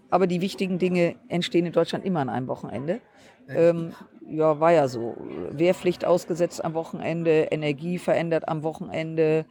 [0.09, 2.99] Aber die wichtigen Dinge entstehen in Deutschland immer an einem Wochenende.
[3.47, 3.93] Ähm,
[4.27, 5.17] ja, war ja so.
[5.51, 9.45] Wehrpflicht ausgesetzt am Wochenende, Energie verändert am Wochenende.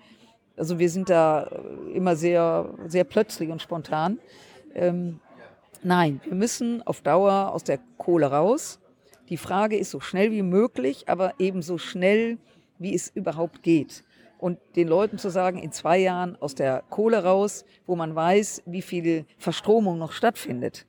[0.56, 4.18] Also wir sind da äh, immer sehr, sehr plötzlich und spontan.
[4.74, 5.20] Ähm,
[5.86, 8.80] Nein, wir müssen auf Dauer aus der Kohle raus.
[9.28, 12.38] Die Frage ist so schnell wie möglich, aber eben so schnell,
[12.78, 14.02] wie es überhaupt geht.
[14.38, 18.62] Und den Leuten zu sagen, in zwei Jahren aus der Kohle raus, wo man weiß,
[18.64, 20.86] wie viel Verstromung noch stattfindet,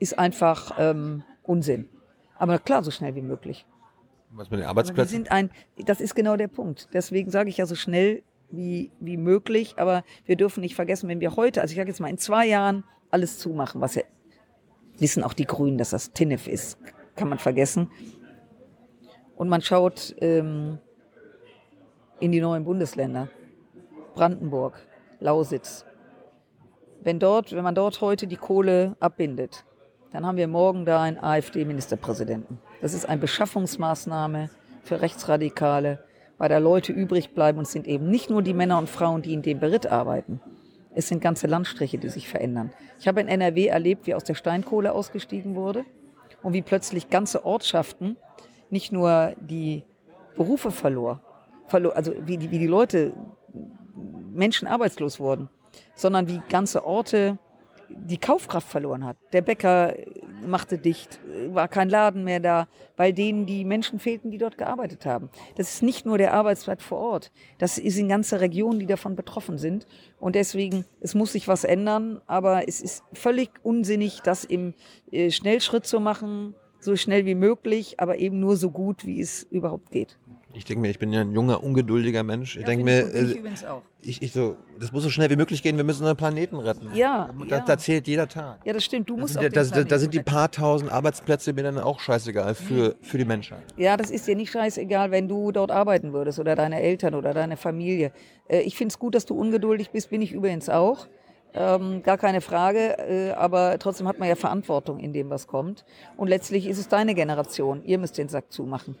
[0.00, 1.88] ist einfach ähm, Unsinn.
[2.36, 3.64] Aber klar, so schnell wie möglich.
[4.30, 5.12] Was mit den Aber wir Arbeitsplätzen?
[5.12, 5.50] sind ein,
[5.86, 6.88] das ist genau der Punkt.
[6.92, 9.74] Deswegen sage ich ja so schnell wie, wie möglich.
[9.76, 12.46] Aber wir dürfen nicht vergessen, wenn wir heute, also ich sage jetzt mal in zwei
[12.46, 14.02] Jahren alles zumachen, was ja,
[14.98, 16.78] wissen auch die Grünen, dass das TINF ist,
[17.16, 17.90] kann man vergessen.
[19.36, 20.78] Und man schaut ähm,
[22.20, 23.28] in die neuen Bundesländer,
[24.14, 24.74] Brandenburg,
[25.18, 25.84] Lausitz.
[27.02, 29.64] Wenn dort, wenn man dort heute die Kohle abbindet,
[30.12, 32.58] dann haben wir morgen da einen AfD-Ministerpräsidenten.
[32.80, 34.50] Das ist eine Beschaffungsmaßnahme
[34.82, 36.04] für Rechtsradikale,
[36.42, 39.22] weil da Leute übrig bleiben und es sind eben nicht nur die Männer und Frauen,
[39.22, 40.40] die in dem Beritt arbeiten.
[40.92, 42.72] Es sind ganze Landstriche, die sich verändern.
[42.98, 45.84] Ich habe in NRW erlebt, wie aus der Steinkohle ausgestiegen wurde
[46.42, 48.16] und wie plötzlich ganze Ortschaften
[48.70, 49.84] nicht nur die
[50.34, 51.20] Berufe verlor,
[51.68, 53.12] verlor also wie die, wie die Leute,
[54.32, 55.48] Menschen arbeitslos wurden,
[55.94, 57.38] sondern wie ganze Orte
[57.88, 59.16] die Kaufkraft verloren hat.
[59.32, 59.94] Der Bäcker
[60.46, 65.06] machte dicht, war kein Laden mehr da, weil denen die Menschen fehlten, die dort gearbeitet
[65.06, 65.30] haben.
[65.56, 69.16] Das ist nicht nur der Arbeitsplatz vor Ort, das ist in ganze Regionen, die davon
[69.16, 69.86] betroffen sind.
[70.18, 74.74] Und deswegen, es muss sich was ändern, aber es ist völlig unsinnig, das im
[75.10, 79.44] äh, Schnellschritt zu machen, so schnell wie möglich, aber eben nur so gut, wie es
[79.44, 80.18] überhaupt geht.
[80.54, 82.56] Ich denke mir, ich bin ja ein junger, ungeduldiger Mensch.
[82.56, 83.82] Ich denke mir, äh, übrigens auch.
[84.02, 85.76] ich, ich so, das muss so schnell wie möglich gehen.
[85.78, 86.90] Wir müssen unseren Planeten retten.
[86.94, 87.64] Ja, Da, ja.
[87.64, 88.58] da zählt jeder Tag.
[88.64, 89.08] Ja, das stimmt.
[89.08, 91.78] Du Da musst sind, ja- da, da, da sind die paar tausend Arbeitsplätze mir dann
[91.78, 93.62] auch scheißegal für, für die Menschheit.
[93.76, 97.32] Ja, das ist dir nicht scheißegal, wenn du dort arbeiten würdest oder deine Eltern oder
[97.32, 98.12] deine Familie.
[98.48, 101.06] Äh, ich finde es gut, dass du ungeduldig bist, bin ich übrigens auch.
[101.54, 105.84] Ähm, gar keine Frage, äh, aber trotzdem hat man ja Verantwortung in dem, was kommt.
[106.16, 107.82] Und letztlich ist es deine Generation.
[107.84, 108.96] Ihr müsst den Sack zumachen.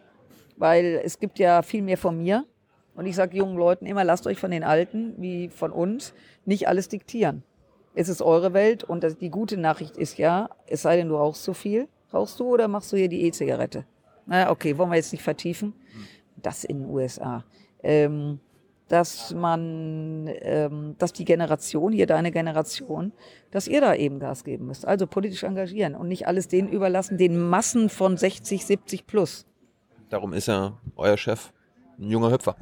[0.62, 2.46] Weil es gibt ja viel mehr von mir.
[2.94, 6.14] Und ich sage jungen Leuten immer, lasst euch von den Alten wie von uns
[6.44, 7.42] nicht alles diktieren.
[7.96, 11.42] Es ist eure Welt und die gute Nachricht ist ja, es sei denn, du rauchst
[11.42, 11.88] zu viel.
[12.14, 13.86] Rauchst du oder machst du hier die E-Zigarette?
[14.26, 15.72] Na, okay, wollen wir jetzt nicht vertiefen.
[16.36, 17.44] Das in den USA.
[17.82, 18.38] Ähm,
[18.86, 23.10] dass man, ähm, dass die Generation, hier deine Generation,
[23.50, 24.86] dass ihr da eben Gas geben müsst.
[24.86, 29.44] Also politisch engagieren und nicht alles denen überlassen, den Massen von 60, 70 plus.
[30.12, 31.52] Darum ist ja euer Chef
[31.98, 32.54] ein junger Hüpfer.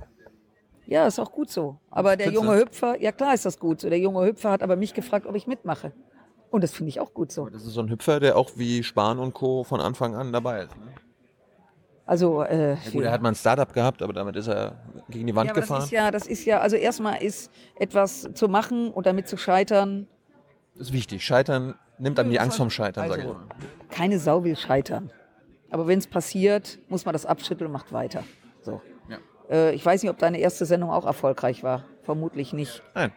[0.86, 1.78] Ja, ist auch gut so.
[1.90, 2.46] Aber der Findest du?
[2.48, 3.88] junge Hüpfer, ja klar ist das gut so.
[3.90, 5.92] Der junge Hüpfer hat aber mich gefragt, ob ich mitmache.
[6.52, 7.48] Und das finde ich auch gut so.
[7.48, 9.64] Das ist so ein Hüpfer, der auch wie Spahn und Co.
[9.64, 10.76] von Anfang an dabei ist.
[10.76, 10.82] Ne?
[12.06, 14.76] Also, äh, Ja, gut, er hat mal ein Startup gehabt, aber damit ist er
[15.08, 15.84] gegen die Wand ja, aber das gefahren.
[15.84, 20.06] ist ja, das ist ja, also erstmal ist etwas zu machen und damit zu scheitern.
[20.74, 21.24] Das ist wichtig.
[21.24, 23.44] Scheitern nimmt einem die Angst vom Scheitern, sag ich Also, mal.
[23.90, 25.10] keine Sau will scheitern.
[25.70, 28.24] Aber wenn es passiert, muss man das abschütteln und macht weiter.
[28.62, 28.80] So.
[29.08, 29.18] Ja.
[29.50, 31.84] Äh, ich weiß nicht, ob deine erste Sendung auch erfolgreich war.
[32.02, 32.82] Vermutlich nicht.
[32.94, 33.12] Nein.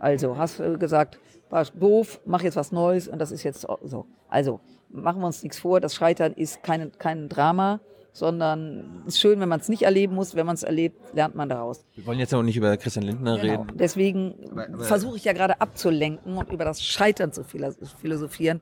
[0.00, 1.18] Also hast du gesagt,
[1.50, 4.06] war doof, mach jetzt was Neues und das ist jetzt so.
[4.28, 4.60] Also
[4.90, 7.80] machen wir uns nichts vor, das Scheitern ist kein, kein Drama,
[8.12, 10.34] sondern es ist schön, wenn man es nicht erleben muss.
[10.34, 11.84] Wenn man es erlebt, lernt man daraus.
[11.94, 13.62] Wir wollen jetzt noch nicht über Christian Lindner Genau.
[13.62, 13.76] reden.
[13.76, 18.60] Deswegen Aber- aber- versuche ich ja gerade abzulenken und über das Scheitern zu philo- philosophieren,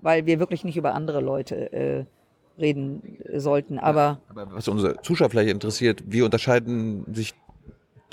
[0.00, 2.04] weil wir wirklich nicht über andere Leute äh,
[2.58, 3.78] reden sollten.
[3.78, 7.34] Aber Aber was unsere Zuschauer vielleicht interessiert, wie unterscheiden sich,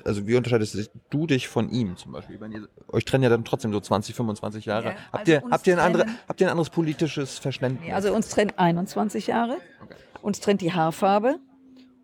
[0.05, 2.35] also wie unterscheidest du dich von ihm zum Beispiel?
[2.35, 4.89] Ich meine, ihr, euch trennen ja dann trotzdem so 20, 25 Jahre.
[4.89, 7.85] Ja, habt, also ihr, uns habt, ihr ein andere, habt ihr ein anderes politisches Verständnis?
[7.87, 9.95] nee, also uns trennt 21 Jahre, Okay.
[10.21, 11.37] uns trennt die Haarfarbe,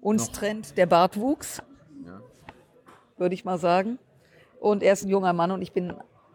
[0.02, 1.62] uns trennt der Bartwuchs,
[2.06, 2.22] Ja.
[3.18, 3.98] würde ich mal sagen.
[4.60, 5.94] Und er ist ein junger Mann und ich bin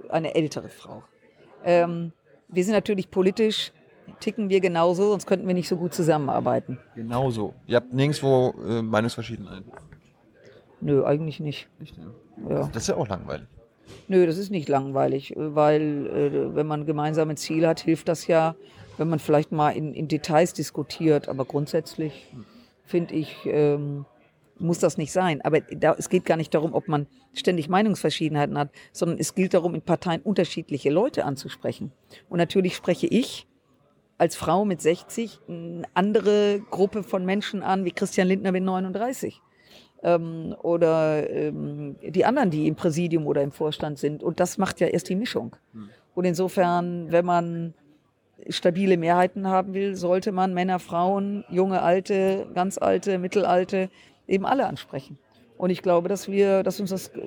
[0.08, 1.02] eine ältere Frau.
[1.64, 2.12] Ähm,
[2.48, 3.72] wir sind natürlich politisch,
[4.20, 6.78] ticken wir genauso, sonst könnten wir nicht so gut zusammenarbeiten.
[6.94, 7.54] Genauso.
[7.66, 9.62] Ihr habt nirgendwo äh, Meinungsverschiedenheit.
[10.80, 11.68] Nö, eigentlich nicht.
[11.78, 12.04] Nicht, ja.
[12.48, 12.70] Ja.
[12.72, 13.46] Das ist ja auch langweilig.
[14.08, 18.26] Nö, das ist nicht langweilig, äh, weil äh, wenn man gemeinsame Ziele hat, hilft das
[18.26, 18.54] ja,
[18.96, 21.28] wenn man vielleicht mal in, in Details diskutiert.
[21.28, 22.34] Aber grundsätzlich
[22.84, 24.04] finde ich, ähm,
[24.58, 25.40] muss das nicht sein.
[25.42, 29.54] Aber da, es geht gar nicht darum, ob man ständig Meinungsverschiedenheiten hat, sondern es gilt
[29.54, 31.92] darum, in Parteien unterschiedliche Leute anzusprechen.
[32.28, 33.46] Und natürlich spreche ich
[34.20, 39.40] als Frau mit 60 eine andere Gruppe von Menschen an, wie Christian Lindner mit 39
[40.02, 44.22] ähm, oder ähm, die anderen, die im Präsidium oder im Vorstand sind.
[44.22, 45.56] Und das macht ja erst die Mischung.
[46.14, 47.72] Und insofern, wenn man
[48.50, 53.88] stabile Mehrheiten haben will, sollte man Männer, Frauen, junge, alte, ganz alte, mittelalte
[54.28, 55.18] eben alle ansprechen.
[55.56, 57.20] Und ich glaube, dass wir, dass uns das äh,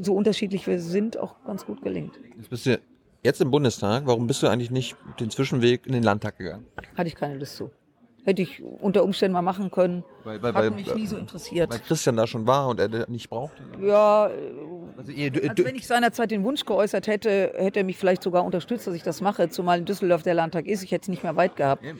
[0.00, 2.18] so unterschiedlich wir sind, auch ganz gut gelingt.
[2.38, 2.78] Jetzt bist du
[3.22, 4.02] jetzt im Bundestag.
[4.06, 6.66] Warum bist du eigentlich nicht den Zwischenweg in den Landtag gegangen?
[6.96, 7.70] Hatte ich keine Lust zu.
[8.24, 10.04] Hätte ich unter Umständen mal machen können.
[10.24, 11.70] Weil, weil, Hat weil, mich nie so interessiert.
[11.70, 13.62] weil Christian da schon war und er nicht brauchte.
[13.80, 14.30] Ja,
[14.98, 18.22] Also ihr, du, Als wenn ich seinerzeit den Wunsch geäußert hätte, hätte er mich vielleicht
[18.22, 20.82] sogar unterstützt, dass ich das mache, zumal in Düsseldorf der Landtag ist.
[20.82, 21.82] Ich hätte es nicht mehr weit gehabt.
[21.82, 21.98] Eben.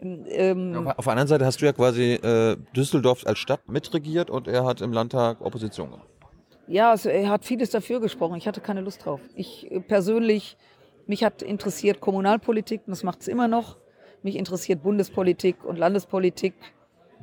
[0.00, 4.46] Ähm, auf der anderen Seite hast du ja quasi äh, Düsseldorf als Stadt mitregiert und
[4.48, 6.06] er hat im Landtag Opposition gemacht.
[6.68, 8.36] Ja, also er hat vieles dafür gesprochen.
[8.36, 9.20] Ich hatte keine Lust drauf.
[9.34, 10.56] Ich äh, persönlich,
[11.06, 13.76] mich hat interessiert Kommunalpolitik, und das macht es immer noch.
[14.22, 16.54] Mich interessiert Bundespolitik und Landespolitik.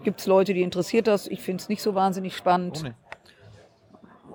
[0.04, 1.28] Gibt es Leute, die interessiert das?
[1.28, 2.84] Ich finde es nicht so wahnsinnig spannend.
[2.84, 2.96] Nicht?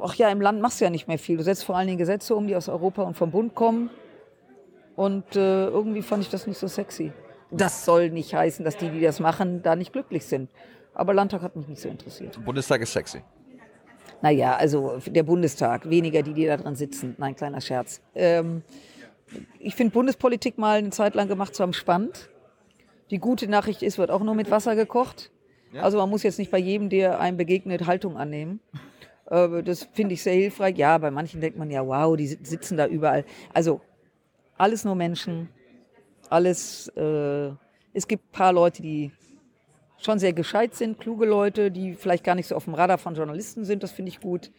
[0.03, 1.37] Ach ja, im Land machst du ja nicht mehr viel.
[1.37, 3.91] Du setzt vor allen Dingen Gesetze um, die aus Europa und vom Bund kommen.
[4.97, 7.12] Und äh, irgendwie fand ich das nicht so sexy.
[7.51, 10.51] Das soll nicht heißen, dass die, die das machen, da nicht glücklich sind.
[10.95, 12.43] Aber Landtag hat mich nicht so interessiert.
[12.45, 13.23] Bundestag ist sexy.
[14.23, 17.15] Naja, also der Bundestag, weniger die, die da dran sitzen.
[17.19, 18.03] Nein, kleiner Scherz.
[18.15, 18.63] Ähm,
[19.59, 22.29] ich finde Bundespolitik mal eine Zeit lang gemacht zu haben spannend.
[23.11, 25.31] Die gute Nachricht ist, wird auch nur mit Wasser gekocht.
[25.73, 25.83] Ja.
[25.83, 28.61] Also man muss jetzt nicht bei jedem, der einem begegnet, Haltung annehmen.
[29.27, 30.77] Äh, das finde ich sehr hilfreich.
[30.77, 33.25] Ja, bei manchen denkt man ja, wow, die sit- sitzen da überall.
[33.55, 33.81] Also
[34.59, 35.49] alles nur Menschen.
[36.29, 37.51] Alles, äh,
[37.93, 39.13] es gibt ein paar Leute, die
[40.01, 43.14] schon sehr gescheit sind, kluge Leute, die vielleicht gar nicht so auf dem Radar von
[43.14, 44.51] Journalisten sind, das finde ich gut.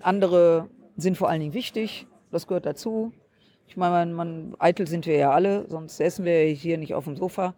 [0.00, 3.12] Andere sind vor allen Dingen wichtig, das gehört dazu.
[3.68, 7.04] Ich meine, man, man, eitel sind wir ja alle, sonst säßen wir hier nicht auf
[7.04, 7.54] dem Sofa.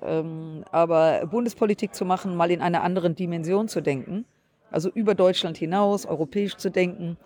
[0.00, 4.24] Ähm, aber Bundespolitik zu machen, mal in einer anderen Dimension zu denken,
[4.70, 7.16] also über Deutschland hinaus, europäisch zu denken,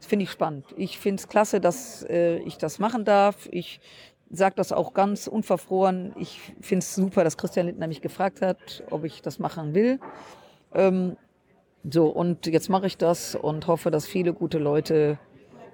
[0.00, 0.66] finde ich spannend.
[0.76, 3.48] Ich finde es klasse, dass äh, ich das machen darf.
[3.50, 3.80] Ich
[4.30, 6.12] sage das auch ganz unverfroren.
[6.16, 9.98] Ich finde es super, dass Christian Lindner mich gefragt hat, ob ich das machen will.
[10.72, 11.16] Ähm,
[11.88, 15.18] so, und jetzt mache ich das und hoffe, dass viele gute Leute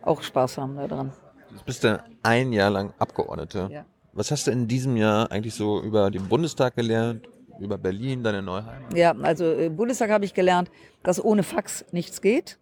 [0.03, 1.13] auch Spaß haben daran.
[1.51, 3.69] Du bist ja ein Jahr lang Abgeordnete.
[3.71, 3.85] Ja.
[4.13, 7.29] Was hast du in diesem Jahr eigentlich so über den Bundestag gelernt,
[7.59, 8.97] über Berlin, deine neue Heimat?
[8.97, 10.71] Ja, also im Bundestag habe ich gelernt,
[11.03, 12.59] dass ohne Fax nichts geht.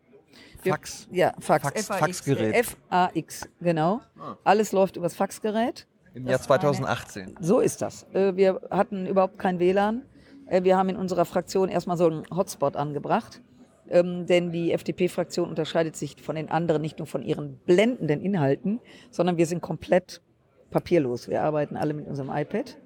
[0.65, 1.09] Wir- Fax.
[1.11, 1.62] Ja, Fax.
[1.65, 2.55] Fax- F-A-X, Faxgerät.
[2.55, 4.01] F-A-X, genau.
[4.19, 4.36] Ah.
[4.45, 5.86] Alles läuft übers Faxgerät.
[6.15, 7.35] Im Jahr Das war eine- 2018.
[7.41, 8.07] So ist das.
[8.12, 10.03] Äh, Wir hatten überhaupt kein WLAN.
[10.47, 13.41] Äh, Wir haben in unserer Fraktion erstmal so einen Hotspot angebracht.
[13.91, 18.81] Ähm, denn die FDP-Fraktion unterscheidet sich von den anderen nicht nur von ihren blendenden Inhalten,
[19.11, 20.23] sondern wir sind komplett
[20.70, 21.28] papierlos.
[21.28, 22.78] Wir arbeiten alle mit unserem iPad.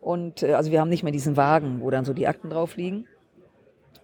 [0.00, 2.76] Und äh, also wir haben nicht mehr diesen Wagen, wo dann so die Akten drauf
[2.76, 3.06] liegen.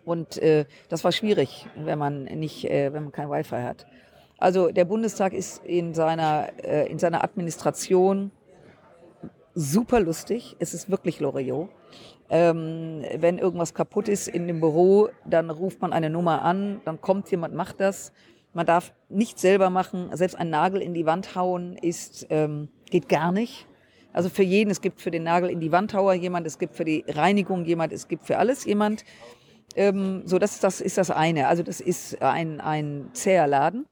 [0.05, 3.87] Und äh, das war schwierig, wenn man nicht, äh, wenn man kein Wi-Fi hat.
[4.39, 8.33] Also der Bundestag ist in seiner, äh, in seiner Administration
[9.55, 10.57] super lustig.
[10.59, 11.69] Es ist wirklich Loriot.
[12.29, 17.01] Ähm, wenn irgendwas kaputt ist in dem Büro, dann ruft man eine Nummer an, dann
[17.01, 18.13] kommt jemand, macht das.
[18.55, 20.11] Man darf nichts selber machen.
[20.15, 23.67] Selbst ein Nagel in die Wand hauen ist, ähm, geht gar nicht.
[24.13, 26.85] Also für jeden, es gibt für den Nagel in die Wandhauer jemand, es gibt für
[26.85, 29.05] die Reinigung jemand, es gibt für alles jemand.
[29.77, 31.49] Ähm, so, das, das ist das eine.
[31.49, 33.87] Also das ist ein, ein zäher Laden.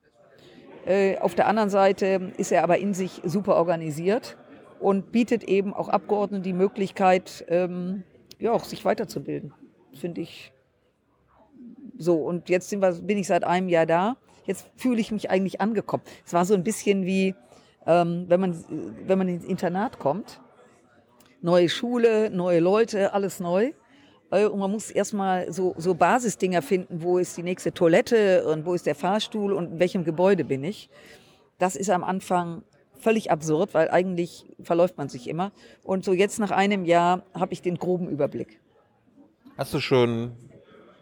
[0.86, 4.36] Äh, auf der anderen Seite ist er aber in sich super organisiert
[4.78, 8.02] und bietet eben auch Abgeordneten die Möglichkeit, ähm,
[8.38, 9.52] ja, auch sich weiterzubilden.
[9.92, 10.52] Finde ich
[11.98, 12.16] so.
[12.16, 14.16] Und jetzt wir, bin ich seit einem Jahr da.
[14.46, 16.02] Jetzt fühle ich mich eigentlich angekommen.
[16.24, 17.34] Es war so ein bisschen wie,
[17.86, 18.64] ähm, wenn, man,
[19.06, 20.40] wenn man ins Internat kommt.
[21.42, 23.72] Neue Schule, neue Leute, alles neu.
[24.30, 28.74] Und man muss erstmal so, so Basisdinger finden, wo ist die nächste Toilette und wo
[28.74, 30.88] ist der Fahrstuhl und in welchem Gebäude bin ich.
[31.58, 32.62] Das ist am Anfang
[33.00, 35.50] völlig absurd, weil eigentlich verläuft man sich immer.
[35.82, 38.60] Und so jetzt nach einem Jahr habe ich den groben Überblick.
[39.58, 40.32] Hast du schon,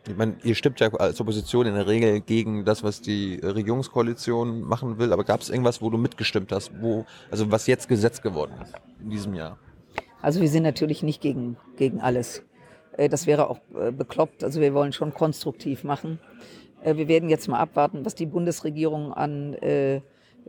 [0.08, 4.62] ich meine, ihr stimmt ja als Opposition in der Regel gegen das, was die Regierungskoalition
[4.62, 8.22] machen will, aber gab es irgendwas, wo du mitgestimmt hast, wo, also was jetzt Gesetz
[8.22, 8.72] geworden ist
[9.02, 9.58] in diesem Jahr?
[10.22, 12.42] Also wir sind natürlich nicht gegen, gegen alles.
[12.98, 14.44] Äh, das wäre auch äh, bekloppt.
[14.44, 16.18] Also wir wollen schon konstruktiv machen.
[16.82, 19.56] Äh, wir werden jetzt mal abwarten, was die Bundesregierung an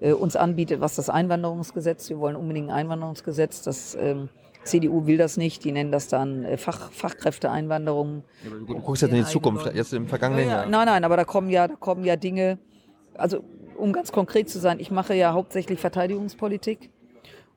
[0.01, 2.09] uns anbietet, was das Einwanderungsgesetz.
[2.09, 3.63] Wir wollen unbedingt ein Einwanderungsgesetz.
[3.63, 4.29] Das ähm,
[4.63, 5.65] CDU will das nicht.
[5.65, 8.23] Die nennen das dann Fach, Fachkräfteeinwanderung.
[8.45, 10.65] Ja, du guckst jetzt in die Zukunft, jetzt im vergangenen ja, Jahr.
[10.67, 12.59] Nein, nein, aber da kommen ja, da kommen ja Dinge.
[13.13, 13.43] Also
[13.75, 16.89] um ganz konkret zu sein, ich mache ja hauptsächlich Verteidigungspolitik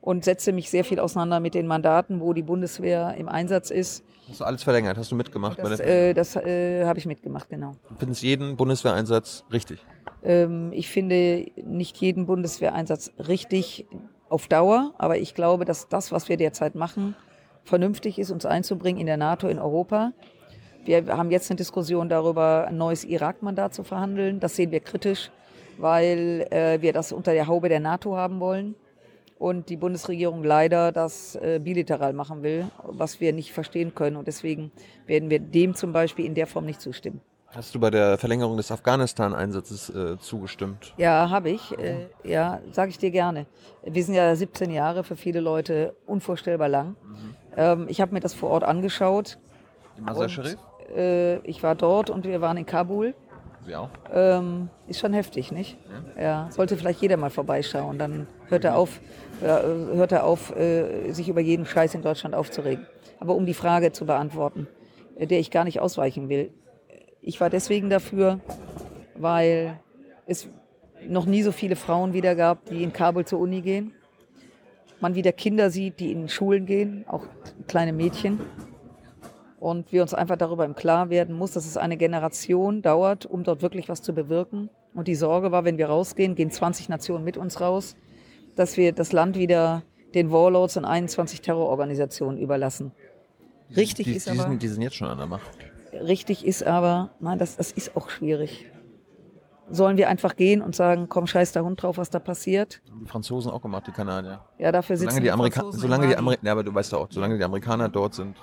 [0.03, 4.03] und setze mich sehr viel auseinander mit den Mandaten, wo die Bundeswehr im Einsatz ist.
[4.27, 4.97] Hast du alles verlängert?
[4.97, 5.57] Hast du mitgemacht?
[5.59, 7.71] Das, äh, das äh, habe ich mitgemacht, genau.
[7.87, 9.79] Du findest jeden Bundeswehreinsatz richtig?
[10.21, 13.87] Ähm, ich finde nicht jeden Bundeswehreinsatz richtig
[14.27, 17.15] auf Dauer, aber ich glaube, dass das, was wir derzeit machen,
[17.63, 20.11] vernünftig ist, uns einzubringen in der NATO, in Europa.
[20.83, 24.41] Wir haben jetzt eine Diskussion darüber, ein neues Irak-Mandat zu verhandeln.
[24.41, 25.31] Das sehen wir kritisch,
[25.77, 28.75] weil äh, wir das unter der Haube der NATO haben wollen
[29.43, 34.15] und die Bundesregierung leider das äh, bilateral machen will, was wir nicht verstehen können.
[34.15, 34.71] Und deswegen
[35.05, 37.19] werden wir dem zum Beispiel in der Form nicht zustimmen.
[37.47, 40.93] Hast du bei der Verlängerung des Afghanistan-Einsatzes äh, zugestimmt?
[40.95, 41.77] Ja, habe ich.
[41.77, 43.45] Äh, ja, sage ich dir gerne.
[43.83, 46.95] Wir sind ja 17 Jahre, für viele Leute unvorstellbar lang.
[47.03, 47.35] Mhm.
[47.57, 49.39] Ähm, ich habe mir das vor Ort angeschaut.
[49.97, 50.57] Die Masar Sharif?
[50.95, 53.13] Äh, ich war dort und wir waren in Kabul.
[53.65, 53.89] Sie auch?
[54.11, 55.77] Ähm, ist schon heftig, nicht?
[56.15, 56.23] Ja.
[56.23, 56.51] ja.
[56.51, 57.97] Sollte vielleicht jeder mal vorbeischauen.
[57.97, 59.01] Dann hört er auf,
[59.41, 62.87] hört er auf, äh, sich über jeden Scheiß in Deutschland aufzuregen.
[63.19, 64.67] Aber um die Frage zu beantworten,
[65.17, 66.51] äh, der ich gar nicht ausweichen will.
[67.21, 68.39] Ich war deswegen dafür,
[69.15, 69.79] weil
[70.25, 70.47] es
[71.07, 73.93] noch nie so viele Frauen wieder gab, die in Kabul zur Uni gehen.
[75.01, 77.25] Man wieder Kinder sieht, die in Schulen gehen, auch
[77.67, 78.39] kleine Mädchen
[79.59, 83.43] und wir uns einfach darüber im Klaren werden muss, dass es eine Generation dauert, um
[83.43, 84.69] dort wirklich was zu bewirken.
[84.93, 87.95] Und die Sorge war, wenn wir rausgehen, gehen 20 Nationen mit uns raus,
[88.55, 92.91] dass wir das Land wieder den Warlords und 21 Terrororganisationen überlassen.
[93.75, 94.49] Richtig die, ist die aber.
[94.49, 95.49] Sind, die sind jetzt schon an der Macht.
[95.93, 98.67] Richtig ist aber, nein, das, das ist auch schwierig.
[99.69, 102.81] Sollen wir einfach gehen und sagen, komm, scheiß der Hund drauf, was da passiert?
[103.01, 104.41] Die Franzosen auch gemacht, die Kanadier.
[104.59, 105.71] Ja, dafür sitzen solange die, Amerikaner.
[105.71, 108.35] Solange die Amerikaner, ja, aber du weißt ja auch, solange die Amerikaner dort sind,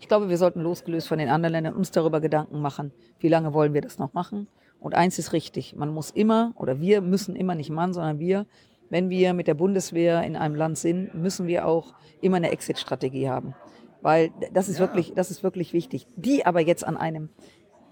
[0.00, 3.52] ich glaube, wir sollten losgelöst von den anderen Ländern uns darüber Gedanken machen, wie lange
[3.52, 4.48] wollen wir das noch machen.
[4.80, 8.46] Und eins ist richtig, man muss immer, oder wir müssen immer, nicht Mann, sondern wir,
[8.90, 13.28] wenn wir mit der Bundeswehr in einem Land sind, müssen wir auch immer eine Exit-Strategie
[13.28, 13.54] haben.
[14.02, 14.86] Weil das ist, ja.
[14.86, 16.06] wirklich, das ist wirklich wichtig.
[16.16, 17.30] Die aber jetzt an einem,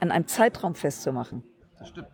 [0.01, 1.43] an einem Zeitraum festzumachen.
[1.79, 2.09] Das stimmt.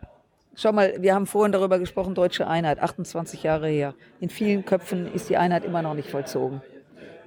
[0.57, 3.93] Schau mal, wir haben vorhin darüber gesprochen, deutsche Einheit, 28 Jahre her.
[4.21, 6.61] In vielen Köpfen ist die Einheit immer noch nicht vollzogen.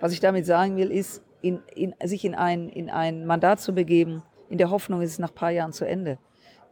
[0.00, 3.74] Was ich damit sagen will, ist, in, in, sich in ein, in ein Mandat zu
[3.74, 6.18] begeben, in der Hoffnung, es ist nach ein paar Jahren zu Ende.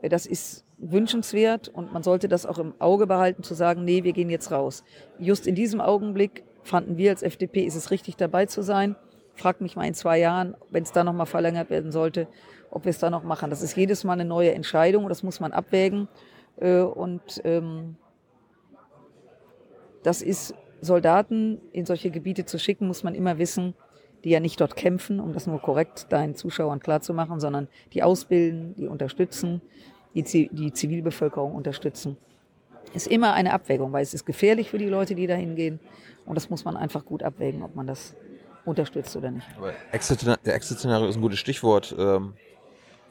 [0.00, 4.04] Äh, das ist wünschenswert und man sollte das auch im Auge behalten, zu sagen, nee,
[4.04, 4.84] wir gehen jetzt raus.
[5.18, 8.96] Just in diesem Augenblick fanden wir als FDP, ist es richtig dabei zu sein.
[9.34, 12.28] Fragt mich mal in zwei Jahren, wenn es da nochmal verlängert werden sollte,
[12.70, 13.50] ob wir es da noch machen.
[13.50, 16.08] Das ist jedes Mal eine neue Entscheidung und das muss man abwägen.
[16.56, 17.96] Äh, und ähm,
[20.02, 23.74] das ist Soldaten in solche Gebiete zu schicken, muss man immer wissen,
[24.24, 28.74] die ja nicht dort kämpfen, um das nur korrekt deinen Zuschauern klarzumachen, sondern die ausbilden,
[28.76, 29.62] die unterstützen,
[30.22, 32.16] die, die Zivilbevölkerung unterstützen.
[32.94, 35.80] Ist immer eine Abwägung, weil es ist gefährlich für die Leute, die da hingehen.
[36.24, 38.14] Und das muss man einfach gut abwägen, ob man das
[38.64, 39.46] unterstützt oder nicht.
[39.56, 41.94] Aber Exit-Szenario ist ein gutes Stichwort.
[41.98, 42.34] Ähm,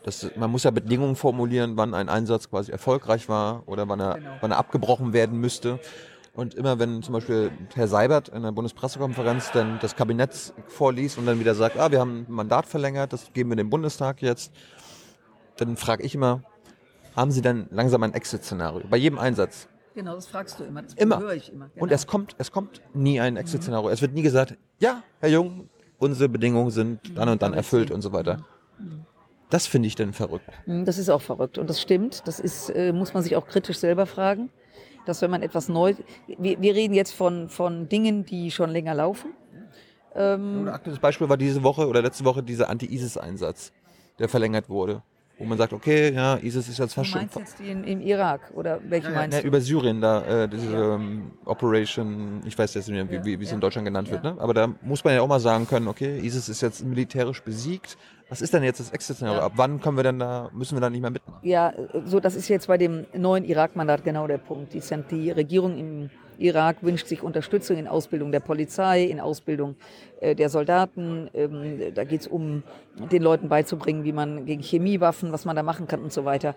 [0.04, 4.16] das, man muss ja Bedingungen formulieren, wann ein Einsatz quasi erfolgreich war oder wann er,
[4.16, 4.30] genau.
[4.42, 5.80] wann er abgebrochen werden müsste.
[6.36, 11.26] Und immer wenn zum Beispiel Herr Seibert in der Bundespressekonferenz dann das Kabinett vorliest und
[11.26, 14.52] dann wieder sagt, ah, wir haben ein Mandat verlängert, das geben wir dem Bundestag jetzt,
[15.56, 16.44] dann frage ich immer,
[17.16, 18.88] haben Sie dann langsam ein Exit-Szenario?
[18.90, 19.68] Bei jedem Einsatz.
[19.94, 20.82] Genau, das fragst du immer.
[20.82, 21.20] Das Immer.
[21.20, 21.66] höre ich immer.
[21.76, 21.94] Und genau.
[21.94, 23.90] es kommt, es kommt nie ein Exit-Szenario.
[23.90, 28.02] Es wird nie gesagt, ja, Herr Jung, unsere Bedingungen sind dann und dann erfüllt und
[28.02, 28.46] so weiter.
[29.50, 30.50] Das finde ich dann verrückt.
[30.66, 32.28] Mm, Das ist auch verrückt und das stimmt.
[32.28, 34.50] Das ist, äh, muss man sich auch kritisch selber fragen,
[35.06, 35.94] dass wenn man etwas neu,
[36.28, 39.32] wir, wir reden jetzt von, von Dingen, die schon länger laufen.
[40.14, 43.74] Ein aktuelles Beispiel war diese Woche oder letzte Woche dieser Anti-ISIS-Einsatz,
[44.18, 45.04] der verlängert wurde.
[45.38, 47.20] Wo man sagt, okay, ja, ISIS ist jetzt fast schon.
[47.20, 49.48] meinst jetzt die in, im Irak oder welche meinst Ja, du?
[49.48, 53.44] über Syrien, da äh, diese ähm, Operation, ich weiß jetzt nicht mehr, wie, Ja, wie,
[53.44, 53.56] es ja.
[53.56, 54.32] in Deutschland genannt wird, Ja.
[54.34, 54.42] ne?
[54.42, 57.98] aber da muss man ja auch mal sagen können, okay, ISIS ist jetzt militärisch besiegt.
[58.30, 59.40] Was ist denn jetzt das Exit-Szenario?
[59.40, 59.46] Ja.
[59.46, 61.40] Ab wann können wir denn da, müssen wir da nicht mehr mitmachen?
[61.44, 61.74] Ja,
[62.06, 64.74] so das ist jetzt bei dem neuen Irak-Mandat genau der Punkt.
[64.74, 69.76] Die, Zent- die Regierung im Irak wünscht sich Unterstützung in Ausbildung der Polizei, in Ausbildung
[70.22, 71.30] äh, der Soldaten.
[71.34, 72.64] Ähm, da geht es um
[73.12, 76.56] den Leuten beizubringen, wie man gegen Chemiewaffen, was man da machen kann und so weiter.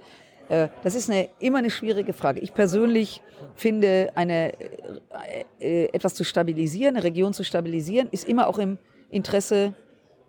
[0.49, 2.41] Äh, das ist eine, immer eine schwierige Frage.
[2.41, 3.23] Ich persönlich
[3.55, 4.53] finde, eine,
[5.61, 8.79] äh, etwas zu stabilisieren, eine Region zu stabilisieren, ist immer auch im
[9.11, 9.75] Interesse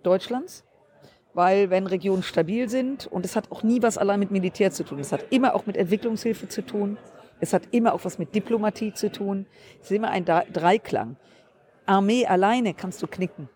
[0.03, 0.63] Deutschlands
[1.33, 4.83] weil wenn Regionen stabil sind, und es hat auch nie was allein mit Militär zu
[4.83, 6.97] tun, es hat immer auch mit Entwicklungshilfe zu tun,
[7.39, 9.45] es hat immer auch was mit Diplomatie zu tun,
[9.81, 11.15] es ist immer ein Dre- Dreiklang.
[11.85, 13.49] Armee alleine kannst du knicken.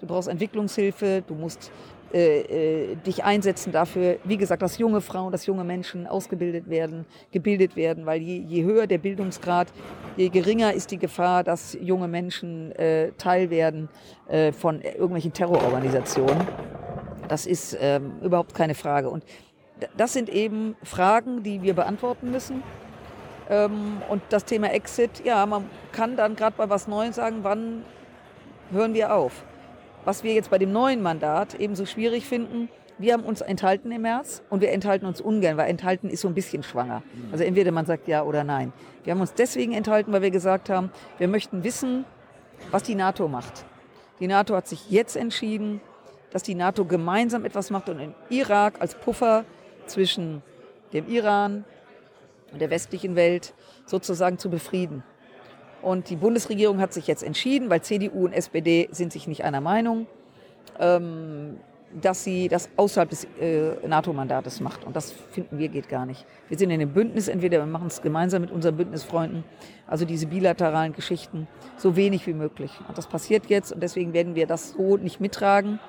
[0.00, 1.70] Du brauchst Entwicklungshilfe, du musst
[2.12, 7.06] äh, äh, dich einsetzen dafür, wie gesagt, dass junge Frauen, dass junge Menschen ausgebildet werden,
[7.30, 9.68] gebildet werden, weil je, je höher der Bildungsgrad,
[10.16, 13.88] je geringer ist die Gefahr, dass junge Menschen äh, Teil werden
[14.28, 16.46] äh, von irgendwelchen Terrororganisationen.
[17.28, 19.08] Das ist ähm, überhaupt keine Frage.
[19.08, 19.24] Und
[19.96, 22.62] das sind eben Fragen, die wir beantworten müssen.
[23.50, 27.84] Ähm, und das Thema Exit, ja, man kann dann gerade bei was Neuem sagen, wann
[28.70, 29.44] hören wir auf?
[30.04, 34.02] Was wir jetzt bei dem neuen Mandat ebenso schwierig finden, wir haben uns enthalten im
[34.02, 37.02] März und wir enthalten uns ungern, weil enthalten ist so ein bisschen schwanger.
[37.32, 38.72] Also entweder man sagt ja oder nein.
[39.04, 42.04] Wir haben uns deswegen enthalten, weil wir gesagt haben, wir möchten wissen,
[42.70, 43.64] was die NATO macht.
[44.20, 45.80] Die NATO hat sich jetzt entschieden,
[46.30, 49.44] dass die NATO gemeinsam etwas macht und in Irak als Puffer
[49.86, 50.42] zwischen
[50.92, 51.64] dem Iran
[52.58, 53.54] der westlichen Welt
[53.86, 55.02] sozusagen zu befrieden.
[55.82, 59.60] Und die Bundesregierung hat sich jetzt entschieden, weil CDU und SPD sind sich nicht einer
[59.60, 60.06] Meinung,
[60.78, 61.56] ähm,
[62.00, 64.84] dass sie das außerhalb des äh, NATO-Mandates macht.
[64.84, 66.24] Und das finden wir geht gar nicht.
[66.48, 69.44] Wir sind in einem Bündnis, entweder wir machen es gemeinsam mit unseren Bündnisfreunden,
[69.86, 72.72] also diese bilateralen Geschichten, so wenig wie möglich.
[72.86, 75.80] Und das passiert jetzt und deswegen werden wir das so nicht mittragen.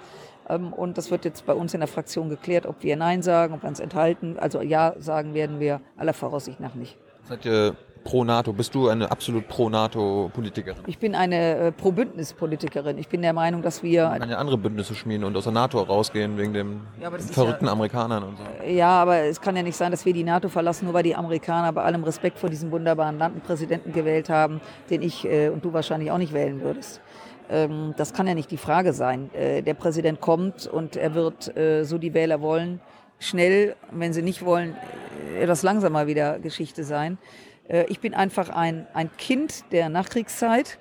[0.52, 3.54] Ähm, und das wird jetzt bei uns in der Fraktion geklärt, ob wir Nein sagen,
[3.54, 4.38] ob wir uns enthalten.
[4.40, 6.98] Also Ja sagen werden wir aller Voraussicht nach nicht.
[7.28, 8.52] Seid ihr pro NATO?
[8.52, 10.82] Bist du eine absolut pro NATO-Politikerin?
[10.88, 12.98] Ich bin eine äh, Pro-Bündnis-Politikerin.
[12.98, 15.54] Ich bin der Meinung, dass wir Man kann ja andere Bündnisse schmieden und aus der
[15.54, 18.44] NATO rausgehen wegen den Ja, aber das ist verrückten ja- Amerikanern und so.
[18.68, 21.16] Ja, aber es kann ja nicht sein, dass wir die NATO verlassen, nur weil die
[21.16, 25.50] Amerikaner bei allem Respekt vor diesem wunderbaren Land einen Präsidenten gewählt haben, den ich äh,
[25.50, 27.02] und du wahrscheinlich auch nicht wählen würdest.
[27.52, 29.30] Ähm, das kann ja nicht die Frage sein.
[29.34, 32.80] Äh, der Präsident kommt und er wird, äh, so die Wähler wollen,
[33.20, 34.76] schnell, wenn sie nicht wollen,
[35.36, 37.18] äh, etwas langsamer wieder Geschichte sein.
[37.68, 40.80] Äh, ich bin einfach ein, ein Kind der Nachkriegszeit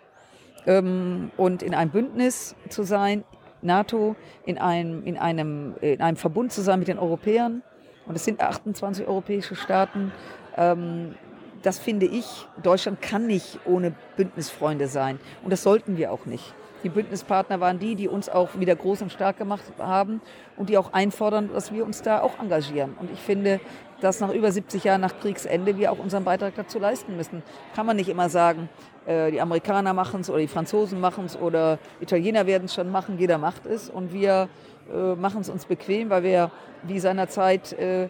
[0.67, 3.25] ähm, und in einem Bündnis zu sein,
[3.63, 4.15] NATO,
[4.47, 7.63] in einem, in, einem, in einem Verbund zu sein mit den Europäern.
[8.07, 10.13] Und es sind 28 europäische Staaten.
[10.57, 11.17] Ähm,
[11.63, 15.19] das finde ich, Deutschland kann nicht ohne Bündnisfreunde sein.
[15.43, 16.55] Und das sollten wir auch nicht.
[16.83, 20.21] Die Bündnispartner waren die, die uns auch wieder groß und stark gemacht haben
[20.57, 22.97] und die auch einfordern, dass wir uns da auch engagieren.
[22.99, 23.61] Und ich finde,
[24.01, 27.43] dass nach über 70 Jahren nach Kriegsende wir auch unseren Beitrag dazu leisten müssen.
[27.75, 28.69] Kann man nicht immer sagen,
[29.07, 32.91] äh, die Amerikaner machen es oder die Franzosen machen es oder Italiener werden es schon
[32.91, 34.49] machen, jeder macht es und wir
[34.93, 36.51] äh, machen es uns bequem, weil wir,
[36.83, 38.09] wie seinerzeit äh,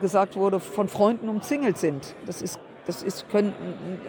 [0.00, 2.14] gesagt wurde, von Freunden umzingelt sind.
[2.24, 3.52] Das ist das ist, können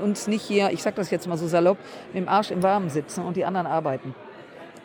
[0.02, 1.77] uns nicht hier, ich sage das jetzt mal so salopp,
[2.14, 4.15] mit dem Arsch im Warmen sitzen und die anderen arbeiten.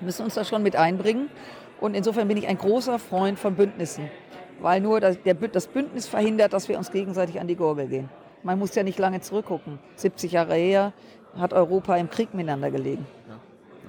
[0.00, 1.30] Wir müssen uns da schon mit einbringen.
[1.80, 4.08] Und insofern bin ich ein großer Freund von Bündnissen,
[4.60, 8.08] weil nur das, der, das Bündnis verhindert, dass wir uns gegenseitig an die Gurgel gehen.
[8.42, 9.78] Man muss ja nicht lange zurückgucken.
[9.96, 10.92] 70 Jahre her
[11.36, 13.06] hat Europa im Krieg miteinander gelegen.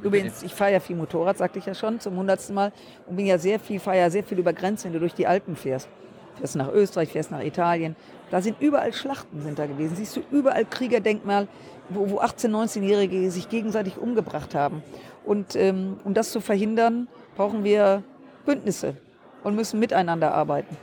[0.04, 2.72] Übrigens, ich fahre ja viel Motorrad, sagte ich ja schon, zum hundertsten Mal.
[3.08, 5.26] Und bin ja sehr viel, fahre ja sehr viel über Grenzen, wenn du durch die
[5.26, 5.90] Alpen fährst.
[6.36, 7.96] Fährst nach Österreich, fährst nach Italien.
[8.30, 9.96] Da sind überall Schlachten sind da gewesen.
[9.96, 11.48] Siehst du überall Kriegerdenkmal,
[11.90, 14.84] wo, wo 18-, 19-Jährige sich gegenseitig umgebracht haben.
[15.26, 18.04] Und ähm, um das zu verhindern, brauchen wir
[18.46, 18.96] Bündnisse
[19.44, 20.76] und müssen miteinander arbeiten.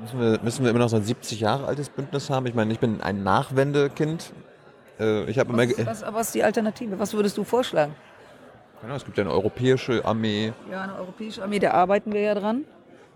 [0.00, 2.46] Müssen wir, müssen wir immer noch so ein 70 Jahre altes Bündnis haben?
[2.46, 4.32] Ich meine, ich bin ein Nachwendekind.
[4.98, 5.68] Äh, Ich habe immer.
[5.86, 6.98] Was, was ist die Alternative?
[6.98, 7.94] Was würdest du vorschlagen?
[8.80, 10.52] Genau, es gibt ja eine europäische Armee.
[10.70, 12.64] Ja, eine europäische Armee, da arbeiten wir ja dran.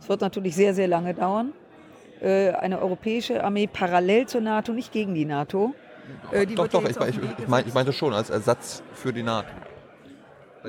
[0.00, 1.52] Es wird natürlich sehr, sehr lange dauern.
[2.26, 5.74] Äh, Eine europäische Armee parallel zur NATO, nicht gegen die NATO,
[6.32, 9.22] Äh, die doch, doch, ich, ich, ich, mein, ich meinte schon als Ersatz für die
[9.22, 9.48] NATO.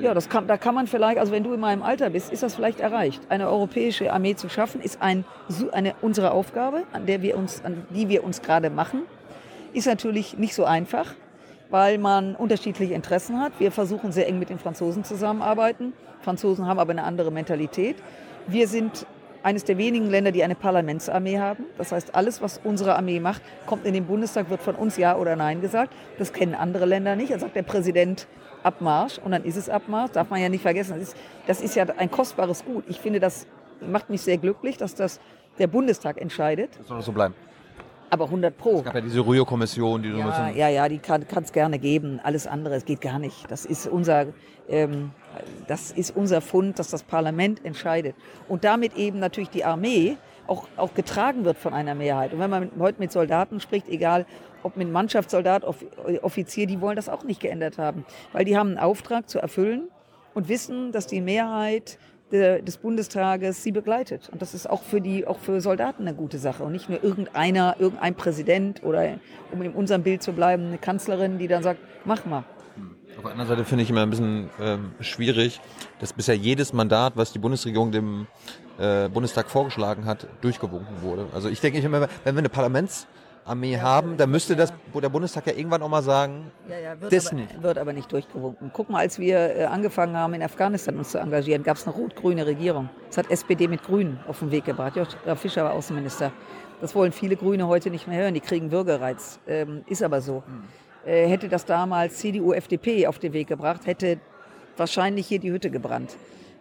[0.00, 2.44] Ja, das kann, da kann man vielleicht, also wenn du in meinem Alter bist, ist
[2.44, 3.20] das vielleicht erreicht.
[3.28, 5.24] Eine europäische Armee zu schaffen, ist ein,
[5.72, 9.02] eine, unsere Aufgabe, an, der wir uns, an die wir uns gerade machen.
[9.72, 11.14] Ist natürlich nicht so einfach,
[11.70, 13.52] weil man unterschiedliche Interessen hat.
[13.58, 15.92] Wir versuchen sehr eng mit den Franzosen zusammenarbeiten.
[16.20, 17.96] Franzosen haben aber eine andere Mentalität.
[18.46, 19.04] Wir sind
[19.48, 21.64] eines der wenigen Länder, die eine Parlamentsarmee haben.
[21.78, 25.16] Das heißt, alles, was unsere Armee macht, kommt in den Bundestag, wird von uns Ja
[25.16, 25.94] oder Nein gesagt.
[26.18, 27.32] Das kennen andere Länder nicht.
[27.32, 28.28] Da sagt der Präsident
[28.62, 30.10] Abmarsch und dann ist es Abmarsch.
[30.12, 30.98] Darf man ja nicht vergessen.
[30.98, 31.16] Das ist,
[31.46, 32.84] das ist ja ein kostbares Gut.
[32.88, 33.46] Ich finde, das
[33.80, 35.18] macht mich sehr glücklich, dass das
[35.58, 36.68] der Bundestag entscheidet.
[36.78, 37.32] Das soll so bleiben.
[38.10, 38.78] Aber 100 Pro.
[38.80, 42.20] Es gab ja diese Rühr-Kommission, die so Ja, ja, ja, die kann es gerne geben.
[42.22, 43.50] Alles andere, es geht gar nicht.
[43.50, 44.26] Das ist unser,
[44.68, 45.12] ähm,
[45.66, 48.16] das ist unser Fund, dass das Parlament entscheidet.
[48.48, 52.32] Und damit eben natürlich die Armee auch, auch getragen wird von einer Mehrheit.
[52.32, 54.26] Und wenn man heute mit Soldaten spricht, egal
[54.62, 55.84] ob mit Mannschaftssoldat, Off
[56.22, 58.04] Offizier, die wollen das auch nicht geändert haben.
[58.32, 59.88] Weil die haben einen Auftrag zu erfüllen
[60.34, 61.98] und wissen, dass die Mehrheit
[62.32, 64.28] de- des Bundestages sie begleitet.
[64.30, 66.64] Und das ist auch für die, auch für Soldaten eine gute Sache.
[66.64, 69.18] Und nicht nur irgendeiner, irgendein Präsident oder,
[69.52, 72.44] um in unserem Bild zu bleiben, eine Kanzlerin, die dann sagt, mach mal.
[73.18, 75.60] Auf der anderen Seite finde ich immer ein bisschen ähm, schwierig,
[75.98, 78.28] dass bisher jedes Mandat, was die Bundesregierung dem
[78.78, 81.26] äh, Bundestag vorgeschlagen hat, durchgewunken wurde.
[81.34, 85.48] Also ich denke immer, wenn wir eine Parlamentsarmee haben, dann müsste das wo der Bundestag
[85.48, 87.60] ja irgendwann auch mal sagen, Ja, ja, wird, Das aber, nicht.
[87.60, 88.70] wird aber nicht durchgewunken.
[88.72, 91.96] Guck mal, als wir äh, angefangen haben, in Afghanistan uns zu engagieren, gab es eine
[91.96, 92.88] rot-grüne Regierung.
[93.08, 94.94] Das hat SPD mit Grünen auf den Weg gebracht.
[94.94, 96.30] Joschka Fischer war Außenminister.
[96.80, 98.34] Das wollen viele Grüne heute nicht mehr hören.
[98.34, 99.40] Die kriegen Bürgerreiz.
[99.48, 100.44] Ähm, ist aber so.
[100.46, 104.18] Äh, hätte das damals CDU, FDP auf den Weg gebracht, hätte
[104.76, 106.16] wahrscheinlich hier die Hütte gebrannt.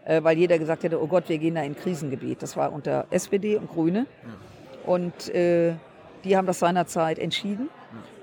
[0.06, 2.42] Äh, weil jeder gesagt hätte, oh Gott, wir gehen da in Krisengebiet.
[2.42, 4.08] Das war unter SPD und Grüne.
[4.86, 5.74] Und äh,
[6.24, 7.70] die haben das seinerzeit entschieden.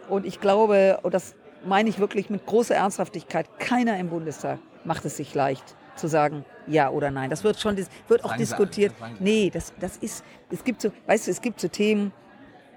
[0.09, 1.35] Und ich glaube, und das
[1.65, 6.45] meine ich wirklich mit großer Ernsthaftigkeit, keiner im Bundestag macht es sich leicht zu sagen,
[6.67, 7.31] ja oder nein.
[7.31, 7.77] Das wird schon,
[8.09, 8.93] wird auch diskutiert.
[9.21, 12.13] Nee, das, das ist, es gibt so, weißt du, es gibt so Themen,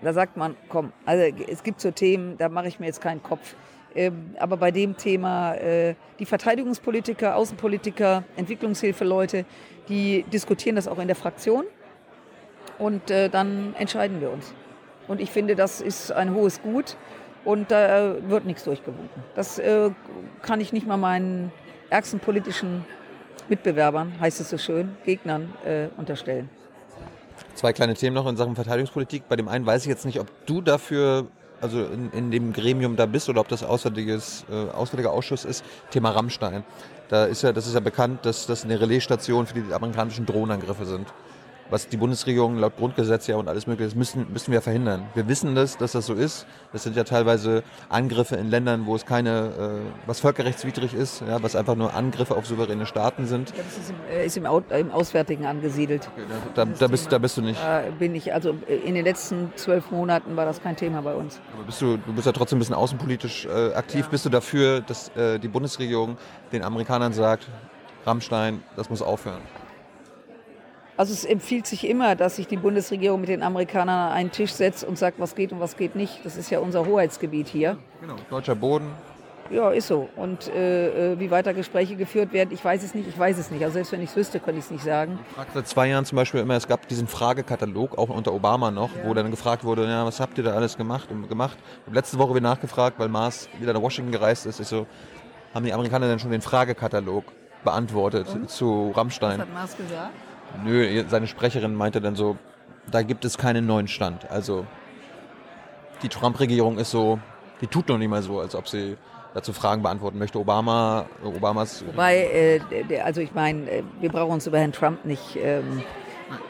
[0.01, 3.23] da sagt man, komm, also es gibt so Themen, da mache ich mir jetzt keinen
[3.23, 3.55] Kopf.
[3.95, 9.45] Ähm, aber bei dem Thema, äh, die Verteidigungspolitiker, Außenpolitiker, Entwicklungshilfeleute,
[9.89, 11.65] die diskutieren das auch in der Fraktion
[12.77, 14.53] und äh, dann entscheiden wir uns.
[15.07, 16.97] Und ich finde, das ist ein hohes Gut
[17.43, 19.23] und da äh, wird nichts durchgewunken.
[19.35, 19.89] Das äh,
[20.41, 21.51] kann ich nicht mal meinen
[21.89, 22.85] ärgsten politischen
[23.49, 26.49] Mitbewerbern, heißt es so schön, Gegnern äh, unterstellen.
[27.57, 29.27] Zwei kleine Themen noch in Sachen Verteidigungspolitik.
[29.27, 31.25] Bei dem einen weiß ich jetzt nicht, ob du dafür,
[31.59, 35.65] also in, in dem Gremium da bist oder ob das Auswärtiges, äh, Auswärtiger Ausschuss ist,
[35.89, 36.63] Thema Rammstein.
[37.09, 40.85] Da ist ja, das ist ja bekannt, dass das eine Relaisstation für die amerikanischen Drohnenangriffe
[40.85, 41.07] sind.
[41.69, 45.05] Was die Bundesregierung laut Grundgesetz ja und alles mögliche ist, müssen, müssen wir verhindern.
[45.15, 46.45] Wir wissen das, dass das so ist.
[46.71, 51.43] Das sind ja teilweise Angriffe in Ländern, wo es keine, äh, was völkerrechtswidrig ist, ja,
[51.43, 53.49] was einfach nur Angriffe auf souveräne Staaten sind.
[53.49, 56.09] Ja, das ist, im, äh, ist im, Au im Auswärtigen angesiedelt.
[56.55, 57.61] Da, da, bist, da bist du nicht.
[57.61, 61.15] Da bin ich, also äh, in den letzten zwölf Monaten war das kein Thema bei
[61.15, 61.41] uns.
[61.53, 64.07] Aber bist du, du bist ja trotzdem ein bisschen außenpolitisch äh, aktiv.
[64.07, 66.17] Bist du dafür, dass äh, die Bundesregierung
[66.53, 67.47] den Amerikanern sagt,
[68.05, 69.41] Rammstein, das muss aufhören?
[70.97, 74.51] Also es empfiehlt sich immer, dass sich die Bundesregierung mit den Amerikanern an einen Tisch
[74.51, 76.25] setzt und sagt, was geht und was geht nicht.
[76.25, 77.77] Das ist ja unser Hoheitsgebiet hier.
[78.01, 78.15] Genau.
[78.31, 78.87] Deutscher Boden.
[79.49, 80.09] Ja, ist so.
[80.15, 83.51] Und äh, äh, wie weiter Gespräche geführt werden, ich weiß es nicht, ich weiß es
[83.51, 83.63] nicht.
[83.63, 85.19] Also selbst wenn ich es wüsste, könnte ich es nicht sagen.
[85.29, 88.71] Ich frage seit zwei Jahren zum Beispiel immer, es gab diesen Fragekatalog, auch unter Obama
[88.71, 91.09] noch, wo dann gefragt wurde, ja, was habt ihr da alles gemacht?
[91.11, 91.57] Und gemacht.
[91.61, 94.59] Ich habe letzte Woche wieder nachgefragt, weil Mars wieder nach Washington gereist ist.
[94.59, 94.85] Ich so,
[95.53, 97.23] haben die Amerikaner denn schon den Fragekatalog
[97.63, 99.43] beantwortet zu Rammstein?
[99.53, 100.11] Mars gesagt?
[100.63, 102.37] Nö, seine Sprecherin meinte dann so,
[102.91, 104.29] da gibt es keinen neuen Stand.
[104.31, 104.65] Also
[106.01, 107.19] die Trump-Regierung ist so,
[107.61, 108.97] die tut noch nicht mal so, als ob sie
[109.33, 110.39] dazu Fragen beantworten möchte.
[110.39, 111.83] Obama, Obamas.
[111.85, 115.83] Wobei, äh, also ich meine, äh, wir brauchen uns über Herrn Trump nicht, ähm,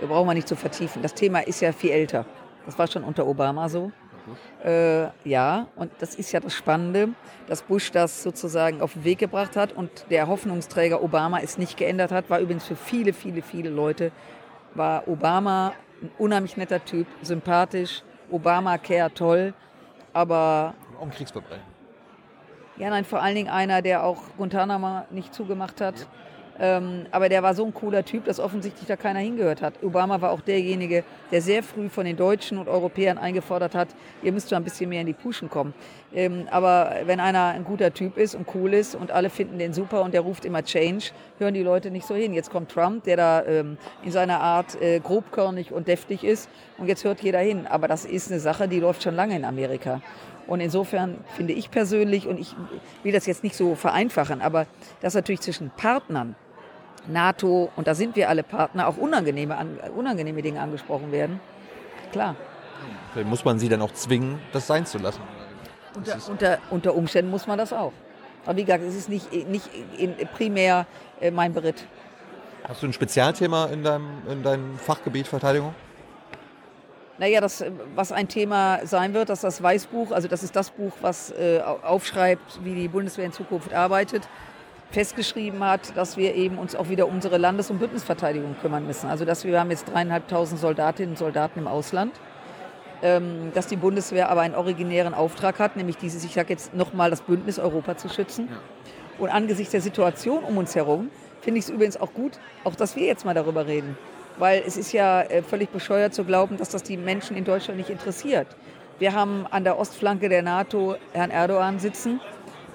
[0.07, 1.01] brauchen wir nicht zu vertiefen.
[1.01, 2.25] Das Thema ist ja viel älter.
[2.65, 3.91] Das war schon unter Obama so.
[4.63, 7.09] Äh, ja, und das ist ja das Spannende,
[7.47, 11.77] dass Bush das sozusagen auf den Weg gebracht hat und der Hoffnungsträger Obama es nicht
[11.77, 14.11] geändert hat, war übrigens für viele, viele, viele Leute,
[14.73, 19.53] war Obama ein unheimlich netter Typ, sympathisch, Obamacare toll,
[20.13, 21.63] aber Auch ein Kriegsverbrechen.
[22.77, 26.07] ja, nein, vor allen Dingen einer, der auch Guantanamo nicht zugemacht hat.
[26.59, 29.75] Ähm, aber der war so ein cooler Typ, dass offensichtlich da keiner hingehört hat.
[29.83, 33.89] Obama war auch derjenige, der sehr früh von den Deutschen und Europäern eingefordert hat,
[34.23, 35.73] ihr müsst schon ein bisschen mehr in die Puschen kommen.
[36.13, 39.73] Ähm, aber wenn einer ein guter Typ ist und cool ist und alle finden den
[39.73, 42.33] super und der ruft immer Change, hören die Leute nicht so hin.
[42.33, 46.87] Jetzt kommt Trump, der da ähm, in seiner Art äh, grobkörnig und deftig ist und
[46.87, 47.67] jetzt hört jeder hin.
[47.67, 50.01] Aber das ist eine Sache, die läuft schon lange in Amerika.
[50.47, 52.55] Und insofern finde ich persönlich, und ich
[53.03, 54.65] will das jetzt nicht so vereinfachen, aber
[55.01, 56.35] dass natürlich zwischen Partnern,
[57.07, 59.57] NATO, und da sind wir alle Partner, auch unangenehme,
[59.95, 61.39] unangenehme Dinge angesprochen werden,
[62.11, 62.35] klar.
[63.13, 65.21] Vielleicht muss man sie dann auch zwingen, das sein zu lassen.
[65.95, 67.93] Unter, unter, unter Umständen muss man das auch.
[68.45, 69.69] Aber wie gesagt, es ist nicht, nicht
[70.33, 70.85] primär
[71.19, 71.85] äh, mein Beritt.
[72.67, 75.73] Hast du ein Spezialthema in deinem, in deinem Fachgebiet Verteidigung?
[77.17, 77.63] Naja, das,
[77.95, 81.61] was ein Thema sein wird, dass das Weißbuch, also das ist das Buch, was äh,
[81.61, 84.27] aufschreibt, wie die Bundeswehr in Zukunft arbeitet,
[84.91, 89.09] festgeschrieben hat, dass wir eben uns auch wieder um unsere Landes- und Bündnisverteidigung kümmern müssen.
[89.09, 92.13] Also dass wir, haben jetzt dreieinhalbtausend Soldatinnen und Soldaten im Ausland
[93.01, 97.09] ähm, dass die Bundeswehr aber einen originären Auftrag hat, nämlich dieses, ich sage jetzt nochmal,
[97.09, 98.49] das Bündnis Europa zu schützen.
[98.49, 98.57] Ja.
[99.19, 101.09] Und angesichts der Situation um uns herum
[101.41, 103.97] finde ich es übrigens auch gut, auch dass wir jetzt mal darüber reden.
[104.37, 107.77] Weil es ist ja äh, völlig bescheuert zu glauben, dass das die Menschen in Deutschland
[107.77, 108.47] nicht interessiert.
[108.99, 112.19] Wir haben an der Ostflanke der NATO Herrn Erdogan sitzen,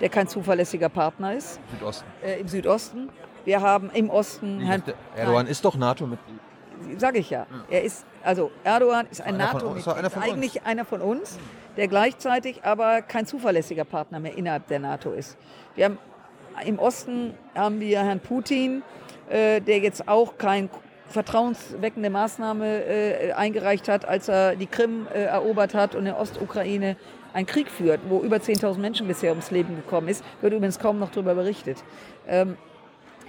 [0.03, 1.61] der kein zuverlässiger Partner ist.
[1.71, 2.07] Südosten.
[2.23, 3.09] Äh, Im Südosten.
[3.45, 4.83] Wir haben im Osten Herrn.
[5.17, 5.51] Erdogan Nein.
[5.51, 6.39] ist doch NATO-Mitglied.
[6.99, 7.47] Sage ich ja.
[7.51, 7.65] ja.
[7.71, 10.67] Er ist also Erdogan ist ein NATO-Mitglied, eigentlich uns.
[10.67, 11.39] einer von uns,
[11.77, 15.37] der gleichzeitig aber kein zuverlässiger Partner mehr innerhalb der NATO ist.
[15.75, 15.99] Wir haben,
[16.65, 18.83] Im Osten haben wir Herrn Putin,
[19.29, 20.69] äh, der jetzt auch keine
[21.13, 26.19] vertrauensweckende Maßnahme äh, eingereicht hat, als er die Krim äh, erobert hat und in der
[26.19, 26.97] Ostukraine
[27.33, 30.25] einen Krieg führt, wo über 10.000 Menschen bisher ums Leben gekommen ist.
[30.41, 31.83] Wird übrigens kaum noch darüber berichtet.
[32.29, 32.57] Ähm,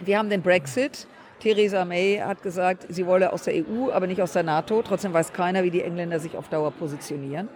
[0.01, 1.07] wir haben den Brexit,
[1.39, 4.81] Theresa May hat gesagt, sie wolle aus der EU, aber nicht aus der NATO.
[4.81, 7.49] Trotzdem weiß keiner, wie die Engländer sich auf Dauer positionieren.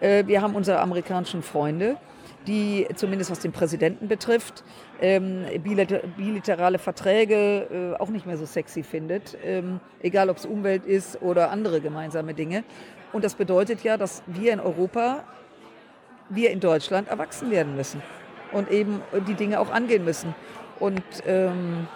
[0.00, 1.96] Äh, wir haben unsere amerikanischen Freunde,
[2.46, 4.64] die zumindest was den Präsidenten betrifft,
[5.00, 5.44] ähm,
[6.16, 11.20] bilaterale Verträge äh, auch nicht mehr so sexy findet, ähm, egal ob es Umwelt ist
[11.22, 12.64] oder andere gemeinsame Dinge.
[13.12, 15.24] Und das bedeutet ja, dass wir in Europa,
[16.28, 18.02] wir in Deutschland erwachsen werden müssen
[18.52, 20.34] und eben die Dinge auch angehen müssen.
[20.78, 21.86] Und ähm,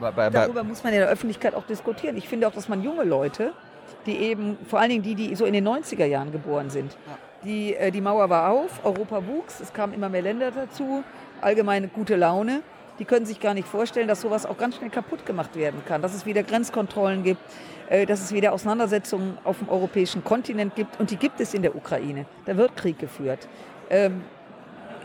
[0.00, 2.16] Darüber muss man in der Öffentlichkeit auch diskutieren.
[2.16, 3.52] Ich finde auch, dass man junge Leute,
[4.04, 6.96] die eben, vor allen Dingen die, die so in den 90er Jahren geboren sind,
[7.46, 11.02] die, äh, die Mauer war auf, Europa wuchs, es kamen immer mehr Länder dazu,
[11.40, 12.62] allgemeine gute Laune.
[12.98, 16.00] Die können sich gar nicht vorstellen, dass sowas auch ganz schnell kaputt gemacht werden kann,
[16.00, 17.40] dass es wieder Grenzkontrollen gibt,
[17.88, 20.98] äh, dass es wieder Auseinandersetzungen auf dem europäischen Kontinent gibt.
[20.98, 22.26] Und die gibt es in der Ukraine.
[22.46, 23.48] Da wird Krieg geführt.
[23.90, 24.22] Ähm,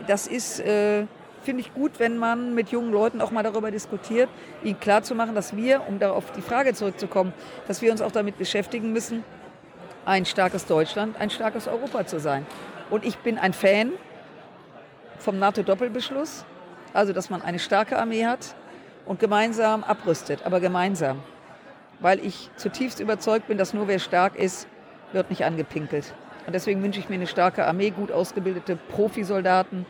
[0.08, 1.06] das ist äh,
[1.44, 4.30] finde ich gut, wenn man mit jungen Leuten auch mal darüber diskutiert,
[4.64, 7.34] ihnen klarzumachen, dass wir, um darauf die Frage zurückzukommen,
[7.68, 9.24] dass wir uns auch damit beschäftigen müssen,
[10.06, 12.46] ein starkes Deutschland, ein starkes Europa zu sein.
[12.90, 13.92] Und ich bin ein Fan
[15.20, 16.46] vom NATO-Doppelbeschluss,
[16.94, 18.56] also dass man eine starke Armee hat
[19.06, 21.22] und gemeinsam abrüstet, aber gemeinsam.
[22.00, 24.68] Weil ich zutiefst überzeugt bin, dass nur wer stark ist,
[25.14, 26.14] wird nicht angepinkelt.
[26.48, 29.86] Und deswegen wünsche ich mir eine starke Armee, gut ausgebildete Profisoldaten,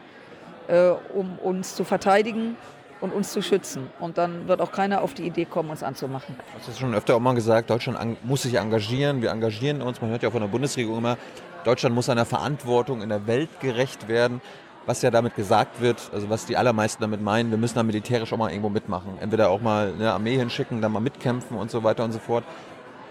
[0.67, 2.57] äh, um uns zu verteidigen
[3.01, 3.89] und uns zu schützen.
[3.99, 6.35] Und dann wird auch keiner auf die Idee kommen, uns anzumachen.
[6.37, 9.21] Du hast schon öfter auch mal gesagt, Deutschland muss sich engagieren.
[9.21, 10.01] Wir engagieren uns.
[10.01, 11.17] Man hört ja auch von der Bundesregierung immer,
[11.63, 14.41] Deutschland muss seiner Verantwortung in der Welt gerecht werden.
[14.85, 18.33] Was ja damit gesagt wird, also was die allermeisten damit meinen, wir müssen da militärisch
[18.33, 19.11] auch mal irgendwo mitmachen.
[19.19, 22.43] Entweder auch mal eine Armee hinschicken, dann mal mitkämpfen und so weiter und so fort.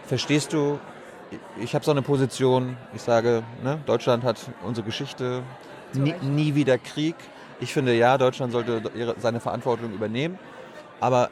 [0.05, 0.81] Verstehst du,
[1.61, 4.37] ich habe so eine Position, ich sage, ne, Deutschland hat
[4.67, 5.43] unsere Geschichte,
[5.93, 7.15] nie, nie wieder Krieg.
[7.61, 10.39] Ich finde ja, Deutschland sollte ihre, seine Verantwortung übernehmen,
[11.01, 11.31] aber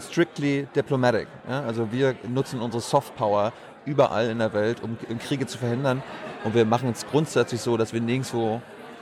[0.00, 1.26] strictly diplomatic.
[1.48, 1.62] Ja?
[1.62, 3.52] Also wir nutzen unsere Softpower
[3.84, 6.02] überall in der Welt, um Kriege zu verhindern.
[6.44, 8.60] Und wir machen es grundsätzlich so, dass wir nirgendwo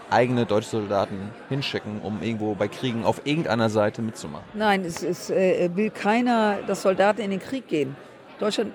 [0.08, 4.44] eigene deutsche Soldaten hinschicken, um irgendwo bei Kriegen auf irgendeiner Seite mitzumachen.
[4.54, 7.96] Nein, es, es äh, will keiner, dass Soldaten in den Krieg gehen.
[8.38, 8.72] Deutschland,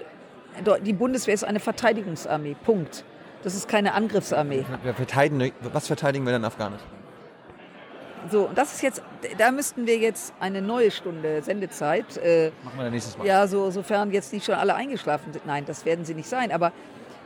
[0.85, 2.55] die Bundeswehr ist eine Verteidigungsarmee.
[2.65, 3.05] Punkt.
[3.43, 4.65] Das ist keine Angriffsarmee.
[4.83, 7.00] Wir verteidigen, was verteidigen wir denn in Afghanistan?
[8.29, 9.01] So, das ist jetzt,
[9.37, 12.17] da müssten wir jetzt eine neue Stunde Sendezeit.
[12.17, 13.25] Äh, Machen wir dann nächstes Mal.
[13.25, 15.45] Ja, so, sofern jetzt nicht schon alle eingeschlafen sind.
[15.45, 16.51] Nein, das werden sie nicht sein.
[16.51, 16.71] Aber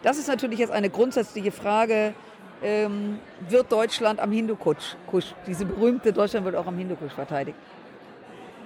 [0.04, 2.14] das ist natürlich jetzt eine grundsätzliche Frage.
[2.64, 3.20] Ähm,
[3.50, 4.96] wird Deutschland am Hindukusch,
[5.46, 7.58] diese berühmte Deutschland wird auch am Hindukusch verteidigt.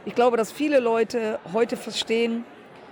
[0.05, 2.45] Ich glaube, dass viele Leute heute verstehen,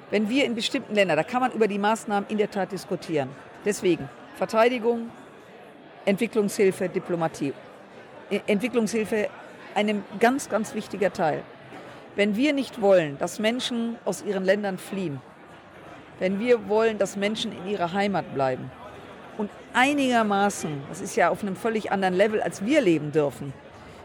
[0.09, 3.29] wenn wir in bestimmten Ländern, da kann man über die Maßnahmen in der Tat diskutieren.
[3.63, 5.11] Deswegen Verteidigung,
[6.05, 7.53] Entwicklungshilfe, Diplomatie.
[8.29, 9.29] Entwicklungshilfe
[9.75, 11.43] ein ganz, ganz wichtiger Teil.
[12.15, 15.21] Wenn wir nicht wollen, dass Menschen aus ihren Ländern fliehen,
[16.19, 18.71] wenn wir wollen, dass Menschen in ihrer Heimat bleiben
[19.37, 23.53] und einigermaßen, das ist ja auf einem völlig anderen Level, als wir leben dürfen,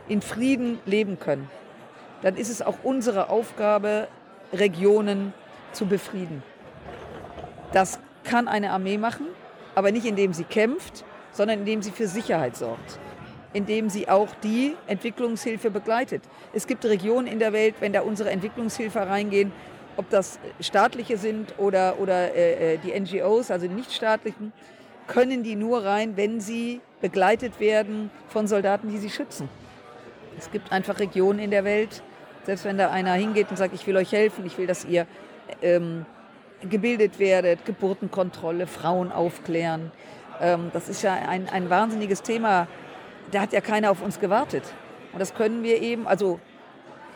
[0.08, 1.48] in Frieden leben können,
[2.20, 4.08] dann ist es auch unsere Aufgabe,
[4.52, 5.32] Regionen
[5.72, 6.42] zu befrieden.
[7.72, 9.26] Das kann eine Armee machen,
[9.74, 12.98] aber nicht indem sie kämpft, sondern indem sie für Sicherheit sorgt,
[13.52, 16.22] indem sie auch die Entwicklungshilfe begleitet.
[16.52, 19.52] Es gibt Regionen in der Welt, wenn da unsere Entwicklungshilfe reingehen,
[19.96, 24.52] ob das staatliche sind oder, oder äh, äh die NGOs, also die nichtstaatlichen,
[25.06, 29.48] können die nur rein, wenn sie begleitet werden von Soldaten, die sie schützen.
[30.38, 32.02] Es gibt einfach Regionen in der Welt,
[32.44, 35.06] selbst wenn da einer hingeht und sagt, ich will euch helfen, ich will, dass ihr
[35.60, 36.06] ähm,
[36.68, 39.92] gebildet werdet, Geburtenkontrolle, Frauen aufklären.
[40.40, 42.66] Ähm, das ist ja ein, ein wahnsinniges Thema.
[43.30, 44.64] Da hat ja keiner auf uns gewartet.
[45.12, 46.40] Und das können wir eben, also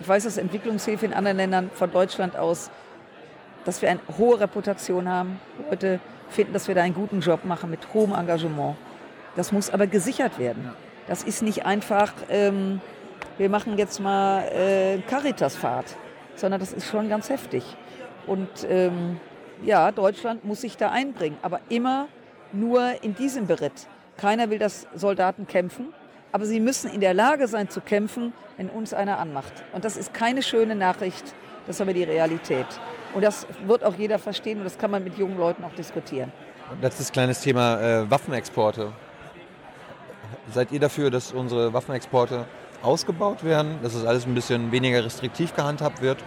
[0.01, 2.71] ich weiß, dass Entwicklungshilfe in anderen Ländern von Deutschland aus,
[3.65, 5.41] dass wir eine hohe Reputation haben.
[5.71, 8.77] Leute finden, dass wir da einen guten Job machen mit hohem Engagement.
[9.35, 10.71] Das muss aber gesichert werden.
[11.09, 12.81] Das ist nicht einfach, ähm,
[13.39, 15.97] wir machen jetzt mal äh, Caritasfahrt,
[16.35, 17.65] sondern das ist schon ganz heftig.
[18.27, 19.21] Und ähm,
[19.65, 22.09] ja, Deutschland muss sich da einbringen, aber immer
[22.53, 23.87] nur in diesem Beritt.
[24.17, 25.93] Keiner will, dass Soldaten kämpfen,
[26.33, 29.53] aber sie müssen in der Lage sein zu kämpfen, wenn uns einer anmacht.
[29.73, 31.35] Und das ist keine schöne Nachricht,
[31.67, 32.67] das ist aber die Realität.
[33.15, 36.33] Und das wird auch jeder verstehen und das kann man mit jungen Leuten auch diskutieren.
[36.71, 38.93] Und letztes kleines Thema äh, Waffenexporte.
[40.53, 42.47] Seid ihr dafür, dass unsere Waffenexporte
[42.83, 46.19] ausgebaut werden, dass es alles ein bisschen weniger restriktiv gehandhabt wird?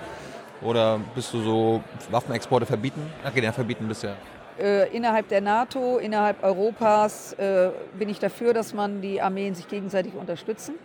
[0.62, 3.02] Oder bist du so Waffenexporte verbieten?
[3.24, 4.16] Ach, ja, verbieten bisher.
[4.60, 9.70] Äh, innerhalb der NATO, innerhalb Europas äh, bin ich dafür, dass man die Armeen sich
[9.70, 10.76] gegenseitig unterstützen.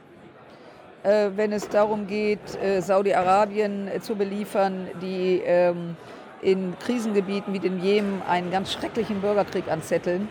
[1.02, 5.96] Äh, wenn es darum geht, äh, Saudi-Arabien äh, zu beliefern, die ähm,
[6.40, 10.28] in Krisengebieten wie dem Jemen einen ganz schrecklichen Bürgerkrieg anzetteln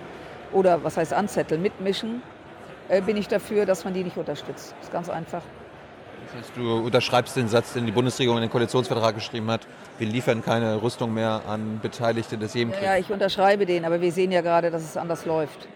[0.52, 2.22] oder was heißt anzetteln, mitmischen,
[3.08, 4.76] bin ich dafür, dass man die nicht unterstützt.
[4.78, 5.42] Das ist ganz einfach.
[6.26, 9.62] Das heißt, du unterschreibst den Satz, den die Bundesregierung in den Koalitionsvertrag geschrieben hat,
[10.04, 12.86] wir liefern keine Rüstung mehr an Beteiligte des Jemenkriegs.
[12.86, 15.70] Ja, ja, ich unterschreibe den, aber wir sehen ja gerade, dass es anders läuft.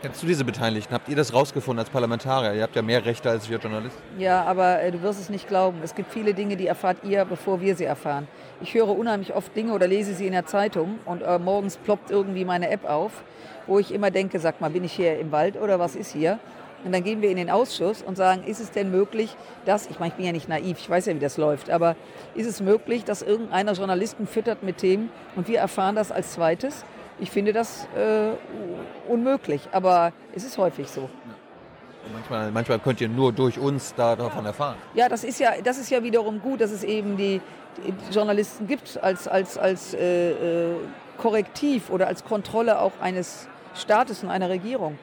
[0.00, 0.94] Kennst du diese Beteiligten?
[0.94, 2.54] Habt ihr das rausgefunden als Parlamentarier?
[2.54, 4.00] Ihr habt ja mehr Rechte als wir Journalisten.
[4.16, 5.80] Ja, aber äh, du wirst es nicht glauben.
[5.82, 8.28] Es gibt viele Dinge, die erfahrt ihr, bevor wir sie erfahren.
[8.60, 12.12] Ich höre unheimlich oft Dinge oder lese sie in der Zeitung und äh, morgens ploppt
[12.12, 13.24] irgendwie meine App auf
[13.68, 16.38] wo ich immer denke, sag mal, bin ich hier im Wald oder was ist hier?
[16.84, 19.34] Und dann gehen wir in den Ausschuss und sagen, ist es denn möglich,
[19.64, 21.96] dass, ich meine, ich bin ja nicht naiv, ich weiß ja, wie das läuft, aber
[22.34, 26.84] ist es möglich, dass irgendeiner Journalisten füttert mit Themen und wir erfahren das als zweites?
[27.20, 31.08] Ich finde das äh, unmöglich, aber es ist häufig so.
[32.12, 34.76] Manchmal, manchmal könnt ihr nur durch uns da, davon erfahren.
[34.94, 37.40] Ja, das ist ja, das ist ja wiederum gut, dass es eben die,
[37.84, 40.76] die Journalisten gibt als, als, als äh, äh
[41.18, 44.98] Korrektiv oder als Kontrolle auch eines Staates und einer Regierung.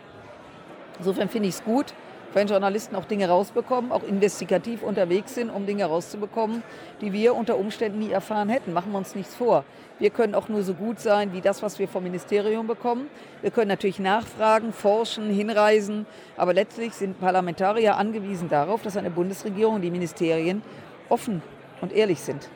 [0.99, 1.93] Insofern finde ich es gut,
[2.35, 6.63] wenn Journalisten auch Dinge rausbekommen, auch investigativ unterwegs sind, um Dinge rauszubekommen,
[6.99, 8.73] die wir unter Umständen nie erfahren hätten.
[8.73, 9.63] Machen wir uns nichts vor.
[9.99, 13.07] Wir können auch nur so gut sein wie das, was wir vom Ministerium bekommen.
[13.41, 16.05] Wir können natürlich nachfragen, forschen, hinreisen,
[16.35, 20.61] aber letztlich sind Parlamentarier angewiesen darauf, dass eine Bundesregierung und die Ministerien
[21.07, 21.41] offen
[21.79, 22.49] und ehrlich sind.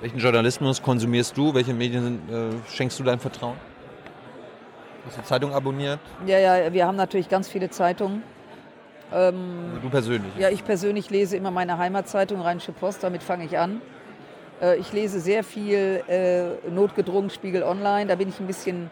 [0.00, 1.52] Welchen Journalismus konsumierst du?
[1.52, 3.56] Welche Medien äh, schenkst du dein Vertrauen?
[5.06, 6.00] Hast du Zeitung abonniert?
[6.26, 8.24] Ja, ja, wir haben natürlich ganz viele Zeitungen.
[9.12, 10.32] Ähm, also du persönlich?
[10.36, 13.80] Ja, ich persönlich lese immer meine Heimatzeitung, Rheinische Post, damit fange ich an.
[14.60, 18.90] Äh, ich lese sehr viel äh, notgedrungen Spiegel Online, da bin ich ein bisschen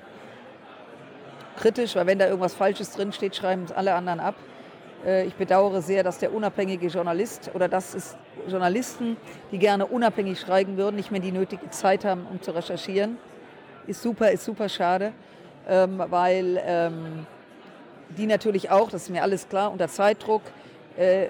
[1.57, 4.37] kritisch, weil wenn da irgendwas Falsches drinsteht, schreiben es alle anderen ab.
[5.05, 8.17] Äh, ich bedauere sehr, dass der unabhängige Journalist oder dass es
[8.47, 9.17] Journalisten,
[9.51, 13.19] die gerne unabhängig schreiben würden, nicht mehr die nötige Zeit haben, um zu recherchieren.
[13.89, 15.13] Ist super, ist super schade
[15.69, 17.27] ähm, weil ähm,
[18.11, 20.43] die natürlich auch, das ist mir alles klar, unter Zeitdruck,
[20.97, 21.29] äh,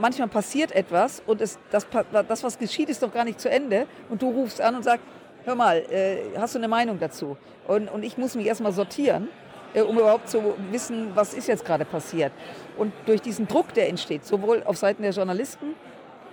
[0.00, 1.86] manchmal passiert etwas und es, das,
[2.28, 5.04] das, was geschieht, ist doch gar nicht zu Ende und du rufst an und sagst,
[5.44, 7.36] hör mal, äh, hast du eine Meinung dazu?
[7.66, 9.28] Und, und ich muss mich erstmal sortieren,
[9.74, 12.32] äh, um überhaupt zu wissen, was ist jetzt gerade passiert.
[12.76, 15.74] Und durch diesen Druck, der entsteht, sowohl auf Seiten der Journalisten,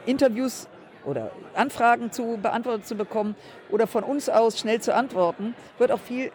[0.05, 0.67] Interviews
[1.05, 3.35] oder Anfragen zu beantwortet zu bekommen
[3.69, 6.31] oder von uns aus schnell zu antworten, wird auch viel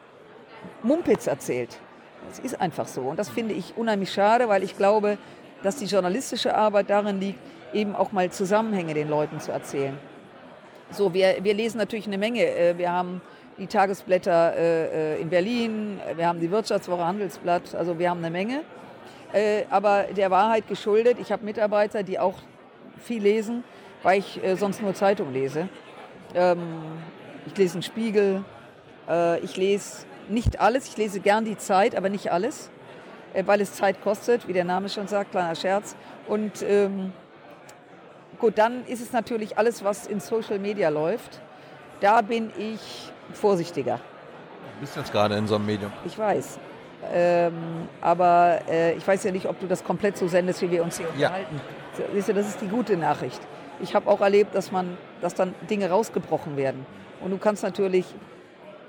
[0.83, 1.79] Mumpitz erzählt.
[2.31, 3.03] Es ist einfach so.
[3.03, 5.19] Und das finde ich unheimlich schade, weil ich glaube,
[5.63, 7.39] dass die journalistische Arbeit darin liegt,
[7.73, 9.97] eben auch mal Zusammenhänge den Leuten zu erzählen.
[10.91, 12.45] So, wir, wir lesen natürlich eine Menge.
[12.45, 13.21] Äh, wir haben
[13.59, 18.31] die Tagesblätter äh, äh, in Berlin, wir haben die Wirtschaftswoche Handelsblatt, also wir haben eine
[18.31, 18.63] Menge.
[19.71, 22.35] Aber der Wahrheit geschuldet, ich habe Mitarbeiter, die auch
[22.99, 23.63] viel lesen,
[24.03, 25.69] weil ich sonst nur Zeitung lese.
[26.35, 26.59] Ähm,
[27.47, 28.45] ich lese einen Spiegel,
[29.43, 30.87] ich lese nicht alles.
[30.89, 32.71] Ich lese gern die Zeit, aber nicht alles,
[33.35, 35.97] äh, weil es Zeit kostet, wie der Name schon sagt, kleiner Scherz.
[36.27, 37.13] Und ähm,
[38.39, 41.41] gut, dann ist es natürlich alles, was in Social Media läuft.
[42.01, 43.97] Da bin ich vorsichtiger.
[43.97, 45.93] Du bist jetzt gerade in so einem Medium.
[46.07, 46.59] Ich weiß.
[47.13, 47.55] Ähm,
[48.01, 50.99] aber äh, ich weiß ja nicht, ob du das komplett so sendest, wie wir uns
[50.99, 51.29] hier Ja.
[51.29, 51.61] unterhalten.
[52.15, 53.41] Siehst du, das ist die gute Nachricht.
[53.81, 56.87] Ich habe auch erlebt, dass man, dass dann Dinge rausgebrochen werden.
[57.23, 58.07] Und du kannst natürlich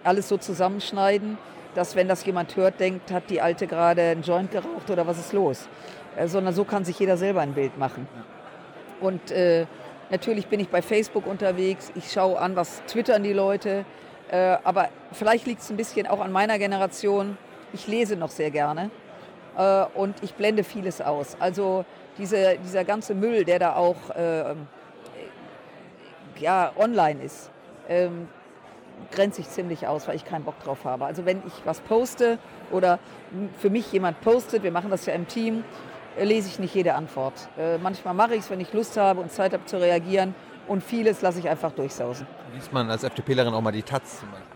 [0.04, 1.38] alles so zusammenschneiden,
[1.76, 5.20] dass wenn das jemand hört, denkt, hat die Alte gerade einen Joint geraucht oder was
[5.20, 5.68] ist los?
[6.16, 8.08] Äh, sondern so kann sich jeder selber ein Bild machen.
[9.00, 9.66] Und äh,
[10.10, 11.92] natürlich bin ich bei Facebook unterwegs.
[11.96, 13.86] Ich schaue an, was twittern die Leute.
[14.30, 17.38] Äh, aber vielleicht liegt es ein bisschen auch an meiner Generation.
[17.74, 18.92] Ich lese noch sehr gerne
[19.58, 21.38] äh, und ich blende vieles aus.
[21.40, 21.86] Also
[22.18, 24.56] diese, dieser ganze Müll, der da auch äh,
[26.40, 27.50] ja, online ist,
[27.88, 28.28] ähm,
[29.12, 31.06] grenze ich ziemlich aus, weil ich keinen Bock drauf habe.
[31.06, 32.38] Also wenn ich was poste
[32.72, 33.00] oder
[33.60, 35.64] für mich jemand postet, wir machen das ja im Team,
[36.18, 37.34] äh, lese ich nicht jede Antwort.
[37.58, 40.36] Äh, manchmal mache ich es, wenn ich Lust habe und Zeit habe zu reagieren
[40.68, 42.28] und vieles lasse ich einfach durchsausen.
[42.54, 44.48] Liest man als FDPlerin auch mal die Taz zum Beispiel?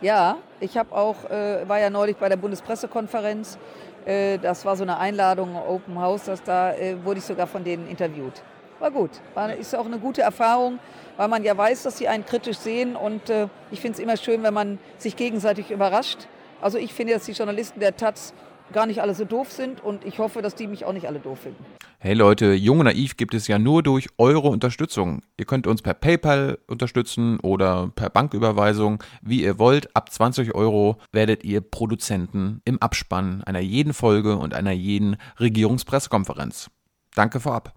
[0.00, 3.58] Ja, ich habe auch, äh, war ja neulich bei der Bundespressekonferenz.
[4.04, 7.64] Äh, das war so eine Einladung, Open House, das da äh, wurde ich sogar von
[7.64, 8.42] denen interviewt.
[8.80, 10.78] War gut, war, ist auch eine gute Erfahrung,
[11.16, 14.16] weil man ja weiß, dass sie einen kritisch sehen und äh, ich finde es immer
[14.16, 16.26] schön, wenn man sich gegenseitig überrascht.
[16.60, 18.34] Also ich finde, dass die Journalisten der Taz
[18.72, 21.20] gar nicht alle so doof sind und ich hoffe, dass die mich auch nicht alle
[21.20, 21.64] doof finden.
[21.98, 25.22] Hey Leute, Jung und Naiv gibt es ja nur durch eure Unterstützung.
[25.38, 29.94] Ihr könnt uns per PayPal unterstützen oder per Banküberweisung, wie ihr wollt.
[29.96, 36.70] Ab 20 Euro werdet ihr Produzenten im Abspann einer jeden Folge und einer jeden Regierungspressekonferenz.
[37.14, 37.72] Danke vorab.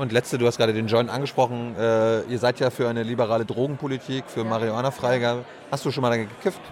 [0.00, 1.76] Und letzte, du hast gerade den Joint angesprochen.
[1.78, 5.44] Äh, ihr seid ja für eine liberale Drogenpolitik, für Marihuana-Freigabe.
[5.70, 6.62] Hast du schon mal gekifft?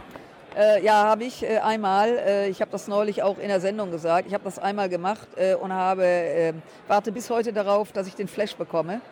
[0.56, 2.08] Äh, ja, habe ich äh, einmal.
[2.08, 4.28] Äh, ich habe das neulich auch in der Sendung gesagt.
[4.28, 6.54] Ich habe das einmal gemacht äh, und habe, äh,
[6.86, 9.02] warte bis heute darauf, dass ich den Flash bekomme.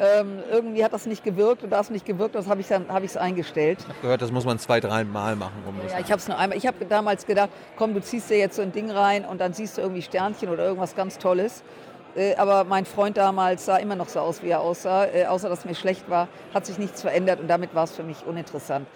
[0.00, 3.14] Ähm, irgendwie hat das nicht gewirkt und da es nicht gewirkt hat, habe ich es
[3.14, 3.78] hab eingestellt.
[3.78, 5.62] Ich habe gehört, das muss man zwei, drei Mal machen.
[5.68, 6.58] Um Ja, ich habe es nur einmal.
[6.58, 9.52] Ich habe damals gedacht, komm, du ziehst dir jetzt so ein Ding rein und dann
[9.52, 11.62] siehst du irgendwie Sternchen oder irgendwas ganz Tolles.
[12.14, 15.06] Äh, aber mein Freund damals sah immer noch so aus, wie er aussah.
[15.06, 18.02] Äh, außer dass mir schlecht war, hat sich nichts verändert und damit war es für
[18.02, 18.86] mich uninteressant.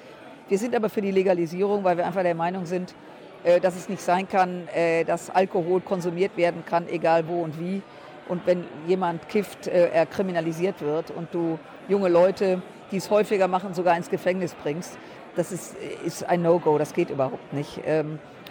[0.48, 2.94] Wir sind aber für die Legalisierung, weil wir einfach der Meinung sind,
[3.42, 4.68] äh, dass es nicht sein kann,
[5.06, 7.82] dass Alkohol konsumiert werden kann, egal wo und wie.
[8.28, 12.60] Und wenn jemand kifft, er kriminalisiert wird und du junge Leute,
[12.90, 14.98] die es häufiger machen, sogar ins Gefängnis bringst,
[15.36, 17.80] das ist, ist ein No-Go, das geht überhaupt nicht.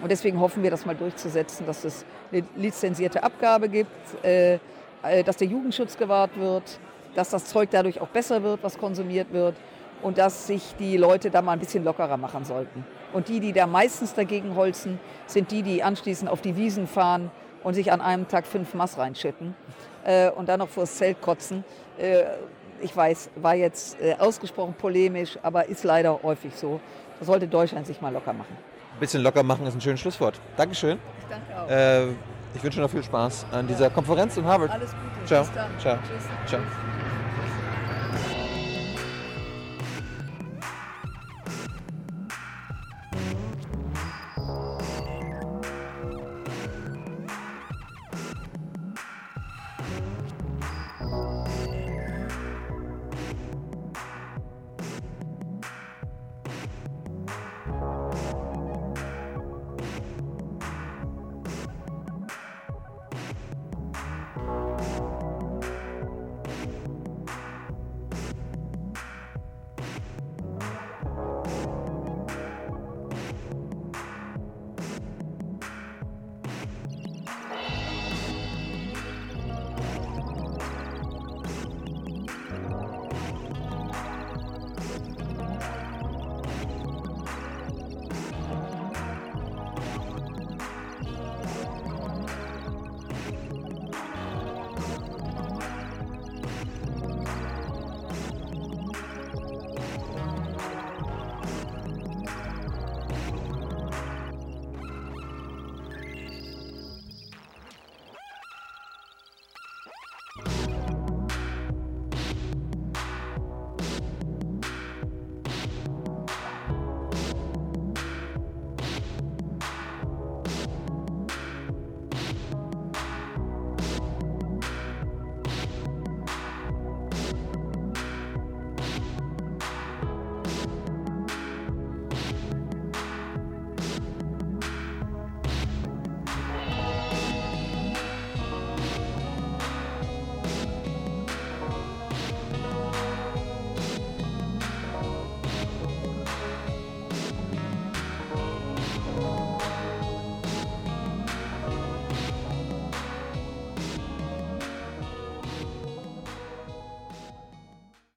[0.01, 4.59] Und deswegen hoffen wir, das mal durchzusetzen, dass es eine lizenzierte Abgabe gibt, äh,
[5.03, 6.79] äh, dass der Jugendschutz gewahrt wird,
[7.15, 9.55] dass das Zeug dadurch auch besser wird, was konsumiert wird
[10.01, 12.85] und dass sich die Leute da mal ein bisschen lockerer machen sollten.
[13.13, 17.31] Und die, die da meistens dagegen holzen, sind die, die anschließend auf die Wiesen fahren
[17.63, 19.55] und sich an einem Tag fünf Mass reinschütten
[20.03, 21.63] äh, und dann noch vors Zelt kotzen.
[22.81, 26.81] Ich weiß, war jetzt ausgesprochen polemisch, aber ist leider häufig so.
[27.19, 28.57] Da sollte Deutschland sich mal locker machen.
[28.95, 30.39] Ein bisschen locker machen ist ein schönes Schlusswort.
[30.55, 30.97] Dankeschön.
[31.19, 31.69] Ich danke auch.
[31.69, 32.11] Äh,
[32.55, 34.71] ich wünsche noch viel Spaß an dieser Konferenz in Harvard.
[34.71, 35.25] Alles Gute.
[35.25, 35.43] Ciao.
[35.43, 35.79] Bis dann.
[35.79, 35.97] Ciao.
[35.97, 36.23] Tschüss.
[36.47, 36.61] Ciao.
[36.61, 36.94] Tschüss.